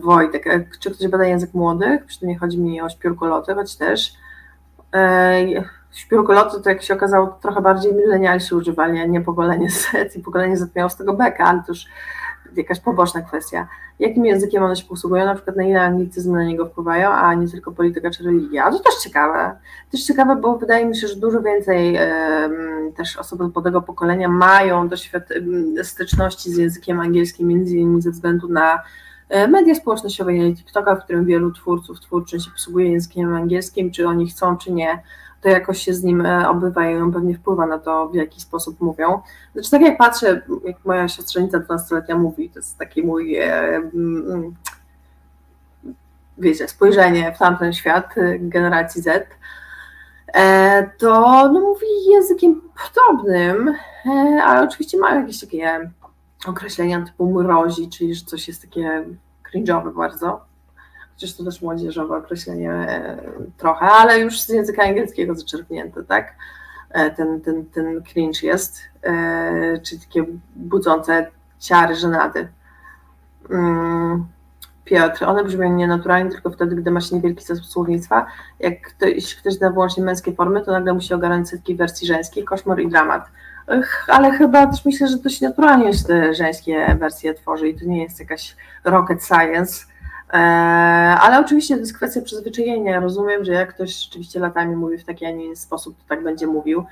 Wojtek, 0.00 0.46
e, 0.46 0.64
czy 0.80 0.90
ktoś 0.90 1.08
bada 1.08 1.24
język 1.24 1.54
młodych? 1.54 2.04
Przy 2.04 2.20
tym 2.20 2.28
nie 2.28 2.38
chodzi 2.38 2.58
mi 2.58 2.80
o 2.80 2.88
śpiórkoloty, 2.88 3.54
choć 3.54 3.76
też. 3.76 4.12
Śpiórkoloty 5.92 6.60
to 6.60 6.68
jak 6.68 6.82
się 6.82 6.94
okazało, 6.94 7.38
trochę 7.42 7.60
bardziej 7.60 7.94
milenialsi 7.94 8.54
używali, 8.54 9.00
a 9.00 9.06
nie 9.06 9.20
pokolenie 9.20 9.70
Z 9.70 10.16
i 10.16 10.20
pokolenie 10.20 10.56
Z 10.56 10.74
miało 10.74 10.90
z 10.90 10.96
tego 10.96 11.14
beka, 11.14 11.44
ale 11.44 11.62
jakaś 12.56 12.80
poboczna 12.80 13.22
kwestia. 13.22 13.68
Jakim 13.98 14.26
językiem 14.26 14.62
one 14.62 14.76
się 14.76 14.84
posługują, 14.84 15.24
na 15.24 15.34
przykład 15.34 15.56
na 15.56 15.62
ile 15.62 15.82
anglicyzmy 15.82 16.38
na 16.38 16.44
niego 16.44 16.66
wpływają, 16.66 17.10
a 17.10 17.34
nie 17.34 17.48
tylko 17.48 17.72
polityka 17.72 18.10
czy 18.10 18.24
religia. 18.24 18.70
To 18.70 18.78
też 18.78 18.94
ciekawe. 19.02 19.56
Też 19.90 20.04
ciekawe, 20.04 20.36
bo 20.36 20.58
wydaje 20.58 20.86
mi 20.86 20.96
się, 20.96 21.08
że 21.08 21.16
dużo 21.16 21.42
więcej 21.42 21.94
um, 21.94 22.92
też 22.92 23.16
osoby 23.16 23.44
z 23.44 23.54
młodego 23.54 23.82
pokolenia 23.82 24.28
mają 24.28 24.88
doświad- 24.88 25.32
styczności 25.82 26.50
z 26.50 26.56
językiem 26.56 27.00
angielskim, 27.00 27.48
między 27.48 27.76
innymi 27.76 28.02
ze 28.02 28.10
względu 28.10 28.48
na 28.48 28.82
media 29.48 29.74
społecznościowe, 29.74 30.32
TikToka, 30.54 30.96
w 30.96 31.04
którym 31.04 31.24
wielu 31.24 31.52
twórców, 31.52 32.00
twórczy 32.00 32.40
się 32.40 32.50
posługuje 32.50 32.92
językiem 32.92 33.34
angielskim, 33.34 33.90
czy 33.90 34.08
oni 34.08 34.30
chcą, 34.30 34.56
czy 34.56 34.72
nie, 34.72 35.02
to 35.40 35.48
jakoś 35.48 35.82
się 35.82 35.94
z 35.94 36.02
nim 36.02 36.26
e, 36.26 36.48
obywa 36.48 36.90
i 36.90 37.12
pewnie 37.12 37.34
wpływa 37.34 37.66
na 37.66 37.78
to, 37.78 38.08
w 38.08 38.14
jaki 38.14 38.40
sposób 38.40 38.80
mówią. 38.80 39.20
Znaczy 39.52 39.70
tak 39.70 39.82
jak 39.82 39.98
patrzę, 39.98 40.42
jak 40.64 40.84
moja 40.84 41.08
siostrzenica 41.08 41.58
12-letnia 41.58 42.16
mówi, 42.16 42.50
to 42.50 42.58
jest 42.58 42.78
taki 42.78 43.02
mój 43.02 43.36
e, 43.36 43.76
mm, 43.76 44.54
wiecie, 46.38 46.68
spojrzenie 46.68 47.32
w 47.32 47.38
tamten 47.38 47.72
świat 47.72 48.18
e, 48.18 48.38
generacji 48.38 49.02
Z, 49.02 49.28
to 50.98 51.20
no, 51.52 51.60
mówi 51.60 51.86
językiem 52.10 52.60
podobnym, 52.94 53.74
ale 54.44 54.62
oczywiście 54.68 54.98
mają 54.98 55.20
jakieś 55.20 55.40
takie 55.40 55.90
określenia 56.46 57.04
typu 57.06 57.32
mrozi, 57.32 57.88
czyli 57.88 58.14
że 58.14 58.24
coś 58.24 58.48
jest 58.48 58.62
takie 58.62 59.04
cringe'owe 59.52 59.94
bardzo 59.94 60.50
chociaż 61.20 61.36
to 61.36 61.44
też 61.44 61.62
młodzieżowe 61.62 62.16
określenie 62.16 62.72
e, 62.72 63.18
trochę, 63.56 63.86
ale 63.86 64.20
już 64.20 64.40
z 64.40 64.48
języka 64.48 64.82
angielskiego 64.82 65.34
zaczerpnięte, 65.34 66.04
tak? 66.04 66.34
E, 66.90 67.10
ten, 67.10 67.40
ten, 67.40 67.66
ten 67.66 68.02
cringe 68.02 68.42
jest, 68.42 68.80
e, 69.02 69.78
czyli 69.78 70.00
takie 70.00 70.24
budzące 70.56 71.30
ciary, 71.58 71.94
żenady. 71.94 72.48
Mm, 73.50 74.26
Piotr, 74.84 75.24
one 75.24 75.44
brzmią 75.44 75.76
nienaturalnie 75.76 76.30
tylko 76.30 76.50
wtedy, 76.50 76.76
gdy 76.76 76.90
ma 76.90 77.00
się 77.00 77.16
niewielki 77.16 77.44
zasób 77.44 77.66
słownictwa. 77.66 78.26
Jak 78.60 78.80
ktoś, 78.82 79.34
ktoś 79.34 79.58
da 79.58 79.70
wyłącznie 79.70 80.04
męskie 80.04 80.32
formy, 80.32 80.60
to 80.60 80.72
nagle 80.72 80.94
musi 80.94 81.14
ogarnąć 81.14 81.48
setki 81.48 81.76
wersji 81.76 82.06
żeńskiej, 82.06 82.44
koszmar 82.44 82.80
i 82.80 82.88
dramat. 82.88 83.26
Ale 84.08 84.30
chyba 84.30 84.66
też 84.66 84.84
myślę, 84.84 85.08
że 85.08 85.16
dość 85.16 85.40
naturalnie 85.40 85.94
się 85.94 86.04
te 86.04 86.34
żeńskie 86.34 86.96
wersje 87.00 87.34
tworzy 87.34 87.68
i 87.68 87.78
to 87.78 87.84
nie 87.84 88.02
jest 88.02 88.20
jakaś 88.20 88.56
rocket 88.84 89.24
science, 89.24 89.90
E, 90.32 90.36
ale 91.20 91.40
oczywiście 91.40 91.74
to 91.74 91.80
jest 91.80 91.96
kwestia 91.96 92.20
przyzwyczajenia. 92.20 93.00
Rozumiem, 93.00 93.44
że 93.44 93.52
jak 93.52 93.74
ktoś 93.74 94.04
rzeczywiście 94.04 94.40
latami 94.40 94.76
mówi 94.76 94.98
w 94.98 95.04
taki, 95.04 95.26
a 95.26 95.30
nie 95.30 95.44
inny 95.44 95.56
sposób, 95.56 95.96
to 95.96 96.04
tak 96.08 96.22
będzie 96.22 96.46
mówił. 96.46 96.84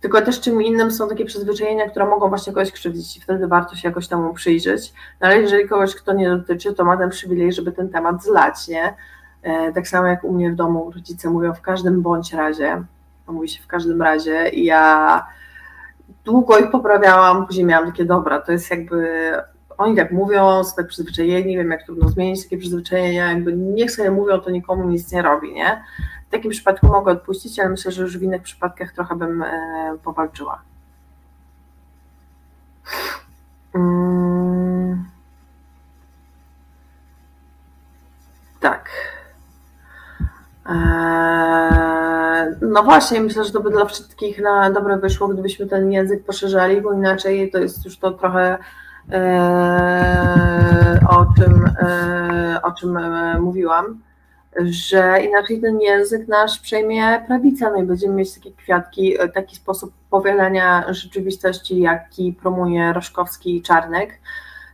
Tylko 0.00 0.22
też 0.22 0.40
czym 0.40 0.62
innym 0.62 0.90
są 0.90 1.08
takie 1.08 1.24
przyzwyczajenia, 1.24 1.90
które 1.90 2.06
mogą 2.06 2.28
właśnie 2.28 2.52
kogoś 2.52 2.72
krzywdzić 2.72 3.16
i 3.16 3.20
wtedy 3.20 3.46
warto 3.46 3.76
się 3.76 3.88
jakoś 3.88 4.08
temu 4.08 4.34
przyjrzeć. 4.34 4.92
No 5.20 5.26
ale 5.26 5.40
jeżeli 5.40 5.68
kogoś, 5.68 5.94
kto 5.94 6.12
nie 6.12 6.28
dotyczy, 6.28 6.74
to 6.74 6.84
ma 6.84 6.96
ten 6.96 7.10
przywilej, 7.10 7.52
żeby 7.52 7.72
ten 7.72 7.88
temat 7.88 8.22
zlać, 8.22 8.68
nie? 8.68 8.94
E, 9.42 9.72
tak 9.72 9.88
samo 9.88 10.06
jak 10.06 10.24
u 10.24 10.32
mnie 10.32 10.50
w 10.50 10.54
domu 10.54 10.90
rodzice 10.94 11.30
mówią 11.30 11.54
w 11.54 11.60
każdym 11.60 12.02
bądź 12.02 12.32
razie, 12.32 12.84
mówi 13.32 13.48
się 13.48 13.62
w 13.62 13.66
każdym 13.66 14.02
razie 14.02 14.48
i 14.48 14.64
ja 14.64 15.26
długo 16.24 16.58
ich 16.58 16.70
poprawiałam, 16.70 17.46
później 17.46 17.66
miałam 17.66 17.86
takie, 17.86 18.04
dobra, 18.04 18.40
to 18.40 18.52
jest 18.52 18.70
jakby 18.70 19.32
oni 19.78 19.96
tak 19.96 20.12
mówią, 20.12 20.64
są 20.64 20.76
tak 20.76 20.86
przyzwyczajeni, 20.86 21.56
wiem 21.56 21.70
jak 21.70 21.82
trudno 21.82 22.08
zmienić 22.08 22.44
takie 22.44 22.58
przyzwyczajenia, 22.58 23.32
jakby 23.32 23.52
niech 23.52 23.90
sobie 23.90 24.10
mówią, 24.10 24.40
to 24.40 24.50
nikomu 24.50 24.88
nic 24.88 25.12
nie 25.12 25.22
robi, 25.22 25.54
nie? 25.54 25.84
W 26.28 26.30
takim 26.30 26.50
przypadku 26.50 26.86
mogę 26.86 27.12
odpuścić, 27.12 27.58
ale 27.58 27.68
myślę, 27.68 27.92
że 27.92 28.02
już 28.02 28.18
w 28.18 28.22
innych 28.22 28.42
przypadkach 28.42 28.92
trochę 28.92 29.16
bym 29.16 29.42
e, 29.42 29.98
powalczyła. 30.04 30.62
Mm. 33.74 35.04
Tak. 38.60 38.90
Eee, 40.68 40.74
no 42.60 42.82
właśnie, 42.82 43.20
myślę, 43.20 43.44
że 43.44 43.52
to 43.52 43.60
by 43.60 43.70
dla 43.70 43.84
wszystkich 43.84 44.40
na 44.40 44.70
dobre 44.70 44.98
wyszło, 44.98 45.28
gdybyśmy 45.28 45.66
ten 45.66 45.92
język 45.92 46.24
poszerzali, 46.24 46.80
bo 46.80 46.92
inaczej 46.92 47.50
to 47.50 47.58
jest 47.58 47.84
już 47.84 47.98
to 47.98 48.10
trochę 48.10 48.58
E, 49.12 51.00
o 51.08 51.26
czym, 51.36 51.70
e, 51.80 52.60
o 52.62 52.72
czym 52.72 52.96
e, 52.96 53.40
mówiłam, 53.40 54.02
że 54.60 55.18
inaczej 55.28 55.60
ten 55.60 55.80
język 55.80 56.28
nasz 56.28 56.58
przejmie 56.58 57.24
prawica, 57.26 57.70
no 57.70 57.76
i 57.76 57.82
będziemy 57.82 58.14
mieć 58.14 58.34
takie 58.34 58.52
kwiatki, 58.52 59.16
taki 59.34 59.56
sposób 59.56 59.92
powielania 60.10 60.92
rzeczywistości, 60.92 61.80
jaki 61.80 62.32
promuje 62.32 62.92
Roszkowski 62.92 63.56
i 63.56 63.62
Czarnek. 63.62 64.18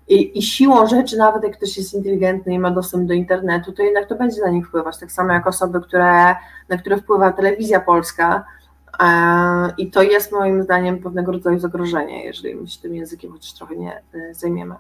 I, 0.09 0.38
I, 0.38 0.42
siłą 0.42 0.86
rzeczy, 0.86 1.16
nawet 1.16 1.42
jak 1.42 1.57
ktoś 1.57 1.76
jest 1.76 1.94
inteligentny 1.94 2.55
i 2.55 2.59
ma 2.59 2.70
dostęp 2.70 3.09
do 3.09 3.14
internetu, 3.14 3.72
to 3.72 3.82
jednak 3.82 4.09
to 4.09 4.14
będzie 4.14 4.42
na 4.42 4.50
nich 4.50 4.68
wpływać. 4.68 4.98
Tak 4.98 5.12
samo 5.12 5.32
jak 5.32 5.46
osoby, 5.46 5.80
które, 5.80 6.36
na 6.68 6.78
które 6.78 6.96
wpływa 6.96 7.32
telewizja 7.32 7.80
polska, 7.80 8.44
E, 9.00 9.74
I 9.78 9.90
to 9.90 10.02
jest 10.02 10.32
moim 10.32 10.62
zdaniem 10.62 10.98
pewnego 10.98 11.32
rodzaju 11.32 11.59
zagrożenie, 11.59 12.24
jeżeli 12.24 12.55
my 12.55 12.68
się 12.68 12.80
tym 12.80 12.94
językiem 12.94 13.32
chociaż 13.32 13.52
trochę 13.52 13.76
nie 13.76 14.02
e, 14.14 14.34
zajmiemy. 14.34 14.74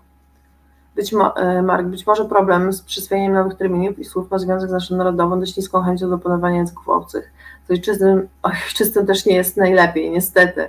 Być 0.94 1.12
mo- 1.12 1.36
e, 1.36 1.62
Mark, 1.62 1.86
być 1.86 2.06
może 2.06 2.24
problem 2.24 2.72
z 2.72 2.82
przyswojeniem 2.82 3.32
nowych 3.32 3.58
terminów 3.58 3.98
i 3.98 4.04
słów 4.04 4.30
ma 4.30 4.38
związek 4.38 4.70
z 4.70 4.72
naszą 4.72 4.96
narodową 4.96 5.40
dość 5.40 5.56
niską 5.56 5.82
chęcią 5.82 6.08
do 6.08 6.14
opanowania 6.14 6.56
języków 6.56 6.88
obcych. 6.88 7.32
Z 7.68 7.70
ojczystym, 7.70 8.28
ojczystym 8.42 9.06
też 9.06 9.26
nie 9.26 9.34
jest 9.34 9.56
najlepiej, 9.56 10.10
niestety. 10.10 10.68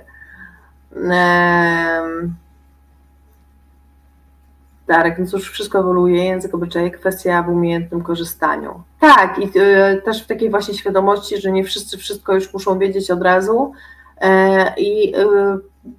Um, 0.92 2.34
Darek, 4.86 5.16
więc 5.16 5.32
już 5.32 5.50
wszystko 5.50 5.78
ewoluuje, 5.78 6.24
język 6.24 6.54
obyczaje, 6.54 6.90
kwestia 6.90 7.42
w 7.42 7.48
umiejętnym 7.48 8.02
korzystaniu. 8.02 8.82
Tak, 9.00 9.38
i 9.38 9.58
y, 9.58 10.02
też 10.04 10.22
w 10.22 10.26
takiej 10.26 10.50
właśnie 10.50 10.74
świadomości, 10.74 11.40
że 11.40 11.52
nie 11.52 11.64
wszyscy 11.64 11.98
wszystko 11.98 12.34
już 12.34 12.52
muszą 12.52 12.78
wiedzieć 12.78 13.10
od 13.10 13.22
razu 13.22 13.72
y, 14.24 14.28
i 14.80 15.16
y, 15.16 15.24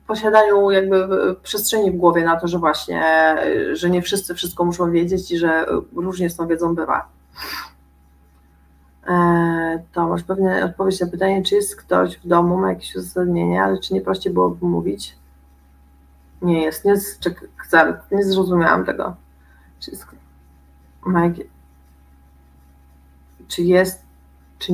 posiadaniu 0.07 0.71
jakby 0.71 1.07
przestrzeni 1.43 1.91
w 1.91 1.95
głowie 1.95 2.23
na 2.23 2.39
to, 2.39 2.47
że 2.47 2.59
właśnie, 2.59 3.03
że 3.73 3.89
nie 3.89 4.01
wszyscy 4.01 4.35
wszystko 4.35 4.65
muszą 4.65 4.91
wiedzieć 4.91 5.31
i 5.31 5.38
że 5.38 5.65
różnie 5.95 6.29
z 6.29 6.35
tą 6.35 6.47
wiedzą 6.47 6.75
bywa. 6.75 7.07
To 9.93 10.07
masz 10.07 10.23
pewnie 10.23 10.65
odpowiedź 10.65 10.99
na 10.99 11.07
pytanie, 11.07 11.43
czy 11.43 11.55
jest 11.55 11.75
ktoś 11.75 12.17
w 12.17 12.27
domu, 12.27 12.57
ma 12.57 12.69
jakieś 12.69 12.95
uzasadnienie, 12.95 13.63
ale 13.63 13.79
czy 13.79 13.93
nie 13.93 14.01
prościej 14.01 14.33
byłoby 14.33 14.65
mówić? 14.65 15.16
Nie 16.41 16.63
jest, 16.63 16.85
nie, 16.85 16.93
czek, 17.19 17.49
nie 18.11 18.23
zrozumiałam 18.23 18.85
tego. 18.85 19.15
Czy 19.79 19.91
czy 23.47 23.61
jest, 23.61 24.01
czy 24.59 24.73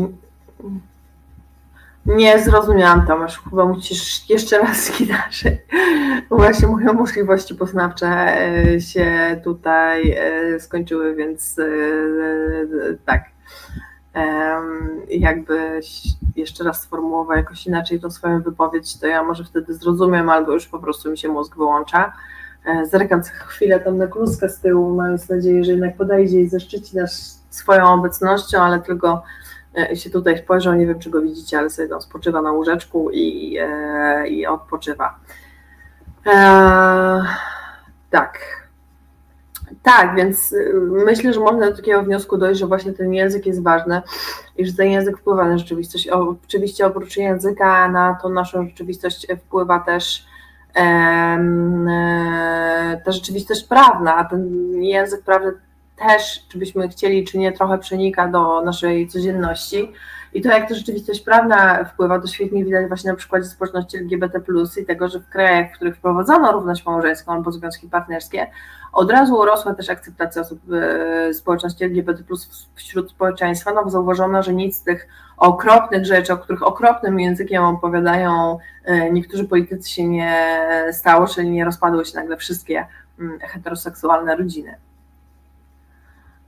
nie 2.05 2.39
zrozumiałam 2.39 3.07
Tomasz, 3.07 3.39
chyba 3.49 3.66
musisz 3.66 4.30
jeszcze 4.30 4.59
raz 4.59 4.91
inaczej. 5.01 5.61
Właśnie 6.30 6.68
moje 6.68 6.93
możliwości 6.93 7.55
poznawcze 7.55 8.07
e, 8.07 8.82
się 8.82 9.41
tutaj 9.43 10.11
e, 10.11 10.59
skończyły, 10.59 11.16
więc 11.16 11.59
e, 11.59 11.66
tak 13.05 13.24
jakby 15.09 15.82
jeszcze 16.36 16.64
raz 16.64 16.82
sformułował 16.82 17.38
jakoś 17.38 17.68
inaczej 17.68 17.99
tą 17.99 18.11
swoją 18.11 18.41
wypowiedź, 18.41 18.99
to 18.99 19.07
ja 19.07 19.24
może 19.24 19.43
wtedy 19.43 19.74
zrozumiem, 19.74 20.30
albo 20.30 20.51
już 20.51 20.68
po 20.68 20.80
prostu 20.80 21.11
mi 21.11 21.18
się 21.18 21.30
mózg 21.30 21.57
wyłącza. 21.57 22.14
E, 22.66 22.86
zerkam 22.86 23.22
chwilę 23.47 23.80
tam 23.80 23.97
na 23.97 24.07
kluskę 24.07 24.49
z 24.49 24.59
tyłu, 24.59 24.95
mając 24.95 25.30
nadzieję, 25.30 25.64
że 25.64 25.72
jednak 25.72 25.97
podejdzie 25.97 26.39
i 26.39 26.49
zaszczyci 26.49 26.97
nas 26.97 27.43
swoją 27.49 27.93
obecnością, 27.93 28.61
ale 28.61 28.80
tylko 28.80 29.24
e, 29.78 29.95
się 29.95 30.09
tutaj 30.09 30.38
spojrzał, 30.38 30.74
nie 30.74 30.88
wiem 30.88 30.99
czy 30.99 31.09
go 31.09 31.22
widzicie, 31.22 31.57
ale 31.57 31.70
sobie 31.70 31.88
tam 31.88 32.01
spoczywa 32.01 32.41
na 32.41 32.51
łóżeczku 32.51 33.09
i, 33.11 33.57
e, 33.61 34.28
i 34.28 34.47
odpoczywa. 34.47 35.20
Eee, 36.26 37.22
tak. 38.09 38.62
Tak, 39.84 40.15
więc 40.15 40.53
y, 40.53 40.74
myślę, 41.05 41.34
że 41.34 41.39
można 41.39 41.69
do 41.69 41.76
takiego 41.76 42.03
wniosku 42.03 42.38
dojść, 42.38 42.59
że 42.59 42.67
właśnie 42.67 42.93
ten 42.93 43.13
język 43.13 43.45
jest 43.45 43.63
ważny 43.63 44.01
i 44.57 44.65
że 44.65 44.74
ten 44.74 44.88
język 44.88 45.17
wpływa 45.17 45.49
na 45.49 45.57
rzeczywistość. 45.57 46.07
Oczywiście 46.07 46.86
oprócz 46.86 47.17
języka 47.17 47.88
na 47.88 48.17
tą 48.21 48.30
naszą 48.30 48.65
rzeczywistość 48.67 49.28
wpływa 49.45 49.80
też 49.80 50.26
e, 50.76 51.38
ta 53.05 53.11
rzeczywistość 53.11 53.63
prawna, 53.63 54.15
a 54.15 54.26
ten 54.26 54.74
język 54.84 55.24
prawny 55.24 55.51
też, 56.08 56.45
czy 56.49 56.58
byśmy 56.58 56.89
chcieli, 56.89 57.24
czy 57.24 57.38
nie, 57.38 57.51
trochę 57.51 57.78
przenika 57.78 58.28
do 58.28 58.62
naszej 58.62 59.08
codzienności. 59.08 59.91
I 60.34 60.41
to, 60.41 60.49
jak 60.49 60.70
ta 60.70 60.76
rzeczywistość 60.76 61.22
prawna 61.22 61.84
wpływa, 61.86 62.20
to 62.20 62.28
świetnie 62.28 62.66
widać 62.66 62.88
właśnie 62.88 63.12
na 63.12 63.18
przykładzie 63.18 63.45
społeczności 63.45 63.97
LGBT, 63.97 64.39
i 64.82 64.86
tego, 64.86 65.08
że 65.08 65.20
w 65.20 65.30
krajach, 65.30 65.72
w 65.72 65.76
których 65.76 65.95
wprowadzono 65.95 66.51
równość 66.51 66.86
małżeńską 66.86 67.32
albo 67.34 67.51
związki 67.51 67.88
partnerskie, 67.88 68.47
od 68.93 69.12
razu 69.12 69.36
urosła 69.36 69.74
też 69.74 69.89
akceptacja 69.89 70.41
osób 70.41 70.60
e, 70.74 71.34
społeczności 71.34 71.84
LGBT 71.84 72.24
wśród 72.76 73.12
społeczeństwa, 73.12 73.74
no 73.74 73.84
bo 73.84 73.89
zauważono, 73.89 74.43
że 74.43 74.54
nic 74.54 74.78
z 74.78 74.84
tych 74.84 75.08
okropnych 75.38 76.06
rzeczy, 76.06 76.34
o 76.34 76.38
których 76.38 76.64
okropnym 76.64 77.20
językiem 77.20 77.64
opowiadają 77.64 78.58
e, 78.86 79.12
niektórzy 79.12 79.47
politycy 79.47 79.89
się 79.89 80.08
nie 80.08 80.58
stało, 80.91 81.28
czyli 81.28 81.51
nie 81.51 81.66
rozpadły 81.66 82.06
się 82.06 82.16
nagle 82.16 82.38
wszystkie 82.38 82.86
mm, 83.20 83.39
heteroseksualne 83.39 84.36
rodziny. 84.36 84.76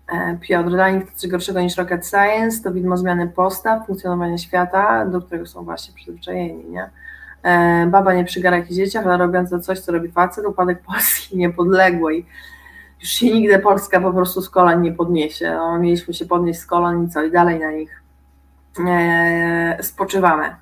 E, 0.08 0.38
Piotr, 0.42 0.70
dla 0.70 0.90
nich 0.90 1.06
to 1.06 1.12
coś 1.16 1.30
gorszego 1.30 1.62
niż 1.62 1.78
rocket 1.78 2.08
science, 2.08 2.64
to 2.64 2.72
widmo 2.72 2.98
zmiany 2.98 3.28
postaw, 3.28 3.88
funkcjonowania 3.88 4.38
świata, 4.38 5.06
do 5.06 5.22
którego 5.22 5.46
są 5.46 5.64
właśnie 5.64 5.94
przyzwyczajeni, 5.94 6.70
nie? 6.70 6.90
E, 7.44 7.88
baba 7.88 8.14
nie 8.14 8.26
przy 8.26 8.42
garach 8.42 8.72
i 8.72 8.76
dzieciach, 8.76 9.06
ale 9.06 9.18
robiąca 9.18 9.60
coś, 9.60 9.80
co 9.80 9.92
robi 9.92 10.12
facet, 10.12 10.46
upadek 10.46 10.82
Polski 10.82 11.38
niepodległej. 11.44 12.26
Już 13.02 13.10
się 13.10 13.26
nigdy 13.26 13.60
Polska 13.60 14.02
po 14.02 14.14
prostu 14.14 14.42
z 14.42 14.50
kolan 14.50 14.82
nie 14.82 14.92
podniesie. 14.92 15.52
No, 15.52 15.80
mieliśmy 15.80 16.14
się 16.14 16.26
podnieść 16.26 16.60
z 16.60 16.66
kolan 16.66 17.06
i 17.06 17.10
co, 17.10 17.24
i 17.24 17.32
dalej 17.32 17.60
na 17.60 17.72
nich 17.72 18.02
e, 18.88 19.78
spoczywamy. 19.82 20.56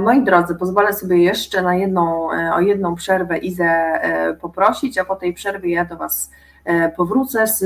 Moi 0.00 0.24
drodzy, 0.24 0.54
pozwolę 0.54 0.92
sobie 0.92 1.22
jeszcze 1.22 1.62
na 1.62 1.74
jedną, 1.74 2.28
o 2.54 2.60
jedną 2.60 2.94
przerwę 2.94 3.38
Izę 3.38 4.00
poprosić, 4.40 4.98
a 4.98 5.04
po 5.04 5.16
tej 5.16 5.34
przerwie 5.34 5.70
ja 5.70 5.84
do 5.84 5.96
Was 5.96 6.30
powrócę 6.96 7.46
z 7.46 7.64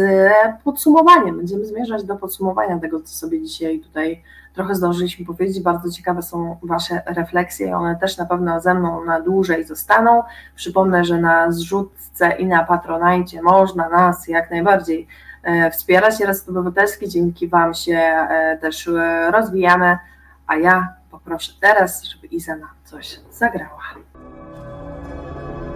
podsumowaniem. 0.65 1.37
Będziemy 1.37 1.65
zmierzać 1.65 2.05
do 2.05 2.17
podsumowania 2.17 2.79
tego, 2.79 3.01
co 3.01 3.15
sobie 3.15 3.43
dzisiaj 3.43 3.81
tutaj 3.81 4.23
trochę 4.55 4.75
zdążyliśmy 4.75 5.27
powiedzieć. 5.27 5.61
Bardzo 5.61 5.91
ciekawe 5.91 6.23
są 6.23 6.57
Wasze 6.63 7.03
refleksje, 7.07 7.77
one 7.77 7.97
też 7.97 8.17
na 8.17 8.27
pewno 8.27 8.61
ze 8.61 8.75
mną 8.75 9.05
na 9.05 9.21
dłużej 9.21 9.65
zostaną. 9.65 10.23
Przypomnę, 10.57 11.05
że 11.05 11.19
na 11.19 11.53
zrzutce 11.53 12.33
i 12.39 12.47
na 12.47 12.65
patronajcie 12.65 13.43
można 13.43 13.89
nas 13.89 14.29
jak 14.29 14.51
najbardziej 14.51 15.07
e, 15.43 15.71
wspierać. 15.71 16.21
Raz 16.21 16.49
Obywatelski, 16.49 17.09
dzięki 17.09 17.49
Wam 17.49 17.75
się 17.75 17.97
e, 17.97 18.59
też 18.61 18.91
rozwijamy, 19.31 19.99
a 20.47 20.57
ja 20.57 20.95
poproszę 21.11 21.53
teraz, 21.61 22.05
żeby 22.05 22.27
Iza 22.27 22.57
nam 22.57 22.71
coś 22.85 23.21
zagrała. 23.31 23.83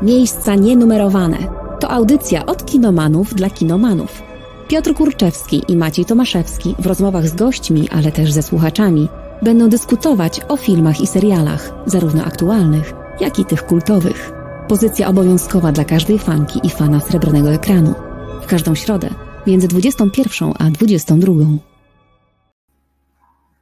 Miejsca 0.03 0.55
nienumerowane 0.55 1.68
audycja 1.89 2.47
od 2.47 2.65
kinomanów 2.65 3.35
dla 3.35 3.51
kinomanów. 3.51 4.23
Piotr 4.69 4.95
Kurczewski 4.95 5.63
i 5.69 5.77
Maciej 5.77 6.05
Tomaszewski 6.05 6.75
w 6.79 6.87
rozmowach 6.87 7.29
z 7.29 7.35
gośćmi, 7.35 7.89
ale 7.91 8.13
też 8.13 8.33
ze 8.33 8.43
słuchaczami 8.43 9.09
będą 9.43 9.69
dyskutować 9.69 10.41
o 10.49 10.57
filmach 10.57 11.01
i 11.01 11.07
serialach, 11.07 11.71
zarówno 11.87 12.25
aktualnych, 12.25 12.93
jak 13.21 13.39
i 13.39 13.45
tych 13.45 13.67
kultowych. 13.67 14.33
Pozycja 14.69 15.09
obowiązkowa 15.09 15.73
dla 15.73 15.85
każdej 15.85 16.19
fanki 16.19 16.61
i 16.63 16.71
fana 16.71 17.01
srebrnego 17.01 17.51
ekranu. 17.51 17.95
W 18.43 18.47
każdą 18.47 18.75
środę 18.75 19.09
między 19.47 19.69
21 19.69 20.53
a 20.59 20.65
22. 20.71 21.33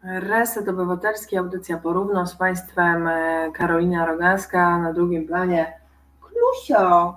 Reset 0.02 0.68
Obywatelski, 0.68 1.36
audycja 1.36 1.78
porówno 1.78 2.26
z 2.26 2.34
Państwem 2.34 3.06
e, 3.06 3.50
Karolina 3.54 4.06
Rogaska 4.06 4.78
na 4.78 4.92
drugim 4.92 5.26
planie. 5.26 5.72
Klusio, 6.20 7.14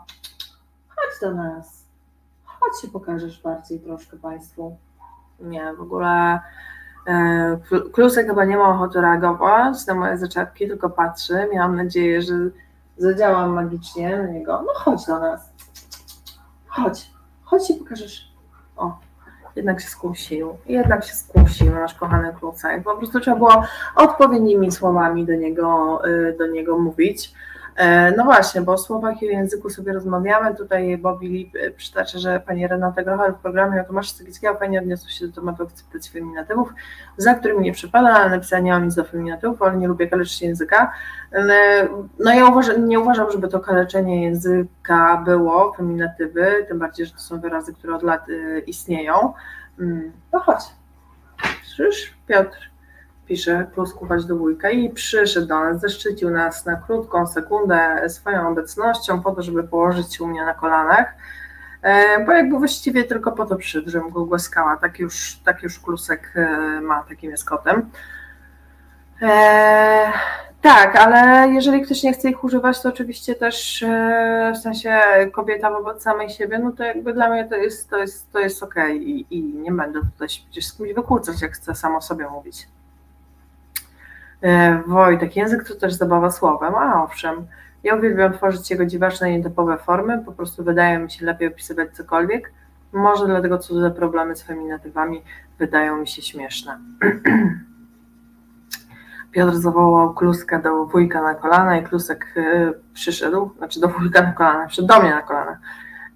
chodź 1.10 1.20
do 1.22 1.36
nas, 1.36 1.86
chodź 2.45 2.82
się 2.82 2.88
pokażesz 2.88 3.41
bardziej 3.41 3.80
troszkę 3.80 4.18
Państwu. 4.18 4.78
Nie, 5.39 5.74
w 5.74 5.82
ogóle 5.82 6.39
e, 7.07 7.60
Klusek 7.93 8.28
chyba 8.28 8.45
nie 8.45 8.57
ma 8.57 8.70
ochoty 8.70 9.01
reagować 9.01 9.86
na 9.88 9.93
moje 9.93 10.18
zaczepki, 10.18 10.68
tylko 10.68 10.89
patrzy. 10.89 11.47
Miałam 11.53 11.76
nadzieję, 11.76 12.22
że 12.22 12.34
zadziałam 12.97 13.53
magicznie 13.53 14.18
na 14.18 14.28
niego. 14.28 14.64
No 14.68 14.74
chodź 14.76 15.05
do 15.05 15.20
nas. 15.20 15.49
Chodź, 16.68 17.12
chodź 17.43 17.68
się 17.68 17.74
pokażesz. 17.74 18.34
O, 18.78 18.99
jednak 19.55 19.82
się 19.82 19.88
skusił. 19.88 20.57
Jednak 20.66 21.05
się 21.05 21.14
skusił 21.14 21.72
nasz 21.72 21.93
kochany 21.93 22.34
Klusek. 22.39 22.84
Po 22.84 22.97
prostu 22.97 23.20
trzeba 23.20 23.38
było 23.38 23.64
odpowiednimi 23.95 24.72
słowami 24.72 25.26
do 25.26 25.34
niego, 25.34 25.99
y, 26.07 26.36
do 26.39 26.47
niego 26.47 26.78
mówić. 26.78 27.34
E, 27.80 28.12
no 28.18 28.24
właśnie, 28.24 28.62
bo 28.62 28.74
o 28.74 28.78
słowach 28.78 29.22
i 29.22 29.26
języku 29.26 29.70
sobie 29.70 29.94
rozmawiamy. 29.94 30.56
Tutaj 30.56 30.98
Bobby 30.98 31.28
Lip 31.28 31.56
e, 31.56 31.72
przytacza, 31.72 32.20
że 32.20 32.40
pani 32.40 32.68
Renata 32.68 33.04
Grochal 33.04 33.34
w 33.34 33.38
programie 33.40 33.82
o 33.82 33.84
Tomasza 33.84 34.10
Stygickiego 34.10 34.56
fajnie 34.56 34.80
odniosła 34.80 35.10
się 35.10 35.28
do 35.28 35.34
tematu 35.34 35.64
akceptacji 35.64 36.12
feminatywów, 36.12 36.74
za 37.18 37.34
którymi 37.34 37.62
nie 37.62 37.72
przypada, 37.74 38.10
ale 38.10 38.30
napisała 38.30 38.62
mam 38.62 38.86
nic 38.86 38.96
do 38.96 39.04
feminatywów, 39.04 39.62
ale 39.62 39.78
nie 39.78 39.88
lubię 39.88 40.08
kaleczyć 40.08 40.42
języka. 40.42 40.92
E, 41.34 41.44
no 42.20 42.34
ja 42.34 42.46
uważam, 42.46 42.88
nie 42.88 43.00
uważam, 43.00 43.32
żeby 43.32 43.48
to 43.48 43.60
kaleczenie 43.60 44.24
języka 44.24 45.22
było, 45.26 45.74
feminatywy, 45.78 46.66
tym 46.68 46.80
bardziej, 46.80 47.06
że 47.06 47.12
to 47.12 47.20
są 47.20 47.40
wyrazy, 47.40 47.74
które 47.74 47.96
od 47.96 48.04
lat 48.04 48.26
istnieją. 48.68 49.34
Mm, 49.80 50.12
no 50.34 50.40
chodź. 50.40 50.64
Słyszysz, 51.64 52.14
Piotr? 52.28 52.68
Pisze 53.30 53.68
Kluskuwać 53.74 54.26
do 54.26 54.36
wujka 54.36 54.70
i 54.70 54.90
przyszedł 54.90 55.48
do 55.48 55.60
nas, 55.60 55.82
zaszczycił 55.82 56.30
nas 56.30 56.66
na 56.66 56.76
krótką 56.76 57.28
sekundę 57.28 58.10
swoją 58.10 58.48
obecnością 58.48 59.22
po 59.22 59.32
to, 59.32 59.42
żeby 59.42 59.64
położyć 59.64 60.16
się 60.16 60.24
u 60.24 60.28
mnie 60.28 60.46
na 60.46 60.54
kolanach, 60.54 61.14
e, 61.82 62.26
bo 62.26 62.32
jakby 62.32 62.58
właściwie 62.58 63.04
tylko 63.04 63.32
po 63.32 63.46
to 63.46 63.56
przyszedł, 63.56 63.90
żebym 63.90 64.10
go 64.10 64.26
głaskała, 64.26 64.78
tak 64.78 65.00
już, 65.00 65.40
tak 65.46 65.64
już 65.64 65.80
Klusek 65.80 66.34
e, 66.36 66.82
ma, 66.82 67.04
takim 67.04 67.32
jest 67.32 67.46
kotem. 67.46 67.90
E, 69.22 70.12
tak, 70.62 70.96
ale 70.96 71.50
jeżeli 71.54 71.82
ktoś 71.82 72.04
nie 72.04 72.14
chce 72.14 72.30
ich 72.30 72.44
używać, 72.44 72.82
to 72.82 72.90
oczywiście 72.90 73.36
też 73.36 73.86
w 74.56 74.58
sensie 74.58 75.00
kobieta 75.32 75.72
wobec 75.72 76.04
samej 76.04 76.30
siebie, 76.30 76.60
no 76.60 76.72
to 76.72 76.84
jakby 76.84 77.14
dla 77.14 77.30
mnie 77.30 77.46
to 77.46 77.56
jest, 77.56 77.90
to 77.90 77.98
jest, 77.98 78.32
to 78.32 78.40
jest 78.40 78.64
okej 78.64 78.96
okay. 78.96 78.98
I, 78.98 79.26
i 79.30 79.44
nie 79.44 79.72
będę 79.72 80.00
tutaj 80.14 80.30
się 80.30 80.62
z 80.62 80.74
kimś 80.74 80.94
wykłócać, 80.94 81.42
jak 81.42 81.52
chcę 81.52 81.76
samo 81.76 82.02
sobie 82.02 82.30
mówić. 82.30 82.68
E, 84.42 84.84
Wojtek, 84.88 85.36
język 85.36 85.68
to 85.68 85.76
też 85.76 85.94
zabawa 85.94 86.32
słowem, 86.32 86.76
a 86.76 87.04
owszem, 87.04 87.48
ja 87.84 87.96
uwielbiam 87.96 88.34
tworzyć 88.34 88.72
jego 88.72 88.86
dziwaczne, 88.86 89.32
nietypowe 89.32 89.78
formy, 89.78 90.24
po 90.26 90.32
prostu 90.32 90.64
wydaje 90.64 91.00
mi 91.00 91.12
się 91.12 91.26
lepiej 91.26 91.48
opisywać 91.48 91.96
cokolwiek, 91.96 92.54
może 92.94 93.26
dlatego 93.26 93.58
cudze 93.58 93.92
problemy 93.92 94.36
z 94.36 94.44
feminatywami 94.44 95.22
wydają 95.60 95.98
mi 95.98 96.08
się 96.08 96.22
śmieszne. 96.22 96.80
Piotr 99.32 99.56
zawołał 99.56 100.14
Kluska 100.14 100.60
do 100.60 100.86
wujka 100.86 101.22
na 101.22 101.36
kolana 101.36 101.78
i 101.78 101.84
Klusek 101.84 102.34
e, 102.38 102.74
przyszedł, 102.94 103.52
znaczy 103.58 103.80
do 103.80 103.88
wujka 103.88 104.22
na 104.22 104.34
kolana, 104.34 104.68
przyszedł 104.68 104.88
do 104.88 105.00
mnie 105.00 105.10
na 105.10 105.22
kolana, 105.22 105.58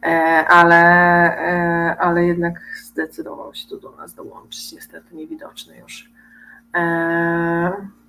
e, 0.03 0.45
ale, 0.47 1.97
ale 1.99 2.25
jednak 2.25 2.61
zdecydował 2.83 3.53
się 3.53 3.67
tu 3.67 3.79
do 3.79 3.91
nas 3.95 4.13
dołączyć, 4.13 4.73
niestety 4.73 5.15
niewidoczny 5.15 5.77
już. 5.77 6.13
Bobby. 6.73 8.02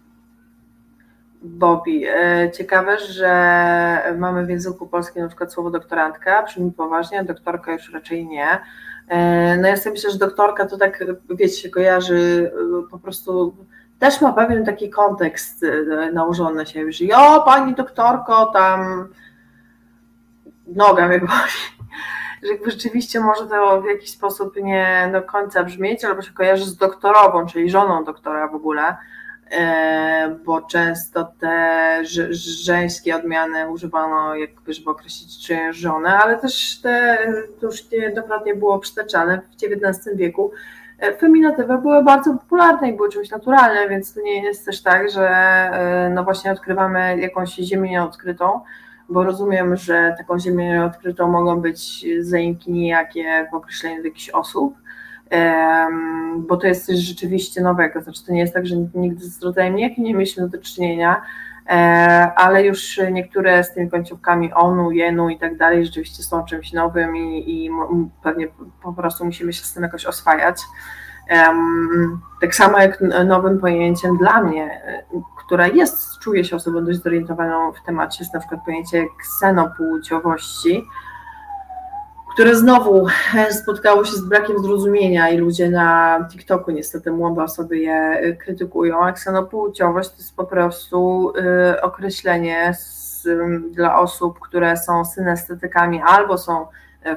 E, 1.45 2.51
ciekawe, 2.51 2.99
że 2.99 4.15
mamy 4.19 4.47
w 4.47 4.51
języku 4.51 4.87
polskim 4.87 5.23
na 5.23 5.29
przykład 5.29 5.53
słowo 5.53 5.71
doktorantka, 5.71 6.43
brzmi 6.43 6.73
poważnie, 6.73 7.25
doktorka 7.25 7.73
już 7.73 7.93
raczej 7.93 8.27
nie. 8.27 8.49
E, 9.09 9.57
no 9.57 9.69
ja 9.69 9.77
sobie 9.77 9.93
myślę, 9.93 10.11
że 10.11 10.19
doktorka 10.19 10.67
to 10.67 10.79
tak, 10.79 11.05
wiecie, 11.31 11.57
się 11.57 11.71
kojarzy 11.71 12.53
e, 12.55 12.91
po 12.91 12.99
prostu, 12.99 13.57
też 13.99 14.21
ma 14.21 14.33
pewien 14.33 14.65
taki 14.65 14.91
kontekst 14.91 15.65
nałożony 16.13 16.57
na 16.57 16.67
siebie, 16.67 16.93
że 16.93 17.05
jo, 17.05 17.43
pani 17.47 17.75
doktorko, 17.75 18.47
tam 18.47 19.09
noga 20.67 21.09
mnie 21.09 21.19
boli. 21.19 21.31
Że 22.43 22.53
jakby 22.53 22.71
rzeczywiście 22.71 23.21
może 23.21 23.47
to 23.47 23.83
w 23.83 23.85
jakiś 23.85 24.11
sposób 24.11 24.57
nie 24.57 25.09
do 25.13 25.23
końca 25.23 25.65
brzmieć, 25.65 26.05
albo 26.05 26.23
się 26.23 26.33
kojarzy 26.33 26.65
z 26.65 26.77
doktorową, 26.77 27.47
czyli 27.47 27.71
żoną 27.71 28.05
doktora 28.05 28.49
w 28.49 28.55
ogóle, 28.55 28.97
bo 30.45 30.63
często 30.63 31.33
te 31.41 31.99
żeńskie 32.65 33.17
odmiany 33.17 33.71
używano 33.71 34.35
jakby, 34.35 34.73
żeby 34.73 34.91
określić 34.91 35.47
czyjąś 35.47 35.77
żonę, 35.77 36.19
ale 36.19 36.39
też 36.39 36.81
te, 36.81 37.19
to 37.61 37.67
już 37.67 37.91
niejednokrotnie 37.91 38.55
było 38.55 38.79
przytaczane 38.79 39.41
w 39.41 39.65
XIX 39.65 40.17
wieku, 40.17 40.53
e, 40.99 41.17
feminatywy 41.17 41.79
były 41.79 42.05
bardzo 42.05 42.35
popularne 42.35 42.89
i 42.89 42.97
były 42.97 43.09
czymś 43.09 43.31
naturalnym, 43.31 43.89
więc 43.89 44.15
to 44.15 44.21
nie 44.21 44.43
jest 44.43 44.65
też 44.65 44.83
tak, 44.83 45.11
że 45.11 45.29
e, 45.29 46.11
no 46.15 46.25
właśnie 46.25 46.53
odkrywamy 46.53 47.19
jakąś 47.21 47.55
ziemię 47.55 47.91
nieodkrytą, 47.91 48.61
bo 49.09 49.25
rozumiem, 49.25 49.77
że 49.77 50.15
taką 50.19 50.39
ziemię 50.39 50.85
odkrytą 50.85 51.29
mogą 51.29 51.61
być 51.61 52.07
zaimki 52.21 52.73
nijakie 52.73 53.49
w 53.53 53.55
określeniu 53.55 54.05
jakichś 54.05 54.31
osób, 54.31 54.75
bo 56.39 56.57
to 56.57 56.67
jest 56.67 56.87
coś 56.87 56.97
rzeczywiście 56.97 57.61
nowego, 57.61 58.01
znaczy 58.01 58.27
to 58.27 58.33
nie 58.33 58.41
jest 58.41 58.55
tak, 58.55 58.67
że 58.67 58.77
nigdy 58.95 59.25
z 59.25 59.43
rodzajem 59.43 59.77
nijakim 59.77 60.05
nie 60.05 60.15
mieliśmy 60.15 60.49
do 60.49 60.59
czynienia, 60.59 61.23
e, 61.67 61.73
ale 62.37 62.65
już 62.65 63.01
niektóre 63.13 63.65
z 63.65 63.75
tymi 63.75 63.91
końcówkami 63.91 64.53
onu, 64.53 64.91
jenu 64.91 65.29
i 65.29 65.39
tak 65.39 65.57
dalej 65.57 65.85
rzeczywiście 65.85 66.23
są 66.23 66.45
czymś 66.45 66.73
nowym 66.73 67.17
i, 67.17 67.65
i 67.65 67.71
pewnie 68.23 68.49
po 68.83 68.93
prostu 68.93 69.25
musimy 69.25 69.53
się 69.53 69.65
z 69.65 69.75
tym 69.75 69.83
jakoś 69.83 70.07
oswajać. 70.07 70.61
Tak 72.41 72.55
samo 72.55 72.79
jak 72.79 73.01
nowym 73.27 73.61
pojęciem 73.61 74.17
dla 74.17 74.43
mnie, 74.43 74.83
która 75.39 75.67
jest, 75.67 76.19
czuje 76.19 76.45
się 76.45 76.57
osobą 76.57 76.85
dość 76.85 77.03
zorientowaną 77.03 77.73
w 77.73 77.87
temacie, 77.87 78.17
jest 78.21 78.35
na 78.35 78.41
przykład 78.41 78.61
pojęcie 78.65 79.07
ksenopłciowości, 79.21 80.85
które 82.35 82.57
znowu 82.57 83.07
e, 83.35 83.53
spotkało 83.53 84.05
się 84.05 84.13
z 84.13 84.25
brakiem 84.25 84.59
zrozumienia 84.59 85.29
i 85.29 85.39
ludzie 85.39 85.71
na 85.71 86.19
TikToku 86.33 86.71
niestety 86.71 87.13
młode 87.13 87.43
osoby 87.43 87.79
je 87.79 87.95
e, 87.95 88.33
krytykują, 88.33 89.05
a 89.05 89.13
to 89.13 89.99
jest 89.99 90.37
po 90.37 90.45
prostu 90.45 91.33
y, 91.75 91.81
określenie 91.81 92.75
z, 92.79 93.27
dla 93.71 93.99
osób, 93.99 94.41
które 94.41 94.77
są 94.77 95.05
synestetykami 95.05 96.01
albo 96.07 96.39
są 96.39 96.67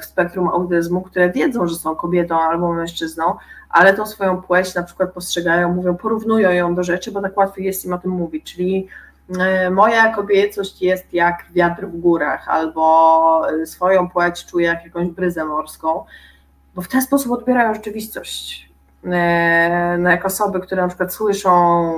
w 0.01 0.05
spektrum 0.05 0.47
autyzmu, 0.47 1.01
które 1.01 1.31
wiedzą, 1.31 1.67
że 1.67 1.75
są 1.75 1.95
kobietą 1.95 2.41
albo 2.41 2.73
mężczyzną, 2.73 3.35
ale 3.69 3.93
tą 3.93 4.05
swoją 4.05 4.41
płeć 4.41 4.75
na 4.75 4.83
przykład 4.83 5.13
postrzegają, 5.13 5.73
mówią, 5.73 5.97
porównują 5.97 6.51
ją 6.51 6.75
do 6.75 6.83
rzeczy, 6.83 7.11
bo 7.11 7.21
tak 7.21 7.37
łatwiej 7.37 7.65
jest 7.65 7.85
im 7.85 7.93
o 7.93 7.97
tym 7.97 8.11
mówić, 8.11 8.53
czyli 8.53 8.87
e, 8.87 8.87
moja 9.71 10.13
kobiecość 10.13 10.81
jest 10.81 11.13
jak 11.13 11.45
wiatr 11.51 11.87
w 11.87 11.99
górach, 11.99 12.49
albo 12.49 13.41
e, 13.49 13.65
swoją 13.65 14.09
płeć 14.09 14.45
czuję 14.45 14.65
jak 14.67 14.83
jakąś 14.83 15.07
bryzę 15.07 15.45
morską, 15.45 16.03
bo 16.75 16.81
w 16.81 16.87
ten 16.87 17.01
sposób 17.01 17.31
odbierają 17.31 17.73
rzeczywistość. 17.73 18.69
E, 19.05 19.97
no 19.99 20.09
jak 20.09 20.25
osoby, 20.25 20.59
które 20.59 20.81
na 20.81 20.87
przykład 20.87 21.13
słyszą 21.13 21.93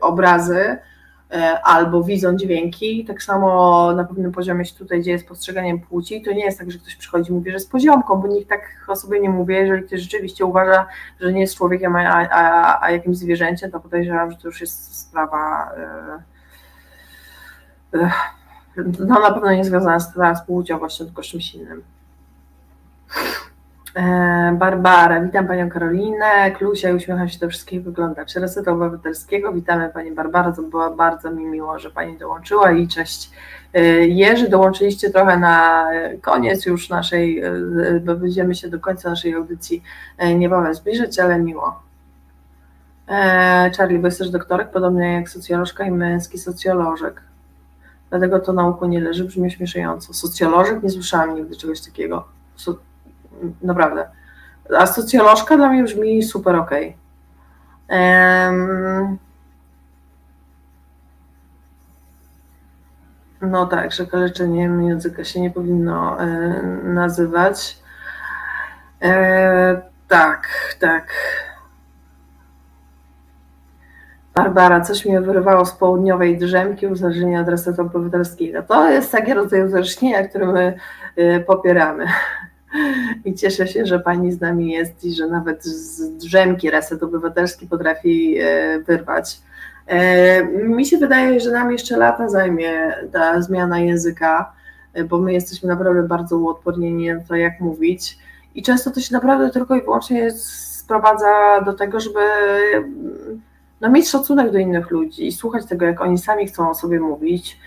obrazy, 0.00 0.60
E, 0.60 0.93
albo 1.64 2.02
widzą 2.02 2.36
dźwięki. 2.36 3.04
Tak 3.04 3.22
samo 3.22 3.92
na 3.92 4.04
pewnym 4.04 4.32
poziomie 4.32 4.64
się 4.64 4.74
tutaj 4.74 5.02
dzieje 5.02 5.18
z 5.18 5.24
postrzeganiem 5.24 5.80
płci. 5.80 6.22
To 6.22 6.32
nie 6.32 6.44
jest 6.44 6.58
tak, 6.58 6.70
że 6.70 6.78
ktoś 6.78 6.96
przychodzi 6.96 7.30
i 7.30 7.34
mówi, 7.34 7.50
że 7.50 7.54
jest 7.54 7.70
poziomką, 7.70 8.16
bo 8.16 8.28
nikt 8.28 8.48
tak 8.48 8.60
o 8.88 8.96
sobie 8.96 9.20
nie 9.20 9.30
mówi. 9.30 9.54
Jeżeli 9.54 9.82
ktoś 9.82 10.00
rzeczywiście 10.00 10.44
uważa, 10.44 10.86
że 11.20 11.32
nie 11.32 11.40
jest 11.40 11.56
człowiekiem, 11.56 11.96
a, 11.96 12.28
a, 12.30 12.82
a 12.82 12.90
jakimś 12.90 13.16
zwierzęciem, 13.16 13.70
to 13.70 13.80
podejrzewam, 13.80 14.30
że 14.30 14.36
to 14.36 14.48
już 14.48 14.60
jest 14.60 14.96
sprawa. 14.96 15.70
Yy, 17.92 18.00
yy, 18.00 18.10
no 18.98 19.20
na 19.20 19.30
pewno 19.30 19.52
nie 19.52 19.64
związana 19.64 20.00
z, 20.00 20.14
z 20.14 20.46
płciowością, 20.46 21.04
tylko 21.04 21.22
z 21.22 21.26
czymś 21.26 21.54
innym. 21.54 21.82
E, 23.94 24.56
Barbara, 24.58 25.20
witam 25.20 25.46
Panią 25.46 25.70
Karolinę, 25.70 26.50
Klusia 26.50 26.90
i 26.90 26.94
uśmiecham 26.94 27.28
się 27.28 27.38
do 27.38 27.48
wszystkich 27.48 27.82
wyglądaczy 27.82 28.40
Resetu 28.40 28.70
Obywatelskiego. 28.70 29.52
Witamy 29.52 29.88
Pani 29.88 30.12
Barbara, 30.12 30.52
to 30.52 30.62
było 30.62 30.90
bardzo 30.90 31.30
mi 31.30 31.44
miło, 31.44 31.78
że 31.78 31.90
Pani 31.90 32.18
dołączyła 32.18 32.72
i 32.72 32.88
cześć 32.88 33.30
e, 33.74 33.82
Jerzy, 34.08 34.48
dołączyliście 34.48 35.10
trochę 35.10 35.38
na 35.38 35.88
koniec 36.22 36.66
już 36.66 36.88
naszej, 36.88 37.40
e, 37.40 37.52
bo 38.04 38.14
będziemy 38.14 38.54
się 38.54 38.68
do 38.68 38.80
końca 38.80 39.10
naszej 39.10 39.34
audycji 39.34 39.82
niebawem 40.36 40.74
zbliżyć, 40.74 41.18
ale 41.18 41.38
miło. 41.38 41.82
Charlie, 43.76 43.98
bo 43.98 44.06
jesteś 44.06 44.30
doktorek, 44.30 44.70
podobnie 44.70 45.12
jak 45.12 45.28
socjolożka 45.28 45.84
i 45.84 45.90
męski 45.90 46.38
socjolożek. 46.38 47.22
Dlatego 48.10 48.40
to 48.40 48.52
nauku 48.52 48.86
nie 48.86 49.00
leży, 49.00 49.24
brzmi 49.24 49.50
śmieszająco. 49.50 50.14
Socjolożek 50.14 50.82
nie 50.82 50.90
słyszałam 50.90 51.34
nigdy 51.34 51.56
czegoś 51.56 51.80
takiego. 51.80 52.24
So 52.56 52.74
naprawdę. 53.62 54.08
A 54.78 54.86
socjolożka 54.86 55.56
dla 55.56 55.68
mnie 55.68 55.82
brzmi 55.82 56.22
super 56.22 56.56
okej. 56.56 56.96
Um, 57.88 59.18
no 63.40 63.66
tak, 63.66 63.92
że 63.92 64.06
kaleczeniem 64.06 64.82
języka 64.82 65.24
się 65.24 65.40
nie 65.40 65.50
powinno 65.50 66.20
e, 66.20 66.26
nazywać. 66.84 67.78
E, 69.02 69.82
tak, 70.08 70.48
tak. 70.80 71.12
Barbara, 74.34 74.80
coś 74.80 75.06
mnie 75.06 75.20
wyrwało 75.20 75.64
z 75.64 75.72
południowej 75.72 76.38
drzemki 76.38 76.86
uzależnienia 76.86 77.40
od 77.40 77.48
resetu 77.48 77.82
obywatelskiego. 77.82 78.62
To 78.62 78.90
jest 78.90 79.12
taki 79.12 79.34
rodzaj 79.34 79.62
uzależnienia, 79.62 80.28
który 80.28 80.46
my 80.46 80.78
e, 81.16 81.40
popieramy. 81.40 82.06
I 83.24 83.34
cieszę 83.34 83.66
się, 83.66 83.86
że 83.86 84.00
Pani 84.00 84.32
z 84.32 84.40
nami 84.40 84.72
jest 84.72 85.04
i 85.04 85.12
że 85.12 85.26
nawet 85.26 85.64
z 85.64 86.16
drzemki 86.16 86.70
Reset 86.70 87.02
Obywatelski 87.02 87.66
potrafi 87.66 88.38
e, 88.38 88.78
wyrwać. 88.78 89.40
E, 89.86 90.44
mi 90.44 90.86
się 90.86 90.98
wydaje, 90.98 91.40
że 91.40 91.50
nam 91.50 91.72
jeszcze 91.72 91.96
lata 91.96 92.28
zajmie 92.28 92.94
ta 93.12 93.42
zmiana 93.42 93.80
języka, 93.80 94.52
e, 94.94 95.04
bo 95.04 95.18
my 95.18 95.32
jesteśmy 95.32 95.68
naprawdę 95.68 96.02
bardzo 96.02 96.38
uodpornieni 96.38 97.14
na 97.14 97.20
to, 97.20 97.34
jak 97.34 97.60
mówić. 97.60 98.18
I 98.54 98.62
często 98.62 98.90
to 98.90 99.00
się 99.00 99.14
naprawdę 99.14 99.50
tylko 99.50 99.76
i 99.76 99.82
wyłącznie 99.82 100.30
sprowadza 100.30 101.60
do 101.64 101.72
tego, 101.72 102.00
żeby 102.00 102.20
no, 103.80 103.90
mieć 103.90 104.08
szacunek 104.08 104.52
do 104.52 104.58
innych 104.58 104.90
ludzi 104.90 105.26
i 105.26 105.32
słuchać 105.32 105.66
tego, 105.66 105.86
jak 105.86 106.00
oni 106.00 106.18
sami 106.18 106.46
chcą 106.46 106.70
o 106.70 106.74
sobie 106.74 107.00
mówić 107.00 107.58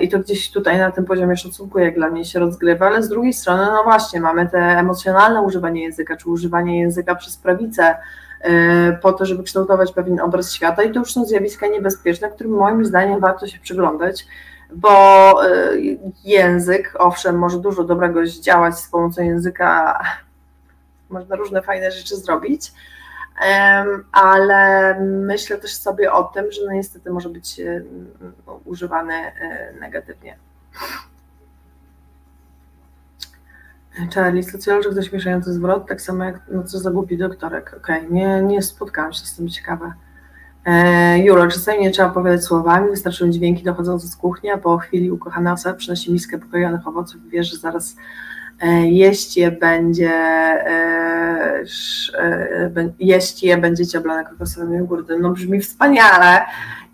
i 0.00 0.08
to 0.08 0.18
gdzieś 0.18 0.50
tutaj 0.50 0.78
na 0.78 0.90
tym 0.90 1.04
poziomie 1.04 1.36
szacunku 1.36 1.78
jak 1.78 1.94
dla 1.94 2.10
mnie 2.10 2.24
się 2.24 2.38
rozgrywa, 2.38 2.86
ale 2.86 3.02
z 3.02 3.08
drugiej 3.08 3.32
strony, 3.32 3.66
no 3.66 3.84
właśnie, 3.84 4.20
mamy 4.20 4.48
te 4.48 4.58
emocjonalne 4.58 5.42
używanie 5.42 5.82
języka, 5.82 6.16
czy 6.16 6.30
używanie 6.30 6.80
języka 6.80 7.14
przez 7.14 7.36
prawicę 7.36 7.96
e, 8.40 8.92
po 8.92 9.12
to, 9.12 9.26
żeby 9.26 9.42
kształtować 9.42 9.92
pewien 9.92 10.20
obraz 10.20 10.52
świata 10.52 10.82
i 10.82 10.92
to 10.92 10.98
już 10.98 11.12
są 11.12 11.24
zjawiska 11.24 11.66
niebezpieczne, 11.66 12.30
którym 12.30 12.52
moim 12.52 12.84
zdaniem 12.84 13.20
warto 13.20 13.46
się 13.46 13.58
przyglądać, 13.58 14.26
bo 14.72 14.90
e, 15.46 15.70
język, 16.24 16.94
owszem, 16.98 17.38
może 17.38 17.58
dużo 17.58 17.84
dobrego 17.84 18.26
zdziałać 18.26 18.78
z 18.78 18.88
pomocą 18.88 19.22
języka, 19.22 20.00
można 21.10 21.36
różne 21.36 21.62
fajne 21.62 21.90
rzeczy 21.90 22.16
zrobić, 22.16 22.72
ale 24.12 24.94
myślę 25.00 25.58
też 25.58 25.74
sobie 25.74 26.12
o 26.12 26.24
tym, 26.24 26.52
że 26.52 26.60
no 26.66 26.72
niestety 26.72 27.10
może 27.10 27.28
być 27.28 27.60
używany 28.64 29.14
e, 29.14 29.72
negatywnie. 29.80 30.36
Charlie, 34.14 34.42
socjolog 34.42 34.94
to 34.94 35.02
śmieszający 35.02 35.52
zwrot, 35.52 35.88
tak 35.88 36.00
samo 36.00 36.24
jak 36.24 36.40
no 36.50 36.62
co 36.62 36.78
za 36.78 36.90
głupi 36.90 37.18
doktorek. 37.18 37.74
Okej, 37.76 37.98
okay. 37.98 38.12
nie, 38.12 38.42
nie 38.42 38.62
spotkałam 38.62 39.12
się 39.12 39.26
z 39.26 39.36
tym, 39.36 39.48
ciekawe. 39.48 39.92
E, 40.64 41.18
Juro, 41.18 41.48
czasami 41.48 41.80
nie 41.80 41.90
trzeba 41.90 42.08
opowiadać 42.08 42.44
słowami, 42.44 42.90
wystarczą 42.90 43.30
dźwięki 43.30 43.64
dochodzące 43.64 44.06
z 44.06 44.16
kuchni, 44.16 44.50
a 44.50 44.58
po 44.58 44.78
chwili 44.78 45.10
ukochana 45.10 45.52
osoba 45.52 45.74
przynosi 45.74 46.12
miskę 46.12 46.38
pokojonych 46.38 46.88
owoców 46.88 47.34
i 47.34 47.44
że 47.44 47.56
zaraz 47.56 47.96
E, 48.60 48.88
jeść 48.88 49.36
je 49.36 49.50
będzie 49.50 50.10
e, 50.10 51.07
jeść 52.98 53.42
je 53.42 53.56
będziecie 53.56 53.98
oblane 53.98 54.24
kokosowym 54.24 54.74
jogurtem. 54.74 55.22
No 55.22 55.30
brzmi 55.30 55.60
wspaniale. 55.60 56.40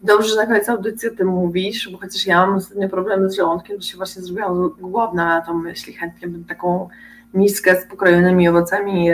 Dobrze, 0.02 0.28
że 0.28 0.36
na 0.36 0.46
koniec 0.46 0.68
audycji 0.68 1.08
o 1.08 1.14
tym 1.14 1.28
mówisz, 1.28 1.88
bo 1.92 1.98
chociaż 1.98 2.26
ja 2.26 2.46
mam 2.46 2.56
ostatnio 2.56 2.88
problemy 2.88 3.30
z 3.30 3.36
żołądkiem, 3.36 3.76
to 3.76 3.82
się 3.82 3.96
właśnie 3.96 4.22
zrobiłam 4.22 4.70
głodna 4.80 5.24
na 5.24 5.40
tą 5.40 5.54
myśl 5.54 5.92
chętnie 5.92 6.28
bym 6.28 6.44
taką 6.44 6.88
miskę 7.34 7.80
z 7.80 7.86
pokrojonymi 7.86 8.48
owocami 8.48 9.08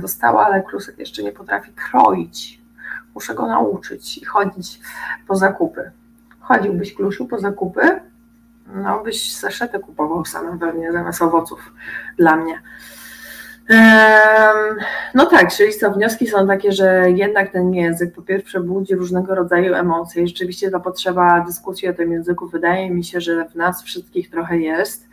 dostała, 0.00 0.46
ale 0.46 0.62
klusek 0.62 0.98
jeszcze 0.98 1.22
nie 1.22 1.32
potrafi 1.32 1.72
kroić. 1.72 2.60
Muszę 3.14 3.34
go 3.34 3.46
nauczyć 3.46 4.18
i 4.18 4.24
chodzić 4.24 4.80
po 5.28 5.36
zakupy. 5.36 5.90
Chodziłbyś, 6.40 6.94
Klusiu, 6.94 7.26
po 7.26 7.38
zakupy? 7.38 8.00
no 8.74 9.02
byś 9.04 9.36
saszetę 9.36 9.78
kupował 9.78 10.24
sam 10.24 10.58
pewnie 10.58 10.92
zamiast 10.92 11.22
owoców 11.22 11.72
dla 12.16 12.36
mnie. 12.36 12.60
No 15.14 15.26
tak, 15.26 15.54
czyli 15.54 15.72
co, 15.72 15.92
wnioski 15.92 16.26
są 16.26 16.46
takie, 16.46 16.72
że 16.72 17.10
jednak 17.10 17.52
ten 17.52 17.74
język 17.74 18.14
po 18.14 18.22
pierwsze 18.22 18.60
budzi 18.60 18.94
różnego 18.94 19.34
rodzaju 19.34 19.74
emocje 19.74 20.22
i 20.22 20.28
rzeczywiście 20.28 20.70
ta 20.70 20.80
potrzeba 20.80 21.40
dyskusji 21.40 21.88
o 21.88 21.94
tym 21.94 22.12
języku 22.12 22.48
wydaje 22.48 22.90
mi 22.90 23.04
się, 23.04 23.20
że 23.20 23.44
w 23.44 23.54
nas 23.54 23.82
wszystkich 23.82 24.30
trochę 24.30 24.58
jest, 24.58 25.08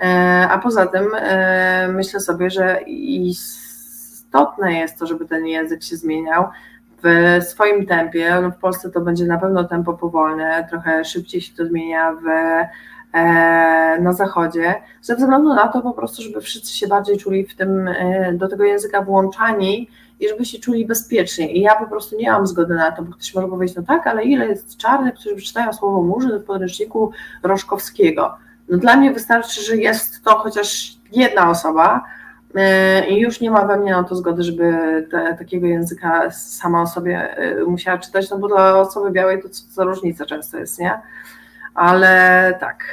e, 0.00 0.04
a 0.50 0.58
poza 0.58 0.86
tym 0.86 1.06
e, 1.14 1.88
myślę 1.88 2.20
sobie, 2.20 2.50
że 2.50 2.80
istotne 2.86 4.72
jest 4.72 4.98
to, 4.98 5.06
żeby 5.06 5.26
ten 5.26 5.46
język 5.46 5.82
się 5.82 5.96
zmieniał 5.96 6.44
w 7.02 7.38
swoim 7.44 7.86
tempie, 7.86 8.38
no 8.42 8.50
w 8.50 8.56
Polsce 8.58 8.90
to 8.90 9.00
będzie 9.00 9.24
na 9.24 9.38
pewno 9.38 9.64
tempo 9.64 9.94
powolne, 9.94 10.66
trochę 10.70 11.04
szybciej 11.04 11.40
się 11.40 11.54
to 11.56 11.66
zmienia 11.66 12.12
w 12.12 12.24
na 14.00 14.12
zachodzie, 14.12 14.74
ze 15.02 15.16
względu 15.16 15.54
na 15.54 15.68
to 15.68 15.82
po 15.82 15.92
prostu, 15.92 16.22
żeby 16.22 16.40
wszyscy 16.40 16.76
się 16.76 16.86
bardziej 16.86 17.18
czuli 17.18 17.46
w 17.46 17.56
tym, 17.56 17.88
e, 17.88 18.32
do 18.32 18.48
tego 18.48 18.64
języka 18.64 19.02
włączani 19.02 19.88
i 20.20 20.28
żeby 20.28 20.44
się 20.44 20.58
czuli 20.58 20.86
bezpiecznie. 20.86 21.52
I 21.52 21.60
ja 21.60 21.74
po 21.74 21.86
prostu 21.86 22.16
nie 22.16 22.30
mam 22.32 22.46
zgody 22.46 22.74
na 22.74 22.92
to, 22.92 23.02
bo 23.02 23.12
ktoś 23.12 23.34
może 23.34 23.48
powiedzieć, 23.48 23.76
no 23.76 23.82
tak, 23.82 24.06
ale 24.06 24.24
ile 24.24 24.46
jest 24.46 24.76
czarnych, 24.76 25.14
którzy 25.14 25.36
przeczytają 25.36 25.72
słowo 25.72 26.02
murzyn 26.02 26.38
w 26.38 26.44
podręczniku 26.44 27.10
Roszkowskiego. 27.42 28.36
No 28.68 28.78
dla 28.78 28.96
mnie 28.96 29.12
wystarczy, 29.12 29.62
że 29.62 29.76
jest 29.76 30.24
to 30.24 30.30
chociaż 30.30 30.96
jedna 31.12 31.50
osoba, 31.50 32.04
e, 32.54 33.08
i 33.08 33.20
już 33.20 33.40
nie 33.40 33.50
ma 33.50 33.66
we 33.66 33.78
mnie 33.78 33.92
na 33.92 34.04
to 34.04 34.16
zgody, 34.16 34.42
żeby 34.42 34.72
te, 35.10 35.36
takiego 35.38 35.66
języka 35.66 36.30
sama 36.30 36.82
o 36.82 36.86
sobie 36.86 37.36
e, 37.36 37.64
musiała 37.64 37.98
czytać, 37.98 38.30
no 38.30 38.38
bo 38.38 38.48
dla 38.48 38.80
osoby 38.80 39.10
białej 39.10 39.42
to 39.42 39.48
co 39.48 39.62
za 39.70 39.84
różnica 39.84 40.26
często 40.26 40.58
jest, 40.58 40.78
nie? 40.78 41.00
Ale 41.78 42.54
tak, 42.60 42.84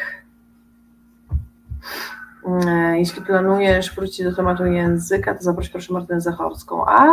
E, 2.45 2.99
jeśli 2.99 3.21
planujesz 3.21 3.95
wrócić 3.95 4.23
do 4.23 4.35
tematu 4.35 4.65
języka, 4.65 5.35
to 5.35 5.43
zaproś 5.43 5.69
proszę 5.69 5.93
Martynę 5.93 6.21
Zachorską. 6.21 6.85
A 6.85 7.07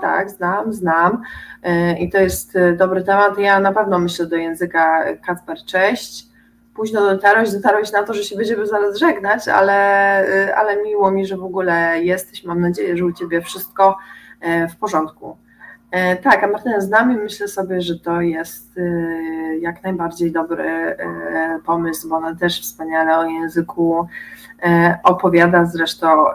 tak, 0.00 0.30
znam, 0.30 0.72
znam. 0.72 1.22
E, 1.62 1.98
I 1.98 2.10
to 2.10 2.18
jest 2.18 2.56
e, 2.56 2.72
dobry 2.72 3.04
temat. 3.04 3.38
Ja 3.38 3.60
na 3.60 3.72
pewno 3.72 3.98
myślę 3.98 4.26
do 4.26 4.36
języka 4.36 5.04
Kacper, 5.26 5.58
cześć. 5.64 6.26
Późno 6.74 7.00
dotarłeś, 7.00 7.52
dotarłeś 7.52 7.92
na 7.92 8.02
to, 8.02 8.14
że 8.14 8.24
się 8.24 8.36
będziemy 8.36 8.66
zaraz 8.66 8.98
żegnać, 8.98 9.48
ale, 9.48 9.74
ale 10.56 10.82
miło 10.82 11.10
mi, 11.10 11.26
że 11.26 11.36
w 11.36 11.44
ogóle 11.44 12.02
jesteś. 12.02 12.44
Mam 12.44 12.60
nadzieję, 12.60 12.96
że 12.96 13.04
u 13.04 13.12
Ciebie 13.12 13.42
wszystko 13.42 13.96
w 14.70 14.76
porządku. 14.76 15.36
Tak, 16.22 16.44
a 16.44 16.46
Martyna 16.46 16.80
z 16.80 16.88
nami 16.88 17.16
myślę 17.16 17.48
sobie, 17.48 17.80
że 17.80 17.98
to 17.98 18.20
jest 18.20 18.80
jak 19.60 19.82
najbardziej 19.82 20.32
dobry 20.32 20.96
pomysł, 21.66 22.08
bo 22.08 22.16
ona 22.16 22.34
też 22.34 22.60
wspaniale 22.60 23.18
o 23.18 23.24
języku 23.24 24.08
E, 24.62 24.98
opowiada, 25.04 25.66
zresztą 25.66 26.28
e, 26.28 26.34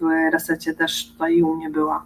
w 0.00 0.32
resecie 0.32 0.74
też 0.74 1.12
tutaj 1.12 1.42
u 1.42 1.54
mnie 1.54 1.70
była. 1.70 2.04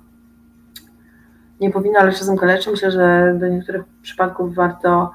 Nie 1.61 1.71
powinno, 1.71 1.99
ale 1.99 2.13
czasem 2.13 2.37
kaleczy. 2.37 2.71
Myślę, 2.71 2.91
że 2.91 3.35
do 3.41 3.49
niektórych 3.49 3.83
przypadków 4.03 4.55
warto 4.55 5.13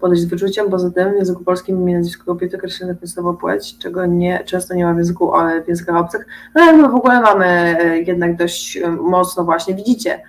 podejść 0.00 0.22
z 0.22 0.26
wyczuciem. 0.26 0.70
Poza 0.70 0.90
tym 0.90 1.12
w 1.12 1.16
języku 1.16 1.44
polskim 1.44 1.80
imię 1.80 1.96
nazwisko 1.96 2.24
kobiety 2.24 2.56
określone 2.56 2.94
słowo 3.04 3.34
płeć, 3.34 3.78
czego 3.78 4.06
nie, 4.06 4.44
często 4.44 4.74
nie 4.74 4.84
ma 4.84 4.94
w 4.94 4.96
języku 4.96 5.32
w 5.64 5.68
językach 5.68 5.96
obcych. 5.96 6.26
No 6.54 6.62
ale 6.62 6.72
my 6.72 6.88
w 6.88 6.94
ogóle 6.94 7.20
mamy 7.20 7.46
e, 7.46 7.98
jednak 7.98 8.36
dość 8.36 8.78
mocno 9.00 9.44
właśnie, 9.44 9.74
widzicie, 9.74 10.20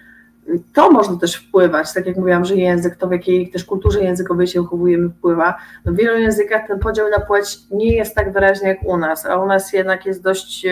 to 0.74 0.92
może 0.92 1.18
też 1.18 1.36
wpływać, 1.36 1.94
tak 1.94 2.06
jak 2.06 2.18
mówiłam, 2.18 2.46
że 2.46 2.56
język, 2.56 2.96
to 2.96 3.08
w 3.08 3.12
jakiej 3.12 3.50
też 3.50 3.66
kulturze 3.66 4.04
językowej 4.04 4.48
się 4.48 4.62
uchowujemy 4.62 5.10
wpływa. 5.10 5.58
W 5.86 5.96
wielu 5.96 6.18
językach 6.18 6.68
ten 6.68 6.80
podział 6.80 7.10
na 7.10 7.20
płeć 7.20 7.58
nie 7.72 7.96
jest 7.96 8.16
tak 8.16 8.34
wyraźny 8.34 8.68
jak 8.68 8.84
u 8.84 8.98
nas, 8.98 9.26
a 9.26 9.38
u 9.38 9.46
nas 9.46 9.74
jednak 9.74 10.06
jest 10.06 10.24
dość 10.24 10.66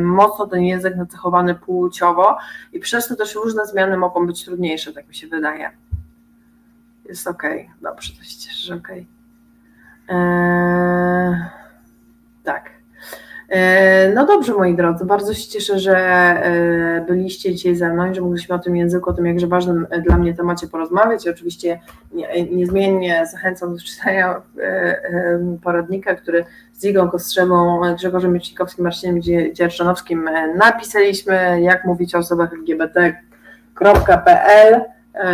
mocno 0.00 0.46
ten 0.46 0.62
język 0.62 0.96
nacechowany 0.96 1.54
płciowo 1.54 2.36
i 2.72 2.80
przez 2.80 3.08
to 3.08 3.16
też 3.16 3.34
różne 3.34 3.66
zmiany 3.66 3.96
mogą 3.96 4.26
być 4.26 4.44
trudniejsze, 4.44 4.92
tak 4.92 5.08
mi 5.08 5.14
się 5.14 5.26
wydaje. 5.26 5.70
Jest 7.04 7.26
ok, 7.26 7.42
dobrze, 7.82 8.12
to 8.18 8.24
się 8.24 8.38
cieszę, 8.38 8.66
że 8.66 8.74
ok. 8.74 8.88
Eee, 10.08 11.36
tak. 12.44 12.71
E, 13.52 14.12
no 14.14 14.26
dobrze, 14.26 14.54
moi 14.54 14.76
drodzy, 14.76 15.04
bardzo 15.04 15.34
się 15.34 15.48
cieszę, 15.48 15.78
że 15.78 15.96
e, 15.96 17.04
byliście 17.08 17.54
dzisiaj 17.54 17.76
ze 17.76 17.88
mną 17.88 18.10
i 18.10 18.14
że 18.14 18.20
mogliśmy 18.20 18.54
o 18.54 18.58
tym 18.58 18.76
języku, 18.76 19.10
o 19.10 19.12
tym 19.12 19.26
jakże 19.26 19.46
ważnym 19.46 19.86
e, 19.90 20.00
dla 20.00 20.18
mnie 20.18 20.34
temacie 20.34 20.68
porozmawiać. 20.68 21.28
Oczywiście 21.28 21.80
niezmiennie 22.50 23.26
zachęcam 23.32 23.74
do 23.74 23.82
czytania 23.82 24.42
poradnika, 25.62 26.14
który 26.14 26.44
z 26.72 26.84
Igą 26.84 27.10
Kostrzewą, 27.10 27.80
Grzegorzem 27.94 28.32
Miecznikowskim, 28.32 28.84
Marcinem 28.84 29.22
Dzierżanowskim 29.52 30.30
napisaliśmy, 30.56 31.60
jak 31.60 31.84
mówić 31.84 32.14
o 32.14 32.18
osobach 32.18 32.52
lgbt.pl. 32.52 33.20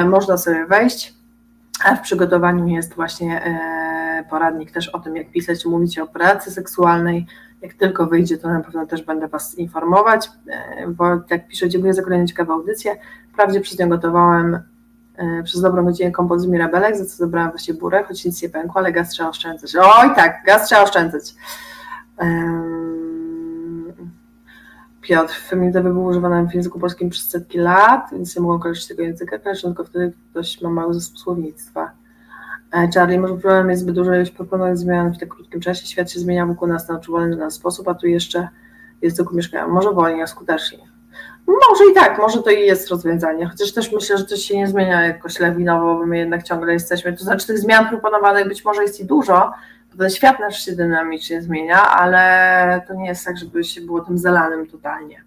Można 0.07 0.39
sobie 0.39 0.67
wejść. 0.67 1.15
A 1.85 1.95
w 1.95 2.01
przygotowaniu 2.01 2.67
jest 2.67 2.95
właśnie 2.95 3.43
poradnik 4.31 4.71
też 4.71 4.89
o 4.89 4.99
tym, 4.99 5.17
jak 5.17 5.31
pisać, 5.31 5.67
mówić 5.67 5.99
o 5.99 6.07
pracy 6.07 6.51
seksualnej, 6.51 7.27
jak 7.63 7.75
tylko 7.75 8.07
wyjdzie, 8.07 8.39
to 8.39 8.49
na 8.49 8.61
pewno 8.61 8.87
też 8.87 9.03
będę 9.03 9.29
Was 9.29 9.55
informować, 9.55 10.31
e, 10.47 10.89
bo 10.89 11.05
jak 11.31 11.49
piszę, 11.49 11.69
dziękuję 11.69 11.95
za 11.95 12.03
kolejną 12.03 12.27
ciekawą 12.27 12.53
audycję. 12.55 12.97
Wprawdzie 13.33 13.61
przez 13.61 13.79
nią 13.79 13.89
gotowałem 13.89 14.59
e, 15.17 15.43
przez 15.43 15.61
dobrą 15.61 15.85
godzinę 15.85 16.11
kompot 16.11 16.41
z 16.41 16.47
Mirabelek, 16.47 16.97
za 16.97 17.05
co 17.05 17.17
zabrałam 17.17 17.51
właśnie 17.51 17.75
burę, 17.75 18.05
choć 18.05 18.25
nic 18.25 18.43
nie 18.43 18.49
pękło, 18.49 18.81
ale 18.81 18.93
gaz 18.93 19.11
trzeba 19.11 19.29
oszczędzać. 19.29 19.77
Oj 19.77 20.15
tak, 20.17 20.43
gaz 20.47 20.69
trzeba 20.69 20.83
oszczędzać. 20.83 21.35
Piotr, 25.01 25.35
feminitywy 25.35 25.93
był 25.93 26.05
używany 26.05 26.49
w 26.49 26.55
języku 26.55 26.81
polskim 26.81 27.11
przez 27.11 27.31
setki 27.31 27.59
lat, 27.59 28.09
więc 28.13 28.37
nie 28.37 28.43
mogą 28.43 28.59
korzystać 28.59 28.85
z 28.85 28.89
tego 28.89 29.03
języka, 29.03 29.39
tylko 29.39 29.85
wtedy 29.85 30.13
ktoś 30.31 30.61
ma 30.61 30.71
mały 30.71 30.95
zespół 30.95 31.19
słownictwa. 31.19 31.91
E, 32.73 32.89
Charlie, 32.95 33.21
może 33.21 33.37
problem 33.37 33.71
jest 33.71 33.83
zbyt 33.83 33.95
dużo 33.95 34.15
ilość 34.15 34.31
proponowanych 34.31 34.77
zmian 34.77 35.13
w 35.13 35.19
tak 35.19 35.29
krótkim 35.29 35.61
czasie. 35.61 35.87
Świat 35.87 36.11
się 36.11 36.21
zmienia 36.21 36.47
wokół 36.47 36.69
nas 36.69 36.89
na 36.89 36.95
odczuwalny 36.95 37.37
dla 37.37 37.45
nas 37.45 37.55
sposób, 37.55 37.89
a 37.89 37.95
tu 37.95 38.07
jeszcze 38.07 38.49
jest 39.03 39.17
tylko 39.17 39.35
mieszkają. 39.35 39.69
Może 39.69 39.93
wolniej, 39.93 40.23
a 40.23 40.27
skutecznie. 40.27 40.79
Może 41.47 41.91
i 41.91 41.95
tak, 41.95 42.19
może 42.19 42.43
to 42.43 42.51
i 42.51 42.61
jest 42.61 42.91
rozwiązanie, 42.91 43.47
chociaż 43.47 43.73
też 43.73 43.93
myślę, 43.93 44.19
że 44.19 44.25
to 44.25 44.37
się 44.37 44.57
nie 44.57 44.69
zmienia 44.69 45.07
jakoś 45.07 45.39
lawinowo, 45.41 45.95
bo 45.95 46.07
my 46.07 46.19
jednak 46.19 46.43
ciągle 46.43 46.73
jesteśmy, 46.73 47.13
to 47.13 47.25
znaczy 47.25 47.47
tych 47.47 47.59
zmian 47.59 47.89
proponowanych 47.89 48.49
być 48.49 48.65
może 48.65 48.83
jest 48.83 49.01
i 49.01 49.05
dużo, 49.05 49.53
bo 49.93 49.99
ten 49.99 50.11
świat 50.11 50.41
nasz 50.41 50.65
się 50.65 50.73
dynamicznie 50.73 51.43
zmienia, 51.43 51.83
ale 51.83 52.83
to 52.89 52.95
nie 52.95 53.07
jest 53.07 53.25
tak, 53.25 53.39
żeby 53.39 53.65
się 53.65 53.81
było 53.81 54.01
tym 54.01 54.19
zalanym 54.19 54.67
totalnie. 54.67 55.25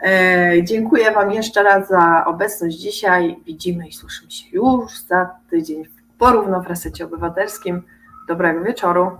E, 0.00 0.52
dziękuję 0.62 1.12
Wam 1.12 1.32
jeszcze 1.32 1.62
raz 1.62 1.88
za 1.88 2.24
obecność 2.26 2.76
dzisiaj. 2.76 3.36
Widzimy 3.46 3.88
i 3.88 3.92
słyszymy 3.92 4.30
się 4.30 4.46
już 4.52 4.98
za 4.98 5.30
tydzień 5.50 5.84
porówno 6.18 6.60
w 6.62 6.66
resecie 6.66 7.04
obywatelskim. 7.04 7.82
Dobrego 8.28 8.64
wieczoru. 8.64 9.10